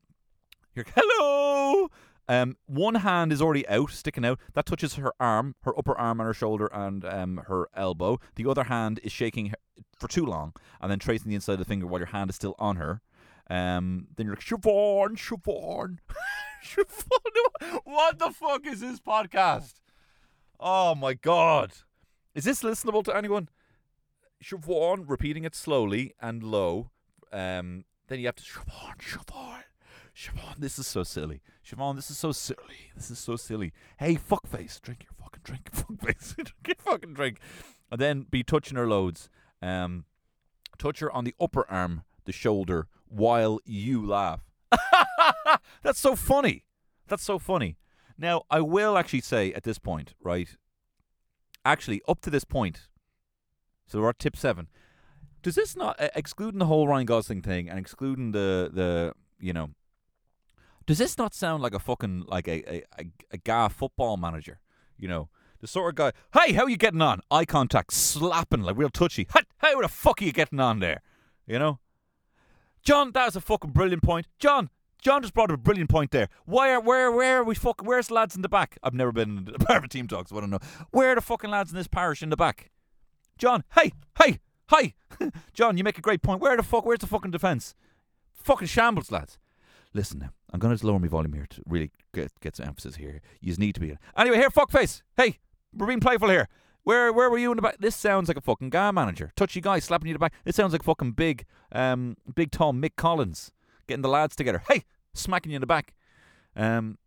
you're 0.76 0.86
hello. 0.96 1.90
Um, 2.28 2.58
one 2.68 2.94
hand 2.96 3.34
is 3.34 3.42
already 3.42 3.68
out, 3.68 3.90
sticking 3.90 4.24
out. 4.24 4.40
That 4.54 4.68
touches 4.68 4.96
her 4.96 5.12
arm, 5.20 5.56
her 5.64 5.78
upper 5.78 5.98
arm, 5.98 6.20
and 6.20 6.28
her 6.28 6.34
shoulder, 6.34 6.70
and 6.72 7.04
um, 7.04 7.42
her 7.48 7.68
elbow. 7.74 8.20
The 8.36 8.48
other 8.48 8.66
hand 8.66 9.00
is 9.04 9.12
shaking 9.12 9.52
for 9.98 10.08
too 10.08 10.26
long, 10.28 10.54
and 10.80 10.92
then 10.92 11.00
tracing 11.00 11.30
the 11.30 11.36
inside 11.36 11.54
of 11.54 11.60
the 11.60 11.66
finger 11.66 11.88
while 11.88 12.00
your 12.00 12.08
hand 12.08 12.30
is 12.30 12.36
still 12.36 12.54
on 12.60 12.76
her. 12.76 13.02
Um, 13.50 14.10
then 14.16 14.28
you're 14.28 14.36
like, 14.36 14.46
Siobhan, 14.46 15.18
Siobhan, 15.18 15.98
Siobhan. 16.64 17.80
What 17.84 18.20
the 18.20 18.30
fuck 18.30 18.66
is 18.68 18.82
this 18.82 19.00
podcast? 19.00 19.74
Oh 20.60 20.94
my 20.94 21.16
god. 21.16 21.72
Is 22.36 22.44
this 22.44 22.62
listenable 22.62 23.04
to 23.06 23.16
anyone? 23.16 23.50
Siobhan, 24.44 25.06
repeating 25.08 25.44
it 25.44 25.56
slowly 25.56 26.14
and 26.22 26.44
low. 26.44 26.92
Um, 27.32 27.86
then 28.08 28.20
you 28.20 28.26
have 28.26 28.36
to 28.36 28.44
Siobhan, 28.44 28.98
Siobhan, 29.00 29.64
Siobhan. 30.16 30.58
This 30.58 30.80
is 30.80 30.88
so 30.88 31.04
silly. 31.04 31.42
Siobhan, 31.66 31.96
this 31.96 32.10
is 32.10 32.18
so 32.18 32.32
silly. 32.32 32.92
This 32.96 33.12
is 33.12 33.20
so 33.20 33.36
silly. 33.36 33.74
Hey, 33.98 34.16
fuckface, 34.16 34.82
drink 34.82 35.04
your 35.04 35.14
fucking 35.22 35.42
drink, 35.44 35.72
fuckface, 35.74 36.36
drink 36.36 36.68
your 36.68 36.76
fucking 36.80 37.14
drink. 37.14 37.40
And 37.92 38.00
then 38.00 38.26
be 38.30 38.44
touching 38.44 38.78
her 38.78 38.88
loads. 38.88 39.30
Um, 39.62 40.06
touch 40.78 41.00
her 41.00 41.12
on 41.12 41.26
the 41.26 41.36
upper 41.40 41.70
arm, 41.70 42.04
the 42.26 42.32
shoulder, 42.32 42.88
while 43.08 43.60
you 43.66 44.06
laugh. 44.06 44.42
That's 45.84 46.00
so 46.00 46.16
funny. 46.16 46.66
That's 47.08 47.24
so 47.24 47.40
funny. 47.40 47.78
Now, 48.18 48.44
I 48.50 48.62
will 48.62 48.98
actually 48.98 49.22
say 49.22 49.54
at 49.54 49.64
this 49.64 49.80
point, 49.80 50.14
right? 50.22 50.56
Actually, 51.66 52.02
up 52.08 52.22
to 52.22 52.30
this 52.30 52.44
point, 52.44 52.88
so 53.90 54.00
we're 54.02 54.10
at 54.10 54.20
tip 54.20 54.38
seven. 54.38 54.68
Does 55.42 55.56
this 55.56 55.76
not, 55.76 55.96
excluding 56.16 56.60
the 56.60 56.66
whole 56.66 56.88
Ryan 56.88 57.06
Gosling 57.06 57.42
thing 57.42 57.70
and 57.70 57.80
excluding 57.80 58.32
the 58.32 58.70
the 58.72 59.14
you 59.40 59.54
know, 59.54 59.72
does 60.86 60.98
this 60.98 61.18
not 61.18 61.34
sound 61.34 61.64
like 61.64 61.74
a 61.74 61.80
fucking 61.80 62.26
like 62.28 62.48
a 62.48 62.84
a, 63.00 63.12
a, 63.32 63.38
guy 63.38 63.68
football 63.70 64.18
manager? 64.18 64.60
You 64.98 65.08
know, 65.08 65.30
the 65.62 65.68
sort 65.68 65.90
of 65.90 65.96
guy. 65.96 66.12
Hey, 66.34 66.54
how 66.54 66.64
are 66.64 66.70
you 66.70 66.78
getting 66.78 67.02
on? 67.02 67.22
Eye 67.32 67.46
contact, 67.46 67.94
slapping 67.94 68.62
like 68.62 68.78
real 68.78 68.90
touchy. 68.90 69.28
Hey, 69.34 69.42
how 69.58 69.82
the 69.82 69.88
fuck 69.88 70.22
are 70.22 70.26
you 70.26 70.34
getting 70.34 70.60
on 70.60 70.80
there? 70.80 71.02
You 71.48 71.58
know, 71.58 71.80
John, 72.84 73.12
that 73.14 73.26
was 73.26 73.36
a 73.36 73.42
fucking 73.42 73.72
brilliant 73.72 74.04
point. 74.04 74.28
John, 74.40 74.70
John 75.02 75.22
just 75.22 75.34
brought 75.34 75.52
up 75.52 75.56
a 75.56 75.62
brilliant 75.62 75.90
point 75.90 76.12
there. 76.12 76.28
Why 76.46 76.72
are 76.72 76.82
where 76.82 77.12
where 77.12 77.40
are 77.40 77.44
we 77.44 77.56
fuck 77.56 77.82
where's 77.82 78.08
the 78.08 78.16
lads 78.16 78.36
in 78.36 78.42
the 78.42 78.50
back? 78.50 78.78
I've 78.84 78.94
never 78.94 79.12
been 79.12 79.48
in 79.48 79.54
part 79.66 79.84
of 79.84 79.90
team 79.90 80.08
talks, 80.08 80.32
so 80.32 80.38
I 80.38 80.42
don't 80.42 80.50
know. 80.50 80.60
Where 80.92 81.14
are 81.14 81.16
the 81.16 81.22
fucking 81.22 81.50
lads 81.50 81.72
in 81.72 81.78
this 81.78 81.88
parish 81.88 82.22
in 82.22 82.30
the 82.30 82.38
back? 82.38 82.72
John, 83.40 83.64
hey, 83.74 83.94
hey, 84.20 84.40
hey, 84.70 84.96
John, 85.54 85.78
you 85.78 85.84
make 85.86 85.98
a 85.98 86.02
great 86.02 86.22
point. 86.22 86.42
Where 86.42 86.58
the 86.58 86.62
fuck 86.62 86.86
where's 86.86 87.00
the 87.00 87.08
fucking 87.08 87.32
defence? 87.32 87.74
Fucking 88.34 88.68
shambles, 88.68 89.12
lads. 89.12 89.40
Listen 89.94 90.20
now, 90.20 90.32
I'm 90.52 90.60
gonna 90.60 90.78
lower 90.84 91.00
my 91.00 91.08
volume 91.08 91.32
here 91.32 91.48
to 91.50 91.64
really 91.66 91.90
get 92.14 92.38
get 92.42 92.58
some 92.58 92.68
emphasis 92.68 92.98
here. 92.98 93.22
You 93.40 93.56
need 93.56 93.76
to 93.76 93.82
be 93.82 93.96
anyway. 94.18 94.36
Here, 94.36 94.50
fuckface. 94.50 95.04
Hey, 95.16 95.40
we're 95.74 95.88
being 95.88 96.02
playful 96.02 96.30
here. 96.30 96.50
Where 96.84 97.14
where 97.14 97.30
were 97.30 97.38
you 97.38 97.52
in 97.52 97.56
the 97.56 97.62
back? 97.62 97.78
This 97.80 97.96
sounds 97.96 98.28
like 98.28 98.36
a 98.36 98.42
fucking 98.42 98.72
guy 98.72 98.92
manager, 98.92 99.32
touchy 99.38 99.62
guy 99.62 99.80
slapping 99.80 100.08
you 100.08 100.12
in 100.12 100.16
the 100.16 100.20
back. 100.20 100.34
This 100.44 100.58
sounds 100.58 100.74
like 100.74 100.84
fucking 100.84 101.14
big, 101.14 101.46
um, 101.72 102.18
big 102.36 102.52
tall 102.52 102.74
Mick 102.74 102.98
Collins 102.98 103.54
getting 103.88 104.02
the 104.02 104.10
lads 104.10 104.36
together. 104.36 104.64
Hey, 104.68 104.84
smacking 105.14 105.52
you 105.52 105.56
in 105.56 105.62
the 105.62 105.66
back. 105.66 105.96
Um, 106.58 106.98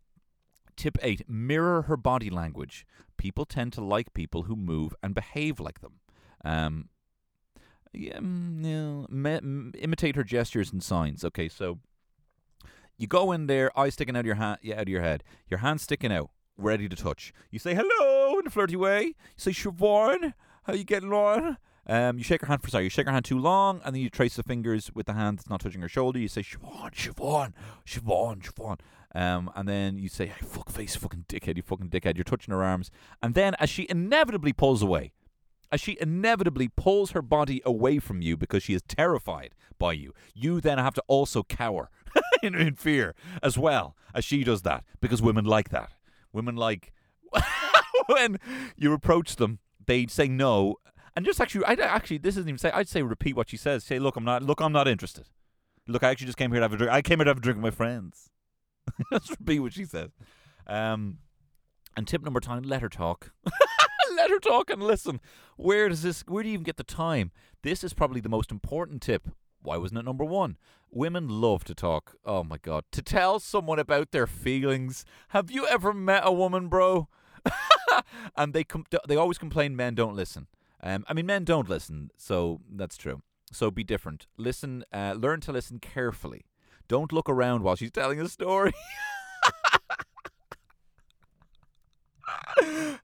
tip 0.75 0.97
eight: 1.03 1.29
mirror 1.29 1.83
her 1.83 1.95
body 1.95 2.31
language. 2.31 2.87
People 3.17 3.45
tend 3.45 3.71
to 3.73 3.83
like 3.83 4.15
people 4.15 4.43
who 4.43 4.55
move 4.55 4.95
and 5.03 5.13
behave 5.13 5.59
like 5.59 5.81
them. 5.81 5.99
Um, 6.43 6.89
yeah, 7.93 8.17
mm, 8.17 8.57
no, 8.57 9.07
me, 9.09 9.31
m- 9.33 9.73
imitate 9.77 10.15
her 10.15 10.23
gestures 10.23 10.71
and 10.71 10.83
signs. 10.83 11.23
Okay, 11.23 11.47
so 11.47 11.79
you 12.97 13.07
go 13.07 13.31
in 13.31 13.47
there, 13.47 13.77
eyes 13.77 13.93
sticking 13.93 14.15
out 14.15 14.21
of 14.21 14.25
your 14.25 14.35
hand, 14.35 14.59
yeah, 14.61 14.75
out 14.75 14.83
of 14.83 14.89
your 14.89 15.01
head, 15.01 15.23
your 15.49 15.59
hand 15.59 15.81
sticking 15.81 16.11
out, 16.11 16.31
ready 16.57 16.89
to 16.89 16.95
touch. 16.95 17.33
You 17.51 17.59
say 17.59 17.75
hello 17.75 18.39
in 18.39 18.47
a 18.47 18.49
flirty 18.49 18.75
way. 18.75 19.05
You 19.05 19.13
say 19.37 19.51
Siobhan, 19.51 20.33
how 20.63 20.73
you 20.73 20.83
getting 20.83 21.13
on? 21.13 21.57
Um, 21.85 22.17
you 22.17 22.23
shake 22.23 22.41
her 22.41 22.47
hand 22.47 22.63
for 22.63 22.69
sorry, 22.69 22.85
you 22.85 22.89
shake 22.89 23.07
her 23.07 23.11
hand 23.11 23.25
too 23.25 23.37
long, 23.37 23.81
and 23.83 23.93
then 23.93 24.01
you 24.01 24.09
trace 24.09 24.35
the 24.35 24.43
fingers 24.43 24.89
with 24.95 25.05
the 25.05 25.13
hand 25.13 25.39
that's 25.39 25.49
not 25.49 25.59
touching 25.61 25.81
her 25.81 25.89
shoulder. 25.89 26.17
You 26.17 26.29
say 26.29 26.41
Siobhan, 26.41 26.93
Siobhan, 26.93 27.53
Siobhan, 27.85 28.41
Siobhan. 28.41 28.79
Um, 29.15 29.51
and 29.55 29.67
then 29.69 29.99
you 29.99 30.09
say, 30.09 30.25
hey, 30.27 30.43
fuck 30.43 30.71
face, 30.71 30.95
fucking 30.95 31.25
dickhead, 31.27 31.57
you 31.57 31.61
fucking 31.61 31.89
dickhead. 31.89 32.15
You're 32.15 32.23
touching 32.23 32.53
her 32.53 32.63
arms, 32.63 32.89
and 33.21 33.35
then 33.35 33.55
as 33.59 33.69
she 33.69 33.85
inevitably 33.89 34.53
pulls 34.53 34.81
away, 34.81 35.11
as 35.73 35.81
she 35.81 35.97
inevitably 35.99 36.67
pulls 36.67 37.11
her 37.11 37.21
body 37.23 37.59
away 37.65 37.97
from 37.97 38.21
you 38.21 38.37
because 38.37 38.61
she 38.61 38.75
is 38.75 38.83
terrified 38.83 39.55
by 39.79 39.91
you. 39.91 40.13
You 40.35 40.61
then 40.61 40.77
have 40.77 40.93
to 40.93 41.03
also 41.07 41.41
cower 41.41 41.89
in, 42.43 42.53
in 42.53 42.75
fear 42.75 43.15
as 43.41 43.57
well 43.57 43.97
as 44.13 44.23
she 44.23 44.43
does 44.43 44.61
that 44.61 44.83
because 45.01 45.19
women 45.19 45.45
like 45.45 45.69
that. 45.69 45.89
Women 46.31 46.55
like 46.55 46.93
when 48.05 48.37
you 48.77 48.93
approach 48.93 49.37
them, 49.37 49.57
they 49.87 50.05
say 50.05 50.27
no, 50.27 50.77
and 51.15 51.25
just 51.25 51.41
actually, 51.41 51.65
I 51.65 51.73
actually 51.73 52.19
this 52.19 52.37
isn't 52.37 52.47
even 52.47 52.59
say. 52.59 52.71
I'd 52.71 52.87
say 52.87 53.01
repeat 53.01 53.35
what 53.35 53.49
she 53.49 53.57
says. 53.57 53.83
Say, 53.83 53.99
look, 53.99 54.15
I'm 54.15 54.23
not. 54.23 54.41
Look, 54.43 54.61
I'm 54.61 54.71
not 54.71 54.87
interested. 54.87 55.25
Look, 55.87 56.03
I 56.03 56.09
actually 56.09 56.27
just 56.27 56.37
came 56.37 56.51
here 56.51 56.59
to 56.59 56.65
have 56.65 56.73
a 56.73 56.77
drink. 56.77 56.91
I 56.91 57.01
came 57.01 57.19
here 57.19 57.25
to 57.25 57.29
have 57.31 57.37
a 57.37 57.41
drink 57.41 57.57
with 57.57 57.63
my 57.63 57.75
friends. 57.75 58.29
just 59.11 59.31
repeat 59.31 59.59
what 59.59 59.73
she 59.73 59.85
says. 59.85 60.09
Um, 60.65 61.19
and 61.95 62.07
tip 62.07 62.23
number 62.23 62.39
ten: 62.39 62.63
let 62.63 62.81
her 62.81 62.89
talk. 62.89 63.31
Let 64.23 64.31
her 64.31 64.39
talk 64.39 64.69
and 64.69 64.81
listen. 64.81 65.19
Where 65.57 65.89
does 65.89 66.01
this? 66.01 66.23
Where 66.27 66.43
do 66.43 66.49
you 66.49 66.53
even 66.53 66.63
get 66.63 66.77
the 66.77 66.83
time? 66.83 67.31
This 67.61 67.83
is 67.83 67.93
probably 67.93 68.21
the 68.21 68.29
most 68.29 68.51
important 68.51 69.01
tip. 69.01 69.27
Why 69.61 69.75
wasn't 69.75 69.99
it 69.99 70.05
number 70.05 70.23
one? 70.23 70.57
Women 70.89 71.27
love 71.27 71.65
to 71.65 71.75
talk. 71.75 72.15
Oh 72.25 72.43
my 72.43 72.57
god, 72.57 72.85
to 72.93 73.01
tell 73.01 73.39
someone 73.39 73.79
about 73.79 74.11
their 74.11 74.27
feelings. 74.27 75.03
Have 75.29 75.51
you 75.51 75.67
ever 75.67 75.93
met 75.93 76.23
a 76.25 76.31
woman, 76.31 76.69
bro? 76.69 77.09
and 78.37 78.53
they 78.53 78.63
com- 78.63 78.85
they 79.07 79.17
always 79.17 79.37
complain 79.37 79.75
men 79.75 79.93
don't 79.93 80.15
listen. 80.15 80.47
Um, 80.81 81.03
I 81.07 81.13
mean, 81.13 81.25
men 81.25 81.43
don't 81.43 81.69
listen, 81.69 82.11
so 82.17 82.61
that's 82.69 82.97
true. 82.97 83.21
So 83.51 83.71
be 83.71 83.83
different. 83.83 84.27
Listen, 84.37 84.85
uh, 84.93 85.15
learn 85.17 85.41
to 85.41 85.51
listen 85.51 85.79
carefully. 85.79 86.45
Don't 86.87 87.11
look 87.11 87.29
around 87.29 87.63
while 87.63 87.75
she's 87.75 87.91
telling 87.91 88.19
a 88.19 88.29
story. 88.29 88.73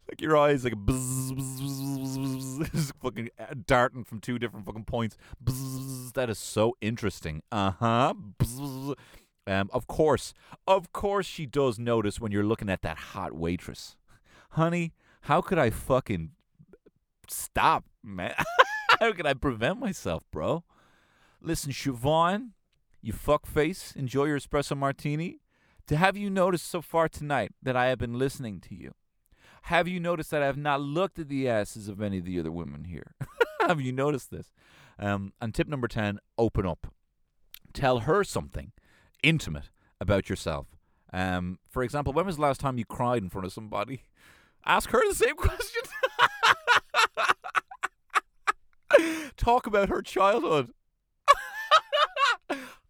like 0.10 0.22
your 0.22 0.38
eyes, 0.38 0.64
like 0.64 0.76
buzz, 0.76 1.32
buzz, 1.34 2.18
buzz, 2.18 2.70
just 2.70 2.94
fucking 3.02 3.30
uh, 3.40 3.54
darting 3.66 4.04
from 4.04 4.20
two 4.20 4.40
different 4.40 4.66
fucking 4.66 4.86
points. 4.86 5.18
That 6.14 6.30
is 6.30 6.40
so 6.40 6.76
interesting. 6.82 7.42
Uh 7.52 7.72
huh. 7.72 8.14
Um, 9.48 9.70
of 9.74 9.88
course, 9.88 10.34
of 10.68 10.94
course, 10.94 11.26
she 11.26 11.46
does 11.46 11.80
notice 11.80 12.20
when 12.20 12.32
you're 12.32 12.44
looking 12.44 12.70
at 12.70 12.82
that 12.84 12.98
hot 12.98 13.34
waitress. 13.34 13.96
Honey, 14.52 14.94
how 15.22 15.42
could 15.42 15.58
I 15.58 15.70
fucking 15.70 16.32
stop, 17.28 17.86
man? 18.04 18.36
how 19.00 19.12
could 19.12 19.26
I 19.26 19.34
prevent 19.34 19.80
myself, 19.80 20.24
bro? 20.32 20.64
Listen, 21.42 21.72
Siobhan, 21.72 22.50
you 23.02 23.14
fuckface, 23.14 23.96
enjoy 23.96 24.26
your 24.26 24.40
espresso 24.40 24.78
martini. 24.78 25.40
To 25.88 25.98
have 25.98 26.16
you 26.16 26.30
noticed 26.30 26.70
so 26.70 26.82
far 26.82 27.10
tonight 27.10 27.52
that 27.64 27.76
I 27.76 27.88
have 27.88 27.98
been 27.98 28.20
listening 28.20 28.60
to 28.62 28.76
you? 28.76 28.94
Have 29.64 29.88
you 29.88 30.00
noticed 30.00 30.32
that 30.32 30.42
I 30.42 30.46
have 30.48 30.58
not 30.58 30.82
looked 30.82 31.20
at 31.20 31.30
the 31.30 31.48
asses 31.48 31.88
of 31.88 32.02
any 32.02 32.20
of 32.20 32.26
the 32.26 32.40
other 32.40 32.52
women 32.52 32.86
here? 32.86 33.16
have 33.68 33.82
you 33.82 33.92
noticed 33.92 34.32
this? 34.32 34.52
Um, 34.98 35.34
and 35.42 35.54
tip 35.54 35.68
number 35.68 35.88
10 35.88 36.20
open 36.38 36.66
up. 36.66 36.88
Tell 37.74 38.00
her 38.00 38.24
something 38.24 38.72
intimate 39.24 39.70
about 40.02 40.30
yourself. 40.30 40.76
Um, 41.12 41.60
for 41.70 41.84
example, 41.84 42.14
when 42.14 42.26
was 42.26 42.36
the 42.38 42.42
last 42.42 42.60
time 42.60 42.78
you 42.78 42.86
cried 42.86 43.22
in 43.22 43.30
front 43.30 43.46
of 43.46 43.54
somebody? 43.54 44.04
Ask 44.66 44.90
her 44.90 45.02
the 45.08 45.16
same 45.16 45.36
question. 45.38 45.82
Talk 49.38 49.68
about 49.68 49.90
her 49.90 50.02
childhood. 50.02 50.72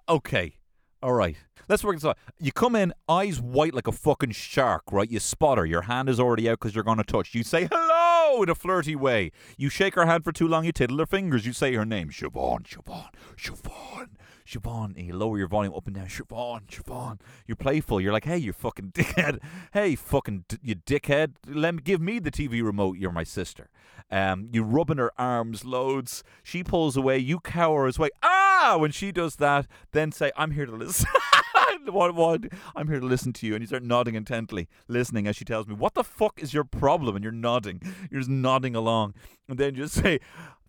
okay. 0.08 0.59
All 1.02 1.14
right. 1.14 1.38
Let's 1.70 1.84
work 1.84 1.96
this 1.96 2.04
out. 2.04 2.18
You 2.40 2.52
come 2.52 2.76
in, 2.76 2.94
eyes 3.08 3.40
white 3.40 3.76
like 3.76 3.88
a 3.88 3.92
fucking 3.92 4.32
shark, 4.32 4.84
right? 4.92 5.10
You 5.10 5.20
spot 5.20 5.60
her. 5.60 5.66
Your 5.66 5.84
hand 5.84 6.10
is 6.10 6.20
already 6.20 6.50
out 6.50 6.60
because 6.60 6.74
you're 6.74 6.84
going 6.84 6.98
to 6.98 7.04
touch. 7.04 7.36
You 7.36 7.44
say 7.44 7.70
hello 7.72 8.42
in 8.42 8.50
a 8.50 8.56
flirty 8.56 8.96
way. 8.96 9.32
You 9.56 9.70
shake 9.70 9.94
her 9.96 10.06
hand 10.08 10.24
for 10.24 10.32
too 10.32 10.48
long, 10.48 10.66
you 10.66 10.72
tiddle 10.72 10.98
her 10.98 11.06
fingers. 11.06 11.46
You 11.46 11.54
say 11.54 11.76
her 11.76 11.86
name, 11.86 12.10
Siobhan, 12.10 12.64
Siobhan, 12.64 13.10
Siobhan. 13.38 14.08
Siobhan, 14.48 14.98
and 14.98 15.06
you 15.06 15.16
lower 15.16 15.38
your 15.38 15.48
volume 15.48 15.76
up 15.76 15.86
and 15.86 15.96
down. 15.96 16.08
Siobhan, 16.08 16.66
Siobhan. 16.66 17.20
You're 17.46 17.56
playful. 17.56 18.02
You're 18.02 18.14
like, 18.14 18.26
hey, 18.26 18.40
you 18.40 18.52
fucking 18.52 18.92
dickhead. 18.94 19.38
Hey, 19.72 19.96
fucking 19.96 20.46
d- 20.48 20.58
you 20.64 20.76
dickhead. 20.76 21.36
Let 21.48 21.76
me 21.76 21.82
give 21.84 22.02
me 22.02 22.18
the 22.18 22.32
TV 22.32 22.64
remote. 22.64 22.98
You're 22.98 23.12
my 23.12 23.24
sister. 23.24 23.70
Um, 24.10 24.50
you 24.52 24.64
rubbing 24.64 24.98
her 24.98 25.12
arms 25.20 25.64
loads. 25.64 26.24
She 26.42 26.64
pulls 26.64 26.98
away. 26.98 27.20
You 27.20 27.40
cower 27.40 27.86
as 27.86 28.00
way. 28.00 28.10
Ah! 28.24 28.49
When 28.78 28.92
she 28.92 29.12
does 29.12 29.38
that, 29.38 29.68
then 29.92 30.12
say, 30.12 30.32
I'm 30.36 30.52
here 30.52 30.66
to 30.66 30.72
listen. 30.72 31.08
what, 31.86 32.14
what? 32.16 32.46
I'm 32.76 32.88
here 32.88 33.00
to 33.00 33.06
listen 33.06 33.34
to 33.34 33.48
you. 33.48 33.54
And 33.54 33.62
you 33.62 33.68
start 33.68 33.84
nodding 33.84 34.16
intently, 34.16 34.68
listening 34.88 35.28
as 35.28 35.36
she 35.36 35.46
tells 35.46 35.68
me, 35.68 35.76
What 35.76 35.94
the 35.94 36.04
fuck 36.04 36.42
is 36.42 36.54
your 36.54 36.64
problem? 36.64 37.16
And 37.16 37.24
you're 37.24 37.32
nodding. 37.32 37.82
You're 38.12 38.22
just 38.22 38.30
nodding 38.30 38.76
along. 38.76 39.14
And 39.48 39.58
then 39.58 39.76
just 39.76 39.96
say, 39.96 40.20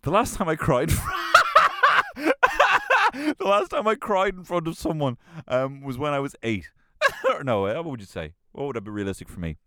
The 0.01 0.11
last 0.11 0.35
time 0.35 0.49
I 0.49 0.55
cried. 0.55 0.89
the 2.15 3.35
last 3.39 3.69
time 3.69 3.87
I 3.87 3.95
cried 3.95 4.35
in 4.35 4.43
front 4.43 4.67
of 4.67 4.77
someone 4.77 5.17
um, 5.47 5.81
was 5.81 5.97
when 5.97 6.13
I 6.13 6.19
was 6.19 6.35
eight. 6.43 6.69
no, 7.43 7.61
what 7.61 7.85
would 7.85 7.99
you 7.99 8.05
say? 8.05 8.33
What 8.51 8.67
would 8.67 8.83
be 8.83 8.91
realistic 8.91 9.29
for 9.29 9.39
me? 9.39 9.57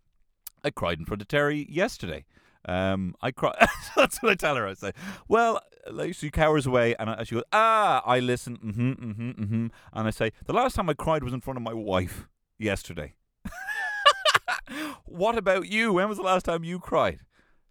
I 0.62 0.70
cried 0.70 0.99
in 0.99 1.05
front 1.05 1.20
of 1.20 1.29
Terry 1.29 1.66
yesterday. 1.70 2.25
Um, 2.67 3.15
I 3.21 3.31
cry. 3.31 3.55
That's 3.97 4.23
what 4.23 4.33
I 4.33 4.35
tell 4.35 4.57
her. 4.57 4.67
I 4.67 4.75
say, 4.75 4.93
"Well," 5.29 5.61
she 6.12 6.31
cowers 6.31 6.67
away, 6.67 6.95
and 6.99 7.11
I, 7.11 7.25
she 7.25 7.35
goes, 7.35 7.45
"Ah." 7.53 8.03
I 8.07 8.21
listen, 8.21 8.57
mm-hmm, 8.57 8.91
mm-hmm, 8.93 9.31
mm-hmm, 9.31 9.67
and 9.93 10.07
I 10.07 10.11
say, 10.11 10.33
"The 10.47 10.53
last 10.53 10.75
time 10.75 10.89
I 10.89 10.95
cried 10.95 11.23
was 11.23 11.33
in 11.33 11.41
front 11.41 11.57
of 11.59 11.62
my 11.62 11.75
wife 11.75 12.29
yesterday." 12.59 13.15
what 15.05 15.37
about 15.37 15.69
you? 15.69 15.93
When 15.95 16.09
was 16.09 16.19
the 16.19 16.25
last 16.25 16.45
time 16.47 16.65
you 16.65 16.79
cried? 16.79 17.21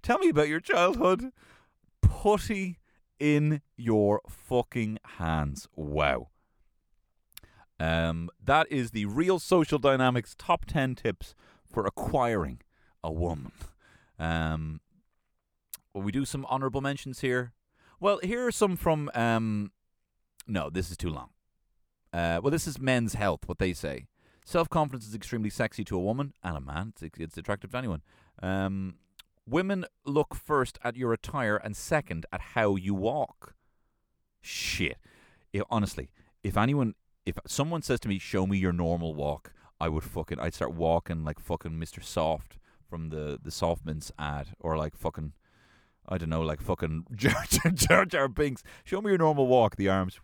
Tell 0.01 0.19
me 0.19 0.29
about 0.29 0.49
your 0.49 0.59
childhood. 0.59 1.31
Putty 2.01 2.79
in 3.19 3.61
your 3.77 4.21
fucking 4.27 4.99
hands. 5.17 5.67
Wow. 5.75 6.27
Um, 7.79 8.29
that 8.43 8.71
is 8.71 8.91
the 8.91 9.05
real 9.05 9.39
social 9.39 9.79
dynamics 9.79 10.35
top 10.37 10.65
10 10.65 10.95
tips 10.95 11.35
for 11.65 11.85
acquiring 11.85 12.61
a 13.03 13.11
woman. 13.11 13.51
Um, 14.19 14.79
will 15.93 16.01
we 16.01 16.11
do 16.11 16.25
some 16.25 16.45
honorable 16.49 16.81
mentions 16.81 17.19
here? 17.19 17.53
Well, 17.99 18.19
here 18.23 18.45
are 18.45 18.51
some 18.51 18.75
from. 18.75 19.09
Um, 19.13 19.71
no, 20.47 20.69
this 20.69 20.91
is 20.91 20.97
too 20.97 21.09
long. 21.09 21.29
Uh, 22.11 22.39
well, 22.43 22.51
this 22.51 22.67
is 22.67 22.79
men's 22.79 23.13
health, 23.13 23.41
what 23.47 23.59
they 23.59 23.73
say. 23.73 24.05
Self 24.45 24.69
confidence 24.69 25.07
is 25.07 25.15
extremely 25.15 25.49
sexy 25.49 25.83
to 25.85 25.95
a 25.95 26.01
woman 26.01 26.33
and 26.43 26.57
a 26.57 26.61
man. 26.61 26.93
It's, 27.01 27.17
it's 27.17 27.37
attractive 27.37 27.71
to 27.71 27.77
anyone. 27.77 28.01
Um, 28.41 28.95
women 29.47 29.85
look 30.05 30.35
first 30.35 30.77
at 30.83 30.97
your 30.97 31.13
attire 31.13 31.57
and 31.57 31.75
second 31.75 32.25
at 32.31 32.41
how 32.41 32.75
you 32.75 32.93
walk. 32.93 33.55
Shit. 34.41 34.97
If, 35.53 35.63
honestly, 35.69 36.09
if 36.43 36.57
anyone, 36.57 36.95
if 37.25 37.37
someone 37.47 37.81
says 37.81 37.99
to 38.01 38.09
me, 38.09 38.19
"Show 38.19 38.45
me 38.45 38.57
your 38.57 38.73
normal 38.73 39.13
walk," 39.13 39.53
I 39.79 39.87
would 39.87 40.03
fucking, 40.03 40.39
I'd 40.39 40.53
start 40.53 40.73
walking 40.73 41.23
like 41.23 41.39
fucking 41.39 41.71
Mr. 41.71 42.03
Soft 42.03 42.57
from 42.89 43.09
the 43.09 43.39
the 43.41 43.51
Soft 43.51 43.85
Mints 43.85 44.11
ad, 44.19 44.55
or 44.59 44.77
like 44.77 44.95
fucking, 44.97 45.33
I 46.07 46.17
don't 46.17 46.29
know, 46.29 46.41
like 46.41 46.61
fucking 46.61 47.05
Jar 47.15 47.43
Jar, 47.73 48.05
Jar, 48.05 48.27
Binks. 48.27 48.63
Show 48.83 49.01
me 49.01 49.09
your 49.09 49.17
normal 49.17 49.47
walk. 49.47 49.75
The 49.75 49.89
arms, 49.89 50.19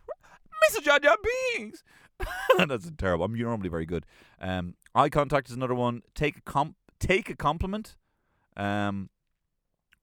Mr. 0.72 0.84
Jar 0.84 1.00
Jar 1.00 1.18
Binks. 1.56 1.84
That's 2.58 2.92
terrible. 2.98 3.26
I'm 3.26 3.34
normally 3.34 3.70
very 3.70 3.86
good. 3.86 4.06
Um, 4.42 4.76
eye 4.94 5.10
contact 5.10 5.50
is 5.50 5.56
another 5.56 5.76
one. 5.76 6.02
Take 6.16 6.38
a 6.38 6.42
comp, 6.42 6.76
take 7.00 7.30
a 7.30 7.36
compliment. 7.36 7.96
Um, 8.58 9.10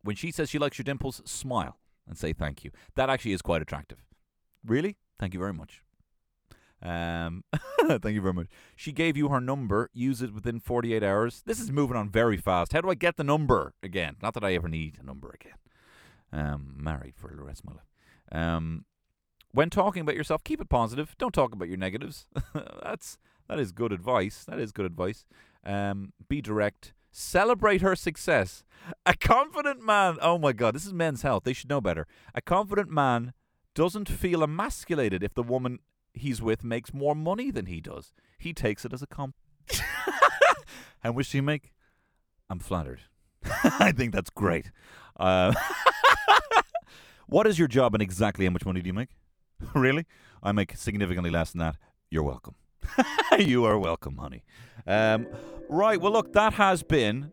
when 0.03 0.17
she 0.17 0.31
says 0.31 0.49
she 0.49 0.59
likes 0.59 0.79
your 0.79 0.85
dimples, 0.85 1.21
smile 1.25 1.79
and 2.09 2.17
say 2.17 2.33
thank 2.33 2.65
you. 2.65 2.71
That 2.95 3.11
actually 3.11 3.33
is 3.33 3.43
quite 3.43 3.63
attractive. 3.63 3.99
Really? 4.65 4.97
Thank 5.19 5.35
you 5.35 5.41
very 5.41 5.53
much. 5.53 5.83
Um, 6.83 7.45
thank 7.87 8.15
you 8.15 8.21
very 8.21 8.35
much. 8.35 8.47
She 8.77 8.93
gave 8.93 9.17
you 9.17 9.29
her 9.29 9.41
number. 9.41 9.91
Use 9.93 10.23
it 10.23 10.33
within 10.33 10.61
48 10.61 11.03
hours. 11.03 11.43
This 11.47 11.59
is 11.59 11.73
moving 11.73 11.97
on 11.97 12.11
very 12.11 12.37
fast. 12.37 12.73
How 12.73 12.81
do 12.81 12.91
I 12.91 12.95
get 12.95 13.17
the 13.17 13.25
number 13.25 13.75
again? 13.83 14.17
Not 14.23 14.35
that 14.35 14.45
I 14.45 14.55
ever 14.55 14.69
need 14.69 14.99
a 15.01 15.05
number 15.05 15.31
again. 15.35 15.55
Um, 16.33 16.75
married 16.77 17.15
for 17.17 17.31
the 17.35 17.43
rest 17.43 17.61
of 17.61 17.67
my 17.67 17.73
life. 17.73 17.87
Um, 18.33 18.85
when 19.53 19.71
talking 19.71 20.03
about 20.03 20.17
yourself, 20.17 20.45
keep 20.45 20.61
it 20.61 20.69
positive. 20.69 21.15
Don't 21.19 21.33
talk 21.33 21.55
about 21.55 21.69
your 21.69 21.79
negatives. 21.79 22.27
That's 22.83 23.19
that 23.49 23.59
is 23.59 23.73
good 23.73 23.93
advice. 23.93 24.45
That 24.45 24.59
is 24.59 24.73
good 24.73 24.87
advice. 24.87 25.25
Um, 25.65 26.13
be 26.29 26.41
direct. 26.41 26.93
Celebrate 27.13 27.81
her 27.81 27.97
success. 27.97 28.65
A 29.07 29.15
confident 29.15 29.83
man. 29.83 30.19
Oh 30.21 30.37
my 30.37 30.53
God, 30.53 30.75
this 30.75 30.85
is 30.85 30.93
men's 30.93 31.23
health. 31.23 31.45
They 31.45 31.53
should 31.53 31.71
know 31.71 31.81
better. 31.81 32.07
A 32.35 32.43
confident 32.43 32.91
man 32.91 33.33
doesn't 33.75 34.09
feel 34.09 34.43
emasculated 34.43 35.23
if 35.23 35.35
the 35.35 35.43
woman 35.43 35.79
he's 36.13 36.43
with 36.43 36.65
makes 36.65 36.93
more 36.93 37.15
money 37.15 37.51
than 37.51 37.67
he 37.67 37.81
does. 37.81 38.13
He 38.39 38.53
takes 38.53 38.85
it 38.85 38.93
as 38.93 39.03
a 39.03 39.07
comp. 39.07 39.35
How 41.01 41.13
much 41.13 41.33
you 41.35 41.43
make? 41.43 41.73
I'm 42.51 42.59
flattered. 42.59 43.01
I 43.65 43.93
think 43.93 44.13
that's 44.13 44.31
great. 44.31 44.71
Uh, 45.19 45.55
what 47.27 47.47
is 47.47 47.59
your 47.59 47.69
job 47.69 47.95
and 47.95 48.03
exactly 48.03 48.45
how 48.45 48.51
much 48.51 48.65
money 48.65 48.81
do 48.81 48.87
you 48.87 48.95
make? 48.95 49.11
really? 49.75 50.07
I 50.43 50.53
make 50.53 50.77
significantly 50.77 51.31
less 51.31 51.53
than 51.53 51.61
that. 51.61 51.77
You're 52.11 52.23
welcome. 52.23 52.55
you 53.39 53.65
are 53.65 53.79
welcome, 53.79 54.17
honey. 54.17 54.45
Um, 54.87 55.27
right. 55.69 56.01
Well, 56.01 56.13
look, 56.13 56.33
that 56.35 56.55
has 56.55 56.83
been 56.83 57.33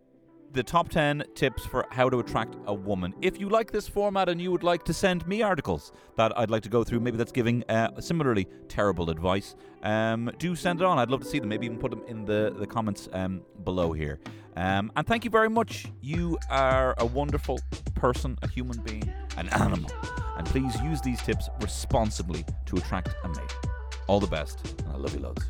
the 0.54 0.64
top 0.64 0.90
10 0.90 1.24
tips 1.34 1.66
for 1.66 1.86
how 1.90 2.10
to 2.10 2.20
attract 2.20 2.56
a 2.68 2.74
woman. 2.74 3.14
If 3.22 3.40
you 3.40 3.50
like 3.50 3.72
this 3.72 3.88
format 3.88 4.30
and 4.30 4.40
you 4.40 4.52
would 4.52 4.64
like 4.64 4.84
to 4.86 4.94
send 4.94 5.28
me 5.28 5.42
articles 5.42 5.92
that 6.16 6.38
I'd 6.38 6.52
like 6.52 6.64
to 6.64 6.70
go 6.70 6.84
through, 6.84 7.00
maybe 7.00 7.18
that's 7.18 7.32
giving 7.32 7.64
uh, 7.70 8.00
similarly 8.00 8.48
terrible 8.68 9.10
advice, 9.10 9.56
um, 9.82 10.32
do 10.38 10.56
send 10.56 10.80
it 10.82 10.86
on. 10.86 11.00
I'd 11.00 11.10
love 11.10 11.22
to 11.22 11.28
see 11.28 11.40
them. 11.40 11.50
Maybe 11.50 11.66
even 11.66 11.80
put 11.80 11.92
them 11.92 12.04
in 12.08 12.26
the, 12.26 12.54
the 12.58 12.68
comments 12.68 13.10
um, 13.14 13.42
below 13.64 13.94
here. 13.94 14.20
Um, 14.56 14.92
and 14.96 15.08
thank 15.08 15.26
you 15.26 15.32
very 15.32 15.50
much. 15.50 15.88
You 16.02 16.38
are 16.50 16.94
a 17.00 17.06
wonderful 17.06 17.60
person, 17.96 18.38
a 18.44 18.48
human 18.48 18.80
being, 18.82 19.12
an 19.38 19.50
animal. 19.50 19.90
And 20.38 20.46
please 20.46 20.80
use 20.82 21.02
these 21.02 21.22
tips 21.24 21.50
responsibly 21.62 22.46
to 22.68 22.76
attract 22.76 23.10
a 23.24 23.30
mate. 23.30 23.56
All 24.08 24.20
the 24.20 24.28
best, 24.28 24.82
and 24.82 24.90
I 24.94 24.98
love 24.98 25.14
you 25.16 25.22
loads. 25.22 25.44